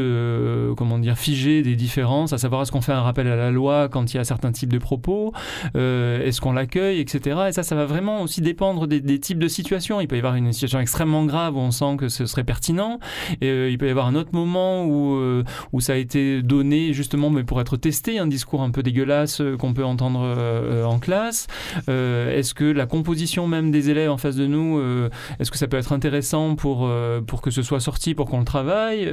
comment 0.78 0.97
dire, 0.99 1.18
figer 1.18 1.61
des 1.61 1.76
différences, 1.76 2.34
à 2.34 2.38
savoir 2.38 2.61
est-ce 2.61 2.72
qu'on 2.72 2.82
fait 2.82 2.93
un 2.93 3.01
rappel 3.01 3.28
à 3.28 3.36
la 3.36 3.51
loi 3.51 3.89
quand 3.89 4.14
il 4.14 4.18
y 4.18 4.20
a 4.20 4.24
certains 4.24 4.51
types 4.51 4.72
de 4.72 4.78
propos, 4.78 5.34
est-ce 5.76 6.39
qu'on 6.41 6.53
l'accueille, 6.53 6.99
etc. 6.99 7.41
Et 7.49 7.51
ça, 7.51 7.64
ça 7.64 7.76
va 7.76 7.86
vraiment 7.86 8.22
aussi 8.22 8.41
dépendre 8.41 8.88
des, 8.88 9.01
des 9.01 9.20
types 9.20 9.39
de 9.39 9.47
situations. 9.47 9.99
Il 10.01 10.07
peut 10.07 10.16
y 10.16 10.20
avoir 10.20 10.36
une 10.36 10.47
situation 10.54 10.80
extrêmement 10.80 11.26
grave 11.26 11.56
où 11.56 11.60
on 11.60 11.72
sent 11.72 11.97
que 11.97 12.08
ce 12.10 12.26
serait 12.26 12.43
pertinent, 12.43 12.99
et 13.41 13.49
euh, 13.49 13.70
il 13.70 13.78
peut 13.78 13.88
y 13.88 13.91
avoir 13.91 14.08
un 14.08 14.16
autre 14.16 14.30
moment 14.34 14.86
où, 14.86 15.16
euh, 15.16 15.43
où 15.72 15.82
ça 15.82 15.93
a 15.93 15.95
été 15.97 16.41
donné 16.41 16.93
justement 16.93 17.30
mais 17.30 17.43
pour 17.43 17.60
être 17.62 17.78
testé, 17.78 18.20
un 18.20 18.28
discours 18.28 18.62
un 18.62 18.72
peu 18.72 18.84
dégueulasse 18.84 19.41
euh, 19.41 19.58
qu'on 19.58 19.74
peut 19.74 19.84
entendre 19.86 20.22
en 20.86 20.99
classe. 20.99 21.47
Est-ce 21.88 22.54
que 22.54 22.66
la 22.66 22.86
composition 22.86 23.47
même 23.47 23.72
des 23.72 23.89
élèves 23.89 24.10
en 24.12 24.18
face 24.18 24.36
de 24.36 24.45
nous, 24.47 24.80
est-ce 25.39 25.51
que 25.51 25.58
ça 25.58 25.68
peut 25.68 25.78
être 25.78 25.91
intéressant 25.93 26.56
pour, 26.56 26.89
pour 27.28 27.41
que 27.41 27.51
ce 27.51 27.62
soit 27.62 27.80
sorti, 27.80 28.14
pour 28.14 28.28
qu'on 28.30 28.39
le 28.39 28.45
travaille 28.45 29.06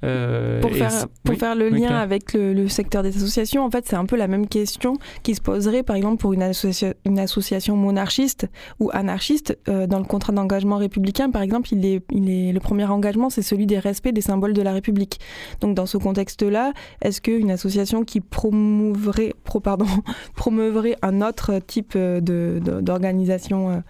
Pour 0.00 0.70
faire, 0.72 0.90
c- 0.90 1.06
pour 1.24 1.34
oui, 1.34 1.38
faire 1.38 1.54
le 1.54 1.70
oui, 1.70 1.80
lien 1.80 1.96
avec 1.96 2.32
le, 2.32 2.52
le 2.52 2.68
secteur 2.68 3.02
des 3.02 3.16
associations, 3.16 3.64
en 3.64 3.70
fait, 3.70 3.86
c'est 3.86 3.96
un 3.96 4.06
peu 4.06 4.16
la 4.16 4.28
même 4.28 4.46
question 4.48 4.94
qui 5.22 5.34
se 5.34 5.40
poserait, 5.40 5.82
par 5.82 5.96
exemple, 5.96 6.18
pour 6.18 6.32
une, 6.32 6.42
associa- 6.42 6.94
une 7.04 7.18
association 7.18 7.76
monarchiste 7.76 8.48
ou 8.80 8.90
anarchiste. 8.92 9.58
Euh, 9.68 9.86
dans 9.86 9.98
le 9.98 10.04
contrat 10.04 10.32
d'engagement 10.32 10.61
républicain, 10.70 11.30
par 11.30 11.42
exemple, 11.42 11.68
il 11.72 11.84
est, 11.84 12.02
le 12.52 12.58
premier 12.60 12.84
engagement, 12.84 13.30
c'est 13.30 13.42
celui 13.42 13.66
des 13.66 13.78
respects 13.78 14.12
des 14.12 14.20
symboles 14.20 14.52
de 14.52 14.62
la 14.62 14.72
République. 14.72 15.20
Donc, 15.60 15.74
dans 15.74 15.86
ce 15.86 15.96
contexte-là, 15.98 16.72
est-ce 17.02 17.20
qu'une 17.20 17.50
association 17.50 18.04
qui 18.04 18.20
promouverait, 18.20 19.34
pro, 19.44 19.60
pardon, 19.60 19.86
promeuvrait 20.36 20.96
un 21.02 21.20
autre 21.22 21.58
type 21.66 21.92
euh, 21.96 22.20
d'organisation 22.20 23.70
euh, 23.70 23.80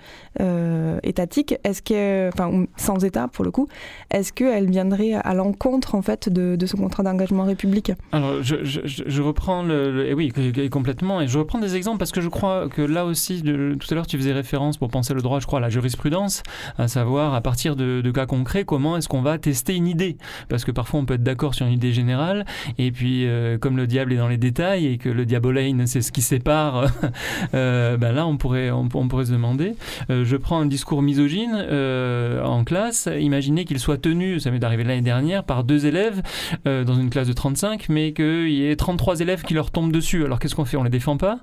euh, 0.41 0.99
étatique, 1.03 1.55
est-ce 1.64 1.83
que, 1.83 2.31
sans 2.77 3.05
État 3.05 3.29
pour 3.29 3.45
le 3.45 3.51
coup, 3.51 3.68
est-ce 4.11 4.33
qu'elle 4.33 4.70
viendrait 4.70 5.14
à 5.14 5.35
l'encontre 5.35 5.95
en 5.95 6.03
fait 6.03 6.29
de, 6.29 6.57
ce 6.66 6.77
contrat 6.77 7.03
d'engagement 7.03 7.45
républicain 7.45 7.95
Alors, 8.12 8.43
je, 8.43 9.23
reprends 9.23 9.62
le, 9.62 10.07
et 10.07 10.14
oui, 10.14 10.33
complètement, 10.70 11.20
et 11.20 11.29
je 11.29 11.39
reprends 11.39 11.59
des 11.59 11.77
exemples 11.77 11.99
parce 11.99 12.12
que 12.12 12.20
je 12.20 12.29
crois 12.29 12.68
que 12.68 12.83
là 12.83 13.05
aussi, 13.05 13.43
tout 13.43 13.87
à 13.91 13.95
l'heure, 13.95 14.07
tu 14.07 14.16
faisais 14.16 14.33
référence 14.33 14.77
pour 14.79 14.89
penser 14.89 15.14
le 15.14 15.23
droit, 15.23 15.41
je 15.41 15.47
crois, 15.47 15.59
à 15.59 15.62
la 15.62 15.70
jurisprudence, 15.70 16.43
à 16.79 16.89
savoir 16.89 17.35
à 17.35 17.41
partir 17.41 17.77
de, 17.77 18.11
cas 18.13 18.27
concrets, 18.27 18.65
comment 18.65 18.97
est-ce 18.97 19.09
qu'on 19.09 19.23
va 19.23 19.39
tester 19.39 19.75
une 19.75 19.87
idée? 19.87 20.17
Parce 20.49 20.65
que 20.65 20.71
parfois, 20.71 21.01
on 21.01 21.05
peut 21.05 21.15
être 21.15 21.23
d'accord 21.23 21.55
sur 21.55 21.67
une 21.67 21.73
idée 21.73 21.93
générale, 21.93 22.45
et 22.79 22.93
puis, 22.93 23.27
euh, 23.27 23.59
comme 23.59 23.77
le 23.77 23.87
diable 23.87 24.13
est 24.13 24.17
dans 24.17 24.29
les 24.29 24.37
détails 24.37 24.87
et 24.87 24.99
que 24.99 25.09
le 25.09 25.25
diabolane, 25.25 25.87
c'est 25.87 26.03
ce 26.03 26.13
qui 26.13 26.23
sépare, 26.23 26.87
euh, 27.55 27.97
ben 27.97 28.13
là, 28.13 28.27
on 28.27 28.37
pourrait, 28.37 28.71
on, 28.71 28.89
pourrait 28.89 29.27
se 29.27 29.33
demander. 29.33 29.75
Euh, 30.11 30.25
je 30.25 30.37
prends 30.37 30.61
un 30.61 30.67
discours 30.67 31.03
misogyne 31.03 31.55
euh, 31.55 32.43
en 32.43 32.65
classe, 32.65 33.09
imaginez 33.19 33.65
qu'il 33.65 33.79
soit 33.79 33.99
tenu, 33.99 34.41
ça 34.41 34.51
m'est 34.51 34.63
arrivé 34.65 34.85
l'année 34.85 35.03
dernière, 35.03 35.45
par 35.45 35.65
deux 35.65 35.87
élèves 35.87 36.23
euh, 36.67 36.85
dans 36.85 36.95
une 36.95 37.11
classe 37.11 37.29
de 37.29 37.33
35, 37.33 37.89
mais 37.89 38.13
qu'il 38.13 38.51
y 38.51 38.67
ait 38.67 38.77
33 38.77 39.21
élèves 39.21 39.43
qui 39.43 39.55
leur 39.55 39.71
tombent 39.71 39.93
dessus. 39.93 40.25
Alors 40.25 40.39
qu'est-ce 40.39 40.55
qu'on 40.55 40.65
fait? 40.65 40.77
On 40.77 40.83
les 40.83 40.91
défend 40.91 41.17
pas? 41.17 41.41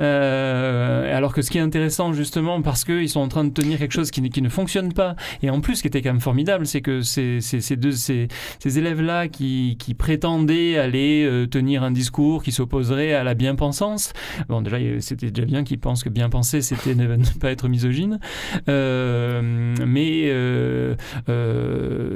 Euh, 0.00 1.16
Alors 1.16 1.32
que 1.32 1.42
ce 1.42 1.50
qui 1.50 1.58
est 1.58 1.62
intéressant 1.62 2.12
justement, 2.12 2.62
parce 2.62 2.84
qu'ils 2.84 3.08
sont 3.08 3.20
en 3.20 3.28
train 3.28 3.44
de 3.44 3.52
tenir 3.52 3.78
quelque 3.78 3.92
chose 3.92 4.10
qui, 4.10 4.28
qui 4.30 4.42
ne 4.42 4.48
fonctionne 4.54 4.92
pas, 4.92 5.16
et 5.42 5.50
en 5.50 5.60
plus 5.60 5.76
ce 5.76 5.82
qui 5.82 5.88
était 5.88 6.00
quand 6.00 6.12
même 6.12 6.20
formidable, 6.20 6.66
c'est 6.66 6.80
que 6.80 7.02
ces, 7.02 7.40
ces, 7.40 7.60
ces 7.60 7.76
deux, 7.76 7.92
ces, 7.92 8.28
élèves-là 8.64 9.28
qui, 9.28 9.76
qui 9.78 9.94
prétendaient 9.94 10.78
aller 10.78 11.24
euh, 11.24 11.46
tenir 11.46 11.82
un 11.82 11.90
discours 11.90 12.42
qui 12.42 12.52
s'opposerait 12.52 13.12
à 13.12 13.24
la 13.24 13.34
bien-pensance, 13.34 14.12
bon 14.48 14.62
déjà 14.62 14.78
c'était 15.00 15.30
déjà 15.30 15.46
bien 15.46 15.64
qu'ils 15.64 15.78
pensent 15.78 16.02
que 16.02 16.08
bien 16.08 16.28
penser 16.28 16.62
c'était 16.62 16.94
ne, 16.94 17.16
pas 17.40 17.50
être 17.50 17.68
misogyne, 17.68 18.20
euh, 18.68 19.74
mais 19.86 20.22
euh, 20.26 20.94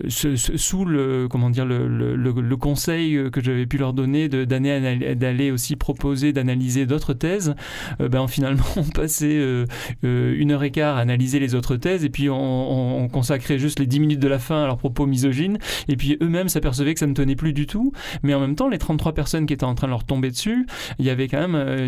sous 0.08 0.84
le 0.84 1.28
comment 1.28 1.50
dire 1.50 1.66
le, 1.66 1.86
le, 1.88 2.56
conseil 2.56 3.30
que 3.30 3.40
j'avais 3.40 3.66
pu 3.66 3.78
leur 3.78 3.92
donner 3.92 4.28
d'aller 4.28 5.50
aussi 5.50 5.76
proposer 5.76 6.32
d'analyser 6.32 6.86
d'autres 6.86 7.14
thèses, 7.14 7.54
ben 8.00 8.26
finalement 8.28 8.64
on 8.76 8.84
passait 8.84 9.40
une 10.02 10.52
heure 10.52 10.62
et 10.62 10.70
quart 10.70 10.96
à 10.96 11.00
analyser 11.00 11.38
les 11.38 11.54
autres 11.54 11.76
thèses 11.76 12.04
et 12.04 12.10
puis 12.10 12.27
on, 12.30 12.36
on- 12.36 12.98
on 13.04 13.08
consacrait 13.08 13.58
juste 13.58 13.78
les 13.78 13.86
dix 13.86 14.00
minutes 14.00 14.20
de 14.20 14.28
la 14.28 14.38
fin 14.38 14.62
à 14.64 14.66
leurs 14.66 14.78
propos 14.78 15.06
misogynes 15.06 15.58
et 15.88 15.96
puis 15.96 16.16
eux-mêmes 16.22 16.48
s'apercevaient 16.48 16.94
que 16.94 17.00
ça 17.00 17.06
ne 17.06 17.14
tenait 17.14 17.36
plus 17.36 17.52
du 17.52 17.66
tout, 17.66 17.92
mais 18.22 18.34
en 18.34 18.40
même 18.40 18.54
temps 18.54 18.68
les 18.68 18.78
33 18.78 19.12
personnes 19.12 19.46
qui 19.46 19.54
étaient 19.54 19.64
en 19.64 19.74
train 19.74 19.86
de 19.86 19.92
leur 19.92 20.04
tomber 20.04 20.30
dessus, 20.30 20.66
il 20.98 21.04
y 21.04 21.10
avait 21.10 21.28
quand 21.28 21.40
même 21.40 21.54
euh, 21.54 21.86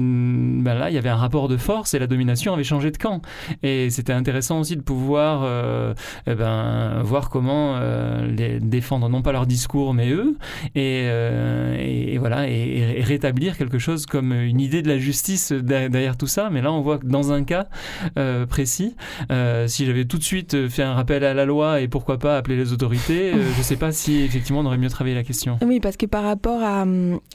ben 0.62 0.74
là 0.74 0.91
il 0.91 0.95
y 0.95 0.99
avait 0.99 1.09
un 1.09 1.16
rapport 1.16 1.49
de 1.49 1.57
force 1.57 1.95
et 1.95 1.99
la 1.99 2.07
domination 2.07 2.53
avait 2.55 2.64
changé 2.64 2.91
de 2.91 2.97
camp. 2.97 3.22
Et 3.62 3.91
c'était 3.91 4.12
intéressant 4.12 4.61
aussi 4.61 4.76
de 4.76 4.82
pouvoir 4.82 5.43
euh, 5.45 5.95
eh 6.26 6.34
ben, 6.34 7.03
voir 7.03 7.28
comment 7.30 7.74
euh, 7.76 8.26
les 8.30 8.61
défendre 8.61 9.09
non 9.09 9.22
pas 9.22 9.32
leur 9.32 9.47
discours 9.47 9.95
mais 9.95 10.11
eux 10.11 10.36
et, 10.74 12.18
voilà 12.18 12.49
et, 12.49 12.99
et 12.99 13.03
rétablir 13.03 13.57
quelque 13.57 13.78
chose 13.78 14.07
comme 14.07 14.32
une 14.32 14.61
idée 14.61 14.82
de 14.82 14.88
la 14.88 14.99
justice 14.99 15.53
derrière 15.53 16.16
tout 16.16 16.26
ça. 16.26 16.51
Mais 16.51 16.61
là 16.62 16.72
on 16.72 16.80
voit 16.80 16.99
que 16.99 17.07
dans 17.07 17.32
un 17.32 17.45
cas 17.45 17.66
précis 18.49 18.95
si 19.66 19.86
j'avais 19.86 20.05
tout 20.05 20.18
de 20.18 20.22
suite 20.22 20.30
fait 20.70 20.83
un 20.83 20.95
rappel 20.95 21.24
à 21.24 21.35
la 21.35 21.45
loi 21.45 21.81
et 21.81 21.89
pourquoi 21.89 22.18
pas 22.18 22.37
appeler 22.37 22.57
les 22.57 22.72
autorités 22.72 23.33
euh, 23.33 23.43
je 23.57 23.62
sais 23.62 23.76
pas 23.76 23.93
si 23.93 24.20
effectivement 24.22 24.61
on 24.61 24.66
aurait 24.66 24.78
mieux 24.78 24.89
travaillé 24.89 25.14
la 25.14 25.22
question 25.24 25.59
Oui, 25.64 25.81
parce 25.81 25.97
que 25.97 26.07
par 26.07 26.22
rapport 26.24 26.62
à, 26.62 26.85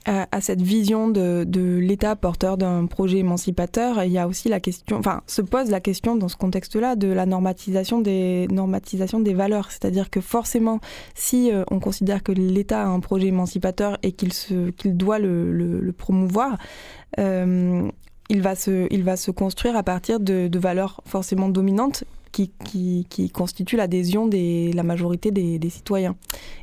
à, 0.06 0.28
à 0.32 0.42
cette 0.42 0.62
vision 0.62 1.10
de, 1.10 1.44
de 1.48 1.78
l'État 1.78 2.16
porteur 2.16 2.58
d'un 2.58 2.86
projet 2.86 3.18
émancipateur, 3.20 4.04
il 4.04 4.12
y 4.12 4.18
a 4.18 4.28
aussi 4.28 4.50
la 4.50 4.60
question, 4.60 4.98
enfin, 4.98 5.22
se 5.28 5.42
pose 5.42 5.70
la 5.70 5.80
question 5.80 6.16
dans 6.16 6.28
ce 6.28 6.38
contexte-là 6.38 6.96
de 6.96 7.08
la 7.08 7.26
normatisation 7.26 8.02
des, 8.02 8.48
normatisation 8.52 9.20
des 9.20 9.34
valeurs. 9.34 9.72
C'est-à-dire 9.72 10.10
que 10.10 10.22
forcément, 10.22 10.80
si 11.14 11.52
euh, 11.52 11.64
on 11.72 11.80
considère 11.80 12.24
que 12.24 12.32
l'État 12.32 12.82
a 12.84 12.88
un 12.88 13.00
projet 13.00 13.28
émancipateur 13.28 13.98
et 14.04 14.12
qu'il 14.12 14.32
qu'il 14.78 14.98
doit 14.98 15.20
le, 15.20 15.52
le- 15.52 15.92
promouvoir, 15.94 16.58
euh, 17.20 17.88
il, 18.30 18.42
va 18.42 18.56
se, 18.56 18.88
il 18.92 19.04
va 19.04 19.16
se 19.18 19.32
construire 19.32 19.76
à 19.76 19.84
partir 19.84 20.20
de, 20.20 20.48
de 20.48 20.60
valeurs 20.60 21.02
forcément 21.06 21.50
dominantes 21.50 22.04
qui, 22.64 23.06
qui, 23.10 23.30
constitue 23.30 23.78
l'adhésion 23.78 24.28
de 24.28 24.76
la 24.76 24.84
majorité 24.84 25.32
des, 25.32 25.70
citoyens. 25.70 26.16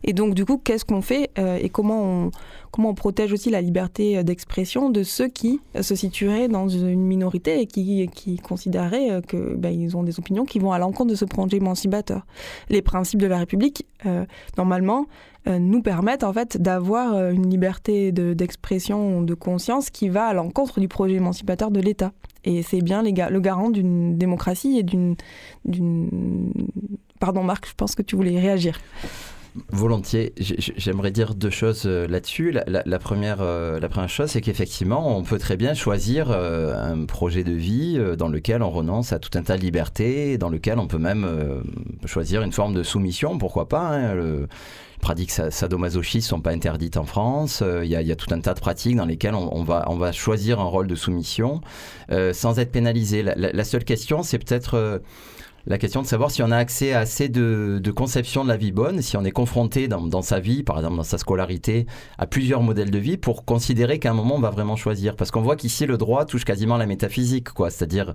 Et 0.04 0.12
donc, 0.12 0.34
du 0.34 0.44
coup, 0.44 0.58
qu'est-ce 0.58 0.84
qu'on 0.84 1.02
fait 1.02 1.30
euh, 1.38 1.58
et 1.60 1.68
comment 1.68 2.30
on, 2.78 2.94
protège 2.94 3.32
aussi 3.32 3.50
la 3.50 3.60
liberté 3.60 4.22
d'expression 4.24 4.90
de 4.90 5.02
ceux 5.02 5.28
qui 5.28 5.60
se 5.80 5.94
situeraient 5.94 6.48
dans 6.48 6.68
une 6.68 7.02
minorité 7.02 7.60
et 7.60 7.66
qui, 7.66 8.08
qui 8.14 8.36
considéraient 8.36 9.22
qu'ils 9.28 9.56
ben, 9.56 9.94
ont 9.94 10.02
des 10.02 10.18
opinions 10.18 10.44
qui 10.44 10.58
vont 10.58 10.72
à 10.72 10.78
l'encontre 10.78 11.10
de 11.10 11.14
ce 11.14 11.24
projet 11.24 11.56
émancipateur. 11.58 12.26
Les 12.70 12.82
principes 12.82 13.20
de 13.20 13.26
la 13.26 13.38
République, 13.38 13.86
euh, 14.06 14.24
normalement, 14.56 15.06
euh, 15.48 15.58
nous 15.58 15.82
permettent 15.82 16.24
en 16.24 16.32
fait 16.32 16.60
d'avoir 16.60 17.14
euh, 17.14 17.30
une 17.30 17.48
liberté 17.48 18.12
d'expression, 18.12 19.22
de, 19.22 19.26
de, 19.26 19.34
conscience 19.34 19.90
qui 19.90 20.08
va 20.08 20.26
à 20.26 20.34
l'encontre 20.34 20.80
du 20.80 20.88
projet 20.88 21.14
émancipateur 21.14 21.70
de 21.70 21.80
l'État. 21.80 22.12
Et 22.44 22.62
c'est 22.62 22.80
bien 22.80 23.02
le 23.02 23.40
garant 23.40 23.70
d'une 23.70 24.16
démocratie 24.18 24.78
et 24.78 24.82
d'une... 24.82 25.16
Pardon 27.20 27.44
Marc, 27.44 27.68
je 27.68 27.74
pense 27.76 27.94
que 27.94 28.02
tu 28.02 28.16
voulais 28.16 28.38
réagir. 28.38 28.78
Volontiers. 29.70 30.32
J'aimerais 30.38 31.10
dire 31.10 31.34
deux 31.34 31.50
choses 31.50 31.82
euh, 31.84 32.08
là-dessus. 32.08 32.52
La, 32.66 32.98
première, 32.98 33.38
euh, 33.40 33.78
la 33.80 33.88
première 33.90 34.08
chose, 34.08 34.30
c'est 34.30 34.40
qu'effectivement, 34.40 35.16
on 35.16 35.22
peut 35.22 35.38
très 35.38 35.58
bien 35.58 35.74
choisir 35.74 36.30
euh, 36.30 36.74
un 36.74 37.04
projet 37.04 37.44
de 37.44 37.52
vie 37.52 38.00
dans 38.16 38.28
lequel 38.28 38.62
on 38.62 38.70
renonce 38.70 39.12
à 39.12 39.18
tout 39.18 39.36
un 39.38 39.42
tas 39.42 39.58
de 39.58 39.62
libertés, 39.62 40.38
dans 40.38 40.48
lequel 40.48 40.78
on 40.78 40.86
peut 40.86 40.98
même 40.98 41.26
choisir 42.06 42.42
une 42.42 42.52
forme 42.52 42.72
de 42.74 42.82
soumission, 42.82 43.36
pourquoi 43.36 43.68
pas. 43.68 43.88
Hein, 43.88 44.16
pratiques 45.02 45.32
sadomasochistes 45.32 46.28
sont 46.28 46.40
pas 46.40 46.52
interdites 46.52 46.96
en 46.96 47.04
France. 47.04 47.58
Il 47.60 47.66
euh, 47.66 47.84
y, 47.84 47.90
y, 47.90 48.12
a 48.12 48.16
tout 48.16 48.32
un 48.32 48.40
tas 48.40 48.54
de 48.54 48.60
pratiques 48.60 48.96
dans 48.96 49.04
lesquelles 49.04 49.34
on, 49.34 49.64
va, 49.64 50.12
choisir 50.12 50.60
un 50.60 50.64
rôle 50.64 50.86
de 50.86 50.94
soumission 50.94 51.60
euh, 52.10 52.32
sans 52.32 52.58
être 52.58 52.72
pénalisé. 52.72 53.22
La, 53.22 53.64
seule 53.64 53.84
question, 53.84 54.22
c'est 54.22 54.38
peut-être 54.38 54.74
euh, 54.74 54.98
la 55.66 55.76
question 55.76 56.02
de 56.02 56.06
savoir 56.06 56.30
si 56.30 56.42
on 56.42 56.50
a 56.50 56.56
accès 56.56 56.92
à 56.92 57.00
assez 57.00 57.28
de, 57.28 57.80
de 57.82 57.90
conception 57.90 58.44
de 58.44 58.48
la 58.48 58.56
vie 58.56 58.70
bonne, 58.70 59.02
si 59.02 59.16
on 59.16 59.24
est 59.24 59.32
confronté 59.32 59.88
dans, 59.88 60.22
sa 60.22 60.38
vie, 60.38 60.62
par 60.62 60.76
exemple 60.76 60.96
dans 60.96 61.02
sa 61.02 61.18
scolarité, 61.18 61.86
à 62.16 62.26
plusieurs 62.26 62.62
modèles 62.62 62.92
de 62.92 62.98
vie 62.98 63.16
pour 63.16 63.44
considérer 63.44 63.98
qu'à 63.98 64.12
un 64.12 64.14
moment 64.14 64.36
on 64.36 64.40
va 64.40 64.50
vraiment 64.50 64.76
choisir. 64.76 65.16
Parce 65.16 65.32
qu'on 65.32 65.42
voit 65.42 65.56
qu'ici 65.56 65.84
le 65.84 65.98
droit 65.98 66.24
touche 66.24 66.44
quasiment 66.44 66.76
la 66.76 66.86
métaphysique, 66.86 67.50
quoi. 67.50 67.70
C'est-à-dire 67.70 68.14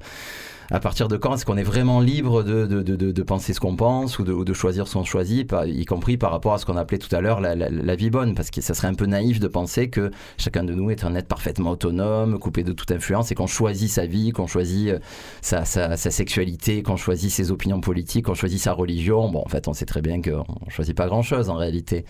à 0.72 0.80
partir 0.80 1.08
de 1.08 1.18
quand 1.18 1.34
est-ce 1.34 1.46
qu'on 1.46 1.58
est 1.58 1.64
vraiment 1.64 2.00
libre 2.00 2.44
de, 2.44 2.66
de, 2.66 2.82
de, 2.82 3.24
penser 3.24 3.54
ce 3.54 3.60
qu'on 3.60 3.76
pense 3.76 4.20
ou 4.20 4.24
de, 4.24 4.54
choisir 4.54 4.88
son 4.88 5.04
choisi, 5.04 5.46
y 5.66 5.86
compris 5.86 6.18
par 6.18 6.32
rapport 6.32 6.54
à 6.54 6.58
ce 6.58 6.66
qu'on 6.66 6.78
appelait 6.78 6.98
tout 6.98 7.14
à 7.16 7.22
l'heure 7.22 7.40
la, 7.40 7.96
vie 7.96 8.10
bonne, 8.10 8.36
parce 8.36 8.52
que 8.52 8.62
ça 8.62 8.74
serait 8.74 8.88
un 8.88 8.94
peu 8.94 9.06
naïf 9.06 9.40
de 9.40 9.48
penser 9.48 9.90
que 9.90 10.12
chacun 10.38 10.64
de 10.64 10.74
nous 10.74 10.92
est 10.92 11.04
un 11.04 11.16
être 11.16 11.28
parfaitement 11.28 11.72
autonome, 11.72 12.38
coupé 12.40 12.64
de 12.64 12.74
toute 12.74 12.92
influence, 12.92 13.32
et 13.32 13.36
qu'on 13.36 13.48
choisit 13.48 13.90
sa 13.90 14.06
vie, 14.06 14.32
qu'on 14.32 14.48
choisit 14.48 14.94
sa, 15.42 15.66
sa, 15.66 15.98
sexualité, 15.98 16.84
qu'on 16.84 16.98
choisit 16.98 17.32
ses 17.32 17.52
opinions 17.52 17.80
politiques, 17.80 18.26
qu'on 18.26 18.34
choisit 18.34 18.60
sa 18.60 18.74
religion. 18.74 19.30
Bon, 19.30 19.44
en 19.46 19.50
fait, 19.50 19.68
on 19.68 19.74
sait 19.74 19.86
très 19.86 20.02
bien 20.02 20.22
qu'on 20.22 20.46
choisit 20.70 20.96
pas 20.96 21.08
grand-chose 21.08 21.50
en 21.50 21.56
réalité. 21.56 22.06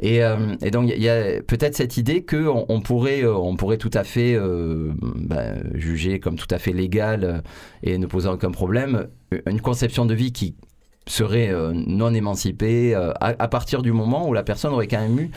Et, 0.00 0.22
euh, 0.22 0.56
donc, 0.70 0.90
il 0.94 1.02
y 1.02 1.08
a 1.08 1.40
peut-être 1.42 1.76
cette 1.76 1.96
idée 1.96 2.24
qu'on 2.24 2.66
on 2.68 2.80
pourrait, 2.80 3.24
on 3.24 3.56
pourrait 3.56 3.78
tout 3.78 3.90
à 3.94 4.04
fait 4.04 4.34
euh, 4.34 4.92
ben, 5.00 5.62
juger 5.74 6.20
comme 6.20 6.36
tout 6.36 6.46
à 6.50 6.58
fait 6.58 6.72
légal 6.72 7.42
et 7.82 8.01
ne 8.02 8.06
posant 8.06 8.34
aucun 8.34 8.50
problème, 8.50 9.08
une 9.46 9.60
conception 9.60 10.04
de 10.04 10.14
vie 10.14 10.32
qui 10.32 10.56
serait 11.06 11.50
euh, 11.50 11.72
non 11.74 12.12
émancipée 12.14 12.94
euh, 12.94 13.12
à, 13.20 13.34
à, 13.38 13.48
partir 13.48 13.82
du 13.82 13.92
moment 13.92 14.28
où 14.28 14.34
la 14.34 14.42
personne 14.42 14.72
aurait 14.72 14.86
quand 14.86 15.00
même 15.00 15.18
eu 15.18 15.30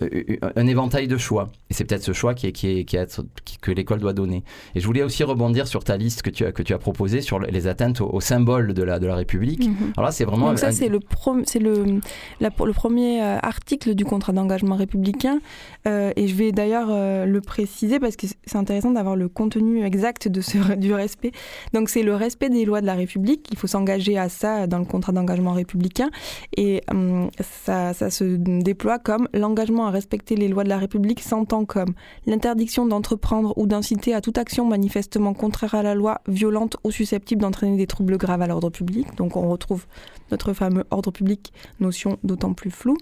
un 0.00 0.66
éventail 0.66 1.08
de 1.08 1.16
choix. 1.16 1.50
Et 1.70 1.74
c'est 1.74 1.84
peut-être 1.84 2.02
ce 2.02 2.12
choix 2.12 2.34
qui 2.34 2.46
est, 2.46 2.52
qui 2.52 2.68
est, 2.68 2.84
qui 2.84 2.96
est, 2.96 3.20
que 3.60 3.70
l'école 3.70 4.00
doit 4.00 4.12
donner. 4.12 4.44
Et 4.74 4.80
je 4.80 4.86
voulais 4.86 5.02
aussi 5.02 5.24
rebondir 5.24 5.66
sur 5.66 5.84
ta 5.84 5.96
liste 5.96 6.22
que 6.22 6.30
tu 6.30 6.44
as, 6.44 6.52
que 6.52 6.62
tu 6.62 6.72
as 6.74 6.78
proposée 6.78 7.20
sur 7.20 7.38
les 7.38 7.66
atteintes 7.66 8.00
au, 8.00 8.08
au 8.08 8.20
symbole 8.20 8.74
de 8.74 8.82
la, 8.82 8.98
de 8.98 9.06
la 9.06 9.16
République. 9.16 9.66
Mm 9.66 9.72
-hmm. 9.72 9.92
Alors 9.96 10.06
là, 10.06 10.12
c'est 10.12 10.24
vraiment. 10.24 10.48
Donc 10.48 10.58
ça, 10.58 10.68
un... 10.68 10.72
c'est 10.72 10.88
le, 10.88 11.00
c'est 11.44 11.58
le, 11.58 12.00
la, 12.40 12.50
le 12.64 12.72
premier 12.72 13.22
euh, 13.22 13.38
article 13.42 13.94
du 13.94 14.04
contrat 14.04 14.32
d'engagement 14.32 14.76
républicain. 14.76 15.40
Euh, 15.86 16.12
et 16.16 16.28
je 16.28 16.34
vais 16.34 16.52
d'ailleurs 16.52 16.88
euh, 16.90 17.26
le 17.26 17.40
préciser 17.40 17.98
parce 18.00 18.16
que 18.16 18.26
c'est 18.26 18.56
intéressant 18.64 18.92
d'avoir 18.92 19.16
le 19.16 19.28
contenu 19.28 19.84
exact 19.84 20.28
de 20.28 20.40
ce, 20.40 20.58
du 20.86 20.92
respect. 20.94 21.32
Donc 21.74 21.88
c'est 21.88 22.02
le 22.02 22.14
respect 22.14 22.50
des 22.50 22.64
lois 22.64 22.80
de 22.80 22.86
la 22.86 22.94
République. 22.94 23.48
Il 23.50 23.58
faut 23.58 23.66
s'engager 23.66 24.16
à 24.18 24.28
ça 24.28 24.66
dans 24.66 24.78
le 24.78 24.84
contrat 24.84 25.12
d'engagement 25.12 25.52
républicain. 25.52 26.10
Et 26.56 26.82
hum, 26.90 27.30
ça, 27.40 27.94
ça 27.94 28.10
se 28.10 28.24
déploie 28.70 28.98
comme 28.98 29.28
l'engagement 29.32 29.87
à 29.88 29.90
respecter 29.90 30.36
les 30.36 30.48
lois 30.48 30.64
de 30.64 30.68
la 30.68 30.78
République 30.78 31.20
s'entend 31.20 31.64
comme 31.64 31.94
l'interdiction 32.26 32.86
d'entreprendre 32.86 33.52
ou 33.56 33.66
d'inciter 33.66 34.14
à 34.14 34.20
toute 34.20 34.38
action 34.38 34.64
manifestement 34.64 35.34
contraire 35.34 35.74
à 35.74 35.82
la 35.82 35.94
loi, 35.94 36.20
violente 36.28 36.76
ou 36.84 36.90
susceptible 36.90 37.42
d'entraîner 37.42 37.76
des 37.76 37.86
troubles 37.86 38.16
graves 38.16 38.42
à 38.42 38.46
l'ordre 38.46 38.70
public. 38.70 39.06
Donc 39.16 39.36
on 39.36 39.48
retrouve 39.48 39.86
notre 40.30 40.52
fameux 40.52 40.84
ordre 40.90 41.10
public, 41.10 41.52
notion 41.80 42.18
d'autant 42.22 42.52
plus 42.52 42.70
floue. 42.70 42.98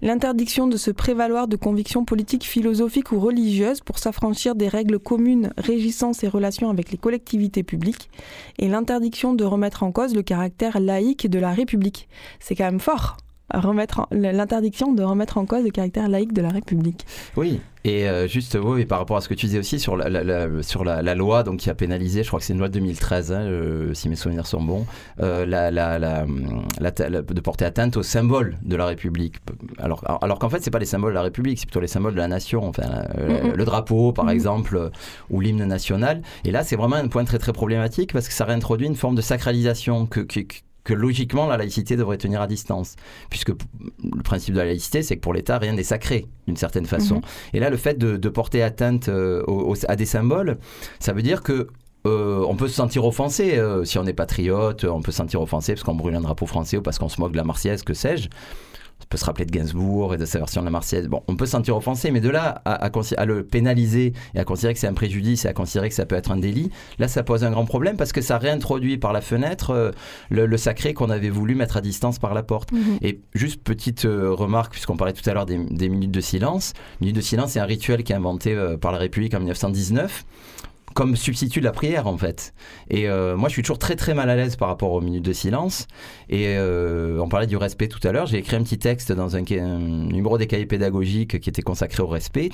L'interdiction 0.00 0.66
de 0.66 0.76
se 0.76 0.90
prévaloir 0.90 1.48
de 1.48 1.56
convictions 1.56 2.04
politiques, 2.04 2.44
philosophiques 2.44 3.12
ou 3.12 3.20
religieuses 3.20 3.80
pour 3.80 3.98
s'affranchir 3.98 4.54
des 4.54 4.68
règles 4.68 4.98
communes 4.98 5.52
régissant 5.58 6.12
ses 6.12 6.28
relations 6.28 6.70
avec 6.70 6.90
les 6.90 6.98
collectivités 6.98 7.62
publiques. 7.62 8.10
Et 8.58 8.68
l'interdiction 8.68 9.34
de 9.34 9.44
remettre 9.44 9.82
en 9.82 9.92
cause 9.92 10.14
le 10.14 10.22
caractère 10.22 10.80
laïque 10.80 11.28
de 11.28 11.38
la 11.38 11.52
République. 11.52 12.08
C'est 12.40 12.54
quand 12.54 12.64
même 12.64 12.80
fort 12.80 13.16
remettre 13.52 14.06
l'interdiction 14.10 14.92
de 14.92 15.02
remettre 15.02 15.38
en 15.38 15.46
cause 15.46 15.64
le 15.64 15.70
caractère 15.70 16.08
laïque 16.08 16.32
de 16.32 16.42
la 16.42 16.50
République. 16.50 17.06
Oui, 17.36 17.60
et 17.84 18.08
euh, 18.08 18.28
juste 18.28 18.56
oui, 18.62 18.84
par 18.84 19.00
rapport 19.00 19.16
à 19.16 19.20
ce 19.20 19.28
que 19.28 19.34
tu 19.34 19.46
disais 19.46 19.58
aussi 19.58 19.80
sur 19.80 19.96
la, 19.96 20.08
la, 20.08 20.22
la 20.22 20.62
sur 20.62 20.84
la, 20.84 21.02
la, 21.02 21.14
loi 21.16 21.42
donc 21.42 21.58
qui 21.58 21.68
a 21.68 21.74
pénalisé, 21.74 22.22
je 22.22 22.28
crois 22.28 22.38
que 22.38 22.44
c'est 22.46 22.52
une 22.52 22.60
loi 22.60 22.68
de 22.68 22.74
2013, 22.74 23.32
hein, 23.32 23.40
euh, 23.40 23.92
si 23.92 24.08
mes 24.08 24.14
souvenirs 24.14 24.46
sont 24.46 24.62
bons, 24.62 24.86
euh, 25.20 25.44
de 25.44 27.40
porter 27.40 27.64
atteinte 27.64 27.96
aux 27.96 28.04
symboles 28.04 28.56
de 28.62 28.76
la 28.76 28.86
République. 28.86 29.36
Alors, 29.78 30.04
alors 30.22 30.38
qu'en 30.38 30.48
fait, 30.48 30.62
c'est 30.62 30.70
pas 30.70 30.78
les 30.78 30.86
symboles 30.86 31.10
de 31.12 31.16
la 31.16 31.22
République, 31.22 31.58
c'est 31.58 31.66
plutôt 31.66 31.80
les 31.80 31.88
symboles 31.88 32.14
de 32.14 32.18
la 32.18 32.28
nation. 32.28 32.64
Enfin, 32.68 32.82
mm 32.82 33.32
-hmm. 33.32 33.56
le 33.56 33.64
drapeau, 33.64 34.12
par 34.12 34.26
mm 34.26 34.28
-hmm. 34.28 34.34
exemple, 34.34 34.90
ou 35.30 35.40
l'hymne 35.40 35.64
national. 35.66 36.22
Et 36.44 36.52
là, 36.52 36.62
c'est 36.62 36.76
vraiment 36.76 36.96
un 37.04 37.08
point 37.08 37.24
très 37.24 37.38
très 37.38 37.52
problématique 37.52 38.12
parce 38.12 38.28
que 38.28 38.34
ça 38.34 38.44
réintroduit 38.44 38.86
une 38.86 38.96
forme 38.96 39.16
de 39.16 39.22
sacralisation 39.22 40.06
que, 40.06 40.20
que 40.20 40.40
que 40.40 40.56
logiquement 40.90 41.46
la 41.46 41.56
laïcité 41.56 41.96
devrait 41.96 42.18
tenir 42.18 42.40
à 42.40 42.46
distance, 42.46 42.96
puisque 43.30 43.50
le 43.50 44.22
principe 44.22 44.54
de 44.54 44.58
la 44.58 44.66
laïcité, 44.66 45.02
c'est 45.02 45.16
que 45.16 45.20
pour 45.20 45.34
l'État, 45.34 45.58
rien 45.58 45.72
n'est 45.72 45.82
sacré, 45.82 46.26
d'une 46.46 46.56
certaine 46.56 46.86
façon. 46.86 47.16
Mmh. 47.16 47.56
Et 47.56 47.60
là, 47.60 47.70
le 47.70 47.76
fait 47.76 47.98
de, 47.98 48.16
de 48.16 48.28
porter 48.28 48.62
atteinte 48.62 49.08
euh, 49.08 49.42
aux, 49.46 49.76
à 49.88 49.96
des 49.96 50.06
symboles, 50.06 50.58
ça 50.98 51.12
veut 51.12 51.22
dire 51.22 51.42
que 51.42 51.68
euh, 52.04 52.44
on 52.48 52.56
peut 52.56 52.66
se 52.66 52.74
sentir 52.74 53.04
offensé 53.04 53.58
euh, 53.58 53.84
si 53.84 53.96
on 53.98 54.04
est 54.06 54.12
patriote, 54.12 54.84
on 54.84 55.02
peut 55.02 55.12
se 55.12 55.18
sentir 55.18 55.40
offensé 55.40 55.74
parce 55.74 55.84
qu'on 55.84 55.94
brûle 55.94 56.16
un 56.16 56.20
drapeau 56.20 56.46
français 56.46 56.76
ou 56.76 56.82
parce 56.82 56.98
qu'on 56.98 57.08
se 57.08 57.20
moque 57.20 57.32
de 57.32 57.36
la 57.36 57.44
Marseillaise, 57.44 57.84
que 57.84 57.94
sais-je 57.94 58.28
peut 59.12 59.18
se 59.18 59.26
rappeler 59.26 59.44
de 59.44 59.50
Gainsbourg 59.50 60.14
et 60.14 60.16
de 60.16 60.24
sa 60.24 60.38
version 60.38 60.62
de 60.62 60.64
la 60.64 60.70
Marseillaise. 60.70 61.06
Bon, 61.06 61.22
on 61.28 61.36
peut 61.36 61.44
se 61.44 61.52
sentir 61.52 61.76
offensé, 61.76 62.10
mais 62.10 62.20
de 62.20 62.30
là 62.30 62.62
à, 62.64 62.86
à, 62.86 62.90
à, 63.18 63.24
le 63.26 63.44
pénaliser 63.44 64.14
et 64.34 64.38
à 64.38 64.44
considérer 64.44 64.72
que 64.72 64.80
c'est 64.80 64.86
un 64.86 64.94
préjudice 64.94 65.44
et 65.44 65.48
à 65.48 65.52
considérer 65.52 65.90
que 65.90 65.94
ça 65.94 66.06
peut 66.06 66.14
être 66.14 66.32
un 66.32 66.38
délit, 66.38 66.70
là, 66.98 67.08
ça 67.08 67.22
pose 67.22 67.44
un 67.44 67.50
grand 67.50 67.66
problème 67.66 67.98
parce 67.98 68.12
que 68.12 68.22
ça 68.22 68.38
réintroduit 68.38 68.96
par 68.96 69.12
la 69.12 69.20
fenêtre 69.20 69.70
euh, 69.70 69.90
le, 70.30 70.46
le, 70.46 70.56
sacré 70.56 70.94
qu'on 70.94 71.10
avait 71.10 71.28
voulu 71.28 71.54
mettre 71.54 71.76
à 71.76 71.82
distance 71.82 72.18
par 72.18 72.32
la 72.32 72.42
porte. 72.42 72.72
-hmm. 72.72 72.98
Et 73.02 73.20
juste 73.34 73.62
petite 73.62 74.06
euh, 74.06 74.32
remarque, 74.32 74.72
puisqu'on 74.72 74.96
parlait 74.96 75.12
tout 75.12 75.28
à 75.28 75.34
l'heure 75.34 75.46
des, 75.46 75.58
des, 75.58 75.90
minutes 75.90 76.10
de 76.10 76.22
silence. 76.22 76.72
Minute 77.02 77.16
de 77.16 77.20
silence, 77.20 77.52
c'est 77.52 77.60
un 77.60 77.66
rituel 77.66 78.02
qui 78.04 78.12
est 78.12 78.16
inventé 78.16 78.54
euh, 78.54 78.78
par 78.78 78.92
la 78.92 78.98
République 78.98 79.34
en 79.34 79.40
1919 79.40 80.24
comme 80.94 81.16
substitut 81.16 81.60
de 81.60 81.64
la 81.64 81.72
prière 81.72 82.06
en 82.06 82.16
fait. 82.16 82.54
Et 82.90 83.08
euh, 83.08 83.36
moi 83.36 83.48
je 83.48 83.54
suis 83.54 83.62
toujours 83.62 83.78
très 83.78 83.96
très 83.96 84.14
mal 84.14 84.30
à 84.30 84.36
l'aise 84.36 84.56
par 84.56 84.68
rapport 84.68 84.92
aux 84.92 85.00
minutes 85.00 85.24
de 85.24 85.32
silence. 85.32 85.86
Et 86.28 86.54
euh, 86.56 87.18
on 87.20 87.28
parlait 87.28 87.46
du 87.46 87.56
respect 87.56 87.88
tout 87.88 88.06
à 88.06 88.12
l'heure. 88.12 88.26
J'ai 88.26 88.38
écrit 88.38 88.56
un 88.56 88.62
petit 88.62 88.78
texte 88.78 89.12
dans 89.12 89.36
un, 89.36 89.42
un, 89.42 89.78
numéro 89.78 90.38
des 90.38 90.46
cahiers 90.46 90.66
pédagogiques 90.66 91.40
qui 91.40 91.48
était 91.48 91.62
consacré 91.62 92.02
au 92.02 92.06
respect, 92.06 92.50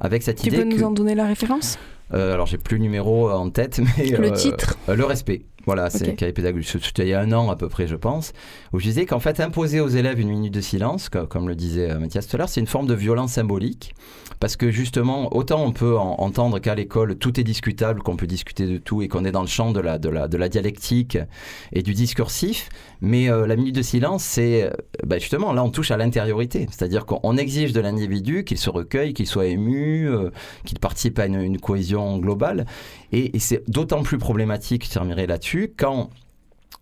avec 0.00 0.22
cette 0.22 0.40
tu 0.40 0.48
idée. 0.48 0.58
Tu 0.58 0.62
peux 0.64 0.68
que... 0.68 0.80
nous 0.80 0.84
en 0.84 0.90
donner 0.90 1.14
la 1.14 1.26
référence? 1.26 1.78
Euh, 2.14 2.34
Alors 2.34 2.46
j'ai 2.46 2.58
plus 2.58 2.76
le 2.76 2.82
numéro 2.82 3.30
en 3.30 3.50
tête, 3.50 3.80
mais 3.98 4.10
le 4.10 4.32
titre. 4.32 4.76
le 4.88 5.04
respect. 5.04 5.42
Voilà, 5.68 5.90
c'est 5.90 6.02
okay. 6.02 6.12
un 6.12 6.14
cahier 6.14 6.32
pédagogique. 6.32 6.82
C'était 6.82 7.02
il 7.02 7.10
y 7.10 7.14
a 7.14 7.20
un 7.20 7.30
an 7.32 7.50
à 7.50 7.56
peu 7.56 7.68
près, 7.68 7.86
je 7.86 7.94
pense, 7.94 8.32
où 8.72 8.78
je 8.80 8.84
disais 8.86 9.04
qu'en 9.04 9.20
fait, 9.20 9.38
imposer 9.38 9.80
aux 9.80 9.88
élèves 9.88 10.18
une 10.18 10.30
minute 10.30 10.54
de 10.54 10.62
silence, 10.62 11.10
comme 11.10 11.46
le 11.46 11.54
disait 11.54 11.94
Mathias 11.98 12.26
tout 12.26 12.36
à 12.36 12.38
l'heure, 12.38 12.48
c'est 12.48 12.60
une 12.60 12.66
forme 12.66 12.86
de 12.86 12.94
violence 12.94 13.32
symbolique. 13.32 13.94
Parce 14.40 14.56
que 14.56 14.70
justement, 14.70 15.36
autant 15.36 15.64
on 15.64 15.72
peut 15.72 15.98
en, 15.98 16.14
entendre 16.20 16.58
qu'à 16.60 16.74
l'école, 16.74 17.16
tout 17.16 17.40
est 17.40 17.44
discutable, 17.44 18.02
qu'on 18.02 18.16
peut 18.16 18.26
discuter 18.26 18.66
de 18.66 18.78
tout 18.78 19.02
et 19.02 19.08
qu'on 19.08 19.24
est 19.24 19.32
dans 19.32 19.40
le 19.42 19.48
champ 19.48 19.72
de 19.72 19.80
la, 19.80 19.98
de, 19.98 20.08
la, 20.08 20.28
de 20.28 20.36
la 20.36 20.48
dialectique 20.48 21.18
et 21.72 21.82
du 21.82 21.92
discursif, 21.92 22.68
mais 23.00 23.28
euh, 23.28 23.46
la 23.46 23.56
minute 23.56 23.74
de 23.74 23.82
silence, 23.82 24.22
c'est 24.22 24.70
bah, 25.04 25.18
justement, 25.18 25.52
là, 25.52 25.64
on 25.64 25.70
touche 25.70 25.90
à 25.90 25.96
l'intériorité. 25.96 26.68
C'est-à-dire 26.70 27.04
qu'on 27.04 27.36
exige 27.36 27.72
de 27.72 27.80
l'individu 27.80 28.44
qu'il 28.44 28.58
se 28.58 28.70
recueille, 28.70 29.12
qu'il 29.12 29.26
soit 29.26 29.46
ému, 29.46 30.08
euh, 30.08 30.30
qu'il 30.64 30.78
participe 30.78 31.18
à 31.18 31.26
une, 31.26 31.40
une 31.40 31.58
cohésion 31.58 32.18
globale. 32.18 32.66
Et, 33.10 33.34
et 33.36 33.40
c'est 33.40 33.68
d'autant 33.68 34.02
plus 34.02 34.18
problématique, 34.18 34.84
je 34.84 34.90
terminerai 34.92 35.26
là-dessus, 35.26 35.57
quand 35.66 36.10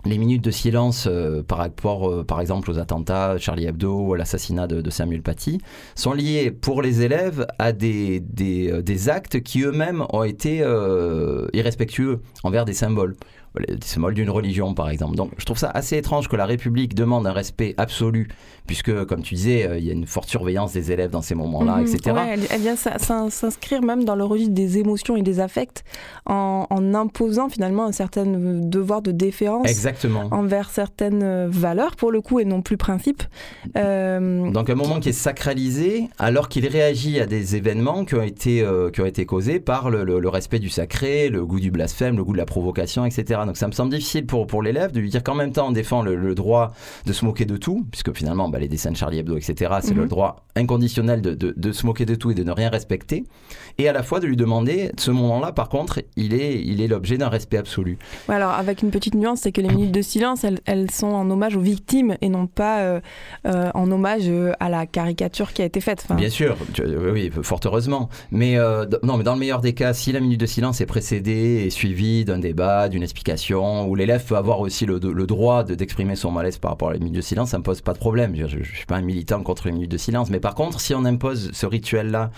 les 0.07 0.19
minutes 0.19 0.45
de 0.45 0.51
silence 0.51 1.07
euh, 1.09 1.43
par 1.43 1.59
rapport, 1.59 2.09
euh, 2.09 2.25
par 2.25 2.41
exemple, 2.41 2.71
aux 2.71 2.79
attentats 2.79 3.39
Charlie 3.39 3.67
Hebdo 3.67 4.01
ou 4.01 4.15
à 4.15 4.17
l'assassinat 4.17 4.67
de, 4.67 4.89
Samuel 4.91 5.23
Paty 5.23 5.59
sont 5.95 6.13
liées 6.13 6.51
pour 6.51 6.81
les 6.81 7.03
élèves 7.03 7.47
à 7.59 7.73
des, 7.73 8.23
euh, 8.41 9.09
actes 9.09 9.41
qui 9.41 9.63
eux-mêmes 9.63 10.05
ont 10.13 10.23
été 10.23 10.59
irrespectueux 11.53 12.21
envers 12.43 12.65
des 12.65 12.73
symboles. 12.73 13.17
Se 13.85 13.99
moque 13.99 14.15
d'une 14.15 14.31
religion, 14.31 14.75
par 14.75 14.89
exemple. 14.91 15.17
Donc 15.17 15.31
je 15.39 15.45
trouve 15.45 15.59
ça 15.59 15.71
assez 15.71 15.97
étrange 15.97 16.29
que 16.29 16.37
la 16.37 16.47
République 16.47 16.95
demande 16.95 17.27
un 17.27 17.33
respect 17.33 17.75
absolu, 17.77 18.29
puisque, 18.67 19.05
comme 19.07 19.23
tu 19.23 19.35
disais, 19.35 19.67
euh, 19.69 19.79
il 19.79 19.85
y 19.85 19.91
a 19.91 19.93
une 19.93 20.07
forte 20.07 20.29
surveillance 20.29 20.73
des 20.73 20.93
élèves 20.93 21.11
dans 21.11 21.23
ces 21.23 21.35
moments-là, 21.35 21.77
Mhm. 21.77 21.83
etc. 21.87 22.11
Ouais, 22.17 22.29
elle, 22.33 22.41
elle 22.51 22.61
vient 22.61 22.77
s'in- 22.77 22.99
s'in- 22.99 23.31
s'inscrire 23.31 23.83
même 23.83 24.05
dans 24.05 24.17
le 24.17 24.25
registre 24.25 24.55
des 24.55 24.79
émotions 24.79 25.17
et 25.17 25.23
des 25.23 25.41
affects 25.41 25.85
en, 26.27 26.67
en 26.71 26.95
imposant 26.95 27.49
finalement 27.49 27.85
un 27.85 27.93
certain 27.93 28.25
devoir 28.27 29.03
de 29.03 29.13
déférence 29.13 29.69
Exactement. 29.69 30.29
envers 30.33 30.71
certaines 30.71 31.23
euh, 31.23 31.47
valeurs 31.51 31.97
pour 31.97 32.11
le 32.11 32.21
coup 32.21 32.41
et 32.41 32.45
non 32.45 32.63
plus 32.63 32.77
principes. 32.77 33.23
Euh, 33.77 34.51
Donc 34.51 34.71
un 34.71 34.75
moment 34.75 35.01
qui 35.01 35.11
est 35.11 35.13
sacralisé 35.13 36.09
alors 36.19 36.49
qu'il 36.49 36.67
réagit 36.67 37.21
à 37.21 37.27
des 37.27 37.57
événements 37.57 38.05
qui 38.05 38.15
ont 38.15 38.23
été, 38.23 38.63
euh, 38.63 38.91
qui 38.91 39.01
ont 39.01 39.07
été 39.07 39.27
causés 39.27 39.61
par 39.61 39.91
le, 39.91 40.05
le- 40.05 40.19
le 40.21 40.29
respect 40.29 40.59
du 40.59 40.69
sacré, 40.69 41.29
le 41.29 41.45
goût 41.45 41.61
du 41.61 41.71
blasphème, 41.71 42.17
le 42.17 42.25
goût 42.25 42.33
de 42.33 42.39
la 42.39 42.47
provocation, 42.47 43.05
etc. 43.05 43.41
Donc 43.47 43.57
ça 43.57 43.67
me 43.67 43.73
semble 43.73 43.91
difficile 43.93 44.27
pour, 44.27 44.47
pour 44.47 44.63
l'élève 44.63 44.93
de 44.93 45.01
lui 45.01 45.09
dire 45.11 45.23
qu'en 45.23 45.35
même 45.35 45.53
temps 45.53 45.69
on 45.69 45.73
défend 45.73 46.03
le, 46.03 46.17
le 46.17 46.35
droit 46.35 46.73
de 47.07 47.13
se 47.13 47.25
moquer 47.25 47.45
de 47.45 47.57
tout, 47.57 47.87
puisque 47.91 48.15
finalement 48.15 48.49
bah, 48.49 48.59
les 48.59 48.69
dessins 48.69 48.91
de 48.91 48.97
Charlie 48.97 49.19
Hebdo, 49.19 49.37
etc., 49.37 49.75
c'est 49.81 49.95
Mhm. 49.95 50.03
le 50.03 50.07
droit 50.09 50.45
inconditionnel 50.57 51.23
de, 51.23 51.35
de- 51.35 51.55
de 51.57 51.73
se 51.73 51.87
moquer 51.87 52.05
de 52.07 52.15
tout 52.15 52.31
et 52.31 52.35
de 52.35 52.43
ne 52.43 52.51
rien 52.53 52.69
respecter, 52.71 53.25
et 53.79 53.89
à 53.89 53.93
la 53.93 54.03
fois 54.03 54.21
de 54.21 54.27
lui 54.27 54.37
demander, 54.37 54.91
ce 54.99 55.11
moment-là 55.11 55.53
par 55.53 55.69
contre, 55.69 56.01
il 56.17 56.35
est, 56.35 56.61
il 56.63 56.81
est 56.81 56.89
l'objet 56.89 57.19
d'un 57.19 57.29
respect 57.29 57.59
absolu. 57.59 57.99
Ouais, 58.29 58.35
alors 58.35 58.51
avec 58.53 58.83
une 58.83 58.91
petite 58.91 59.15
nuance, 59.15 59.41
c'est 59.43 59.53
que 59.53 59.61
les 59.61 59.69
minutes 59.69 59.93
de 59.93 60.03
silence, 60.03 60.45
elles, 60.45 60.59
elles 60.65 60.91
sont 60.91 61.07
en 61.09 61.31
hommage 61.31 61.57
aux 61.57 61.61
victimes 61.61 62.17
et 62.21 62.29
non 62.29 62.47
pas 62.47 62.81
euh, 62.81 63.01
euh, 63.47 63.71
en 63.75 63.91
hommage 63.91 64.25
euh, 64.27 64.53
à 64.61 64.69
la 64.69 64.87
caricature 64.87 65.53
qui 65.53 65.63
a 65.63 65.65
été 65.67 65.81
faite. 65.81 66.03
Enfin, 66.05 66.15
Bien 66.17 66.31
sûr, 66.31 66.57
oui, 67.13 67.31
fort 67.43 67.61
heureusement. 67.65 68.09
Mais 68.31 68.57
euh, 68.59 68.87
non, 69.03 69.17
mais 69.17 69.25
dans 69.25 69.35
le 69.35 69.41
meilleur 69.41 69.61
des 69.61 69.73
cas, 69.75 69.93
si 69.93 70.13
la 70.13 70.21
minute 70.21 70.41
de 70.41 70.47
silence 70.47 70.81
est 70.81 70.87
précédée 70.87 71.63
et 71.67 71.71
suivie 71.71 72.25
d'un 72.25 72.39
débat, 72.39 72.89
d'une 72.89 73.03
explication, 73.03 73.26
l'élève 73.95 74.25
peut 74.25 74.37
avoir 74.37 74.61
aussi 74.61 74.87
le, 74.87 74.99
droit 75.01 75.65
de- 75.65 75.75
d'exprimer 75.75 76.17
son 76.17 76.31
malaise 76.31 76.59
par 76.59 76.71
rapport 76.71 76.89
à 76.91 76.93
la 76.93 76.99
minute 76.99 77.15
de 77.15 77.21
silence, 77.21 77.51
ça 77.51 77.59
me 77.59 77.63
pose 77.63 77.81
pas 77.81 77.93
de 77.93 77.99
problème. 77.99 78.35
Je, 78.37 78.47
je 78.47 78.77
suis 78.77 78.87
pas 78.87 78.97
un 78.97 79.03
militant 79.03 79.43
contre 79.43 79.67
les 79.67 79.73
minutes 79.73 79.91
de 79.91 79.97
silence, 79.99 80.31
mais 80.31 80.41
par 80.41 80.55
contre, 80.55 80.81
si 80.81 80.95
on 80.95 81.05
impose 81.05 81.51
ce 81.53 81.67
rituel-là 81.67 82.31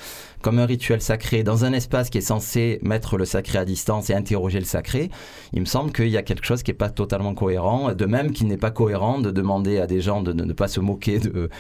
comme 0.43 0.59
un 0.61 0.67
rituel 0.67 1.01
sacré 1.01 1.43
dans 1.43 1.65
un 1.65 1.73
espace 1.73 2.11
qui 2.11 2.19
est 2.19 2.23
censé 2.23 2.79
mettre 2.83 3.17
le 3.17 3.25
sacré 3.25 3.59
à 3.59 3.65
distance 3.65 4.09
et 4.11 4.15
interroger 4.15 4.61
le 4.61 4.65
sacré, 4.65 5.11
il 5.53 5.61
me 5.61 5.67
semble 5.67 5.93
qu'il 5.93 6.09
y 6.09 6.17
a 6.17 6.23
quelque 6.23 6.45
chose 6.47 6.63
qui 6.63 6.71
n'est 6.71 6.77
pas 6.77 6.91
totalement 6.91 7.35
cohérent. 7.35 7.93
De 7.93 8.07
même 8.07 8.31
qu'il 8.33 8.47
n'est 8.47 8.57
pas 8.57 8.71
cohérent 8.71 9.19
de 9.19 9.31
demander 9.31 9.79
à 9.79 9.87
des 9.87 10.01
gens 10.01 10.23
de 10.23 10.33
ne 10.33 10.45
ne 10.45 10.53
pas 10.53 10.69
se 10.69 10.81
moquer 10.81 11.19
de, 11.19 11.51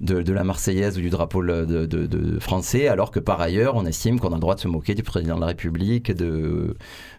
de, 0.00 0.22
de 0.22 0.32
la 0.32 0.44
Marseillaise 0.44 0.98
ou 0.98 1.00
du 1.00 1.10
drapeau 1.10 1.42
de, 1.44 1.64
de- 1.64 1.86
de- 1.86 2.06
de 2.06 2.38
français, 2.38 2.88
alors 2.88 3.10
que 3.10 3.20
par 3.20 3.40
ailleurs, 3.40 3.74
on 3.76 3.86
estime 3.86 4.20
qu'on 4.20 4.30
a 4.30 4.34
le 4.34 4.40
droit 4.40 4.54
de 4.54 4.60
se 4.60 4.68
moquer 4.68 4.94
du 4.94 5.02
président 5.02 5.36
de 5.36 5.40
la 5.40 5.46
République, 5.48 6.12
de, 6.12 6.74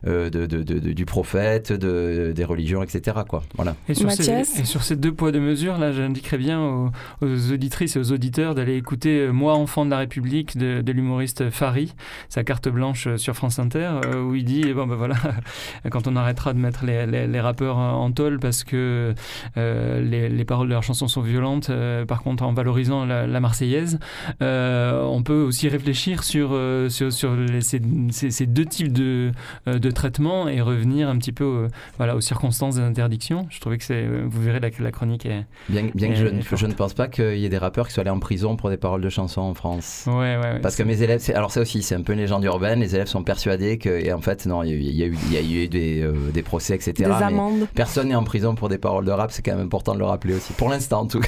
euh, 0.05 0.29
de- 0.29 0.45
de- 0.45 0.63
de- 0.63 0.79
de- 0.79 0.93
du 0.93 1.05
prophète, 1.05 1.71
de, 1.73 2.31
des 2.35 2.43
religions, 2.45 2.83
etc. 2.83 3.17
Quoi. 3.27 3.43
Voilà. 3.55 3.75
Et 3.89 3.93
sur, 3.93 4.11
ces, 4.11 4.31
Mathias 4.31 4.59
et 4.59 4.65
sur 4.65 4.83
ces 4.83 4.95
deux 4.95 5.13
poids, 5.13 5.31
deux 5.31 5.39
mesures, 5.39 5.77
là, 5.77 5.91
j'indiquerais 5.91 6.37
bien 6.37 6.61
aux, 6.61 6.89
aux 7.21 7.51
auditrices 7.51 7.95
et 7.95 7.99
aux 7.99 8.11
auditeurs 8.11 8.55
d'aller 8.55 8.75
écouter 8.75 9.19
euh, 9.21 9.31
Moi, 9.31 9.53
enfant 9.53 9.85
de 9.85 9.89
la 9.91 9.97
République 9.99 10.57
de, 10.57 10.81
de 10.81 10.91
l'humoriste 10.91 11.49
Fari, 11.49 11.93
sa 12.29 12.43
carte 12.43 12.69
blanche 12.69 13.07
euh, 13.07 13.17
sur 13.17 13.35
France 13.35 13.59
Inter, 13.59 13.91
où 14.23 14.35
il 14.35 14.43
dit 14.45 14.63
eh 14.67 14.73
bon, 14.73 14.87
ben 14.87 14.95
voilà, 14.95 15.15
quand 15.91 16.07
on 16.07 16.15
arrêtera 16.15 16.53
de 16.53 16.59
mettre 16.59 16.85
les, 16.85 17.05
les- 17.05 17.27
les 17.27 17.39
rappeurs 17.41 17.77
en 17.77 18.11
tôle 18.11 18.39
parce 18.39 18.63
que 18.63 19.13
euh, 19.57 20.01
les, 20.01 20.29
les 20.29 20.45
paroles 20.45 20.67
de 20.67 20.73
leurs 20.73 20.83
chansons 20.83 21.07
sont 21.07 21.21
violentes, 21.21 21.69
euh, 21.69 22.05
par 22.05 22.21
contre, 22.23 22.43
en 22.43 22.53
valorisant 22.67 23.05
la, 23.05 23.25
la 23.27 23.39
Marseillaise, 23.39 23.97
euh, 24.41 25.01
on 25.03 25.23
peut 25.23 25.41
aussi 25.41 25.69
réfléchir 25.69 26.23
sur, 26.23 26.49
euh, 26.51 26.89
sur, 26.89 27.13
sur 27.13 27.33
les- 27.35 27.61
ces, 27.61 27.81
ces- 28.11 28.29
ces 28.31 28.45
deux 28.45 28.65
types 28.65 28.91
de, 28.91 29.31
euh, 29.69 29.79
de 29.79 29.89
traitements 29.91 30.49
et 30.49 30.59
revenir 30.59 31.07
un 31.07 31.17
petit 31.17 31.31
peu 31.31 31.45
euh, 31.45 31.67
voilà, 31.97 32.15
aux 32.17 32.21
circonstances 32.21 32.75
des 32.75 32.81
interdictions. 32.81 33.47
Je 33.49 33.59
trouvais 33.61 33.77
que 33.77 33.85
c'est, 33.85 34.05
vous 34.05 34.41
verrez 34.41 34.59
la, 34.59 34.69
la 34.79 34.91
chronique 34.91 35.25
est. 35.25 35.45
Bien, 35.69 35.87
bien 35.95 36.09
que 36.09 36.15
je, 36.15 36.27
je 36.55 36.65
ne 36.67 36.73
pense 36.73 36.93
pas 36.93 37.07
qu'il 37.07 37.37
y 37.37 37.45
ait 37.45 37.49
des 37.49 37.57
rappeurs 37.57 37.87
qui 37.87 37.93
soient 37.93 38.01
allés 38.01 38.09
en 38.09 38.19
prison 38.19 38.57
pour 38.57 38.69
des 38.69 38.77
paroles 38.77 39.01
de 39.01 39.09
chansons 39.09 39.41
en 39.41 39.53
France. 39.53 40.03
Ouais, 40.07 40.13
ouais, 40.13 40.37
ouais. 40.37 40.59
Parce 40.59 40.75
que 40.75 40.83
mes 40.83 41.01
élèves, 41.01 41.21
c'est- 41.21 41.33
alors 41.33 41.51
ça 41.51 41.61
aussi, 41.61 41.81
c'est 41.83 41.95
un 41.95 42.01
peu 42.01 42.11
une 42.13 42.19
légende 42.19 42.43
urbaine. 42.43 42.81
Les 42.81 42.95
élèves 42.95 43.07
sont 43.07 43.23
persuadés 43.23 43.77
que, 43.77 43.89
et 43.89 44.11
en 44.11 44.19
fait, 44.21 44.45
non, 44.45 44.63
il 44.63 44.69
y 44.69 44.73
a 44.73 44.75
eu, 44.75 44.79
il 44.81 44.97
y 44.97 45.03
a 45.03 45.05
eu, 45.07 45.17
il 45.27 45.33
y 45.33 45.37
a 45.61 45.63
eu 45.63 45.67
des, 45.69 46.01
euh, 46.01 46.13
des 46.33 46.43
procès, 46.43 46.75
etc. 46.75 46.93
des 46.97 47.05
mais 47.05 47.13
amendes. 47.23 47.67
personne 47.73 48.09
n'est 48.09 48.15
en 48.15 48.23
prison 48.25 48.55
pour 48.55 48.67
des 48.67 48.77
paroles 48.77 49.05
de 49.05 49.11
rap. 49.11 49.31
C'est 49.31 49.41
quand 49.41 49.55
même 49.55 49.65
important 49.67 49.93
de 49.93 49.99
le 49.99 50.05
rappeler 50.05 50.33
aussi. 50.35 50.51
Pour 50.53 50.69
l'instant, 50.69 51.01
en 51.01 51.07
tout 51.07 51.19
cas. 51.19 51.27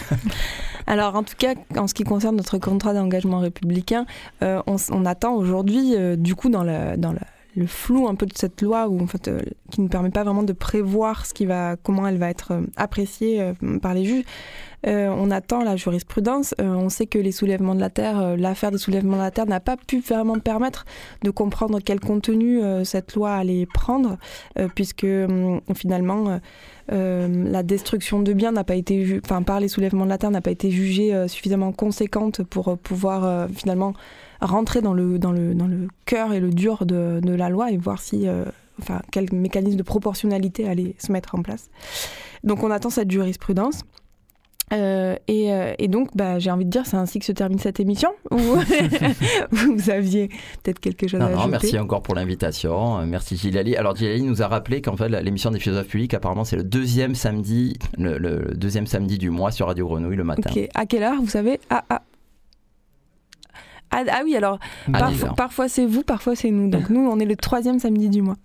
Alors, 0.87 1.15
en 1.15 1.23
tout 1.29 1.35
cas, 1.37 1.53
en 1.79 1.87
ce 1.87 1.93
qui 1.93 2.03
concerne 2.03 2.35
notre 2.35 2.57
contrat 2.57 2.93
d'engagement 2.93 3.39
républicain, 3.39 4.05
euh, 4.43 4.61
on, 4.67 5.05
attend 5.05 5.35
aujourd'hui, 5.35 5.95
euh, 5.95 6.15
du 6.15 6.35
coup, 6.35 6.49
dans, 6.49 6.63
la- 6.63 6.97
le 7.55 7.67
flou 7.67 8.07
un 8.07 8.15
peu 8.15 8.25
de 8.25 8.35
cette 8.35 8.61
loi, 8.61 8.87
où, 8.87 9.01
en 9.01 9.07
fait, 9.07 9.27
euh, 9.27 9.39
qui 9.71 9.81
ne 9.81 9.87
permet 9.87 10.09
pas 10.09 10.23
vraiment 10.23 10.43
de 10.43 10.53
prévoir 10.53 11.25
ce 11.25 11.33
qui 11.33 11.45
va, 11.45 11.75
comment 11.81 12.07
elle 12.07 12.17
va 12.17 12.29
être 12.29 12.51
euh, 12.51 12.61
appréciée 12.75 13.41
euh, 13.41 13.53
par 13.79 13.93
les 13.93 14.05
juges. 14.05 14.23
On 14.85 15.29
attend 15.29 15.61
la 15.61 15.75
jurisprudence. 15.75 16.55
On 16.57 16.87
sait 16.87 17.05
que 17.05 17.19
les 17.19 17.33
soulèvements 17.33 17.75
de 17.75 17.81
la 17.81 17.89
terre, 17.89 18.37
l'affaire 18.37 18.71
des 18.71 18.77
soulèvements 18.77 19.17
de 19.17 19.21
la 19.23 19.29
terre 19.29 19.45
n'a 19.45 19.59
pas 19.59 19.75
pu 19.75 19.99
vraiment 19.99 20.39
permettre 20.39 20.85
de 21.21 21.31
comprendre 21.31 21.79
quel 21.83 21.99
contenu 21.99 22.61
cette 22.85 23.13
loi 23.13 23.33
allait 23.33 23.65
prendre, 23.65 24.15
puisque 24.75 25.03
hum, 25.03 25.59
finalement. 25.75 26.39
la 26.87 27.63
destruction 27.63 28.21
de 28.21 28.31
biens 28.31 28.53
n'a 28.53 28.63
pas 28.63 28.75
été, 28.75 29.19
enfin 29.25 29.41
par 29.41 29.59
les 29.59 29.67
soulèvements 29.67 30.05
de 30.05 30.11
la 30.11 30.17
terre 30.17 30.31
n'a 30.31 30.39
pas 30.39 30.51
été 30.51 30.71
jugée 30.71 31.27
suffisamment 31.27 31.73
conséquente 31.73 32.43
pour 32.43 32.77
pouvoir 32.77 33.49
finalement 33.53 33.93
rentrer 34.41 34.81
dans 34.81 34.93
le 34.93 35.19
dans 35.19 35.31
le 35.31 35.53
dans 35.53 35.67
le 35.67 35.87
cœur 36.05 36.33
et 36.33 36.39
le 36.39 36.49
dur 36.49 36.85
de, 36.85 37.19
de 37.21 37.33
la 37.33 37.49
loi 37.49 37.71
et 37.71 37.77
voir 37.77 37.99
si 37.99 38.27
euh, 38.27 38.45
enfin 38.81 39.01
quel 39.11 39.31
mécanisme 39.33 39.77
de 39.77 39.83
proportionnalité 39.83 40.67
allait 40.67 40.95
se 40.97 41.11
mettre 41.11 41.35
en 41.35 41.41
place. 41.41 41.69
Donc 42.43 42.63
on 42.63 42.71
attend 42.71 42.89
cette 42.89 43.11
jurisprudence. 43.11 43.81
Euh, 44.71 45.15
et, 45.27 45.51
euh, 45.51 45.73
et 45.79 45.87
donc, 45.87 46.09
bah, 46.15 46.37
j'ai 46.37 46.51
envie 46.51 46.65
de 46.65 46.69
dire, 46.69 46.85
c'est 46.85 46.95
ainsi 46.95 47.17
que 47.17 47.25
se 47.25 47.31
termine 47.31 47.57
cette 47.57 47.79
émission. 47.79 48.11
Ou 48.29 48.37
vous 49.51 49.89
aviez 49.89 50.27
peut-être 50.63 50.79
quelque 50.79 51.07
chose 51.07 51.19
Non, 51.19 51.25
à 51.25 51.29
non, 51.29 51.37
ajouter 51.37 51.51
merci 51.51 51.79
encore 51.79 52.03
pour 52.03 52.13
l'invitation. 52.13 53.03
Merci 53.05 53.35
Gilali. 53.35 53.75
Alors 53.75 53.95
Gilali 53.95 54.21
nous 54.21 54.43
a 54.43 54.47
rappelé 54.47 54.81
qu'en 54.81 54.95
fait 54.95 55.09
l'émission 55.09 55.49
des 55.51 55.59
philosophes 55.59 55.87
publics, 55.87 56.13
apparemment, 56.13 56.43
c'est 56.43 56.55
le 56.55 56.63
deuxième 56.63 57.15
samedi, 57.15 57.77
le, 57.97 58.19
le 58.19 58.53
deuxième 58.55 58.85
samedi 58.85 59.17
du 59.17 59.31
mois 59.31 59.51
sur 59.51 59.67
Radio 59.67 59.87
Grenouille 59.87 60.15
le 60.15 60.23
matin. 60.23 60.51
À 60.75 60.85
quelle 60.85 61.03
heure 61.03 61.19
Vous 61.19 61.29
savez? 61.29 61.59
Ah, 61.71 61.83
ah. 61.89 62.03
Ah, 63.91 64.03
ah 64.11 64.21
oui, 64.23 64.35
alors 64.35 64.59
À 64.93 64.99
Parf- 64.99 65.13
10 65.13 65.23
heures. 65.25 65.35
parfois 65.35 65.67
c'est 65.69 65.85
vous, 65.85 66.03
parfois 66.03 66.35
c'est 66.35 66.51
nous. 66.51 66.69
Donc 66.69 66.89
nous, 66.89 67.01
on 67.01 67.19
est 67.19 67.25
le 67.25 67.35
troisième 67.35 67.79
samedi 67.79 68.09
du 68.09 68.21
mois. 68.21 68.35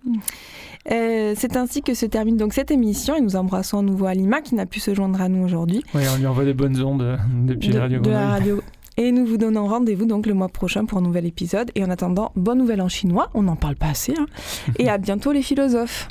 Euh, 0.91 1.33
c'est 1.37 1.57
ainsi 1.57 1.81
que 1.83 1.95
se 1.95 2.05
termine 2.07 2.37
donc 2.37 2.53
cette 2.53 2.71
émission 2.71 3.15
et 3.17 3.21
nous 3.23 3.37
embrassons 3.37 3.79
à 3.79 3.83
nouveau 3.83 4.05
Alima 4.07 4.43
qui 4.43 4.55
n'a 4.55 4.67
pu 4.67 4.81
se 4.81 4.95
joindre 4.95 5.21
à 5.23 5.29
nous 5.31 5.43
aujourd'hui 5.43 5.83
Ouais, 5.95 6.03
on 6.15 6.19
lui 6.19 6.27
envoie 6.27 6.45
des 6.45 6.53
bonnes 6.53 6.81
ondes 6.83 7.01
euh, 7.03 7.17
depuis 7.47 7.69
de, 7.71 7.75
la 7.75 7.81
radio. 7.83 8.01
de 8.01 8.11
la 8.11 8.29
radio. 8.29 8.63
Et 8.99 9.11
nous 9.11 9.25
vous 9.27 9.39
donnons 9.39 9.67
rendez-vous 9.67 10.05
donc 10.05 10.27
le 10.27 10.35
mois 10.35 10.49
prochain 10.49 10.85
pour 10.85 10.99
un 10.99 11.01
nouvel 11.03 11.25
épisode. 11.27 11.71
Et 11.75 11.83
en 11.85 11.91
attendant, 11.91 12.33
bonne 12.37 12.59
nouvelle 12.59 12.81
en 12.83 12.89
chinois, 12.89 13.31
on 13.35 13.43
n'en 13.43 13.57
parle 13.57 13.77
pas 13.77 13.89
assez. 13.89 14.15
hein. 14.19 14.27
Et 14.79 14.89
à 14.89 14.99
bientôt 14.99 15.33
les 15.33 15.43
philosophes. 15.43 16.07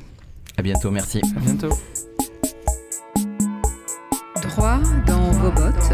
À 0.57 0.61
bientôt, 0.63 0.91
merci. 0.91 1.21
À 1.37 1.39
bientôt. 1.39 1.69
Droit 4.41 4.79
dans 5.07 5.31
vos 5.31 5.51
bottes, 5.51 5.93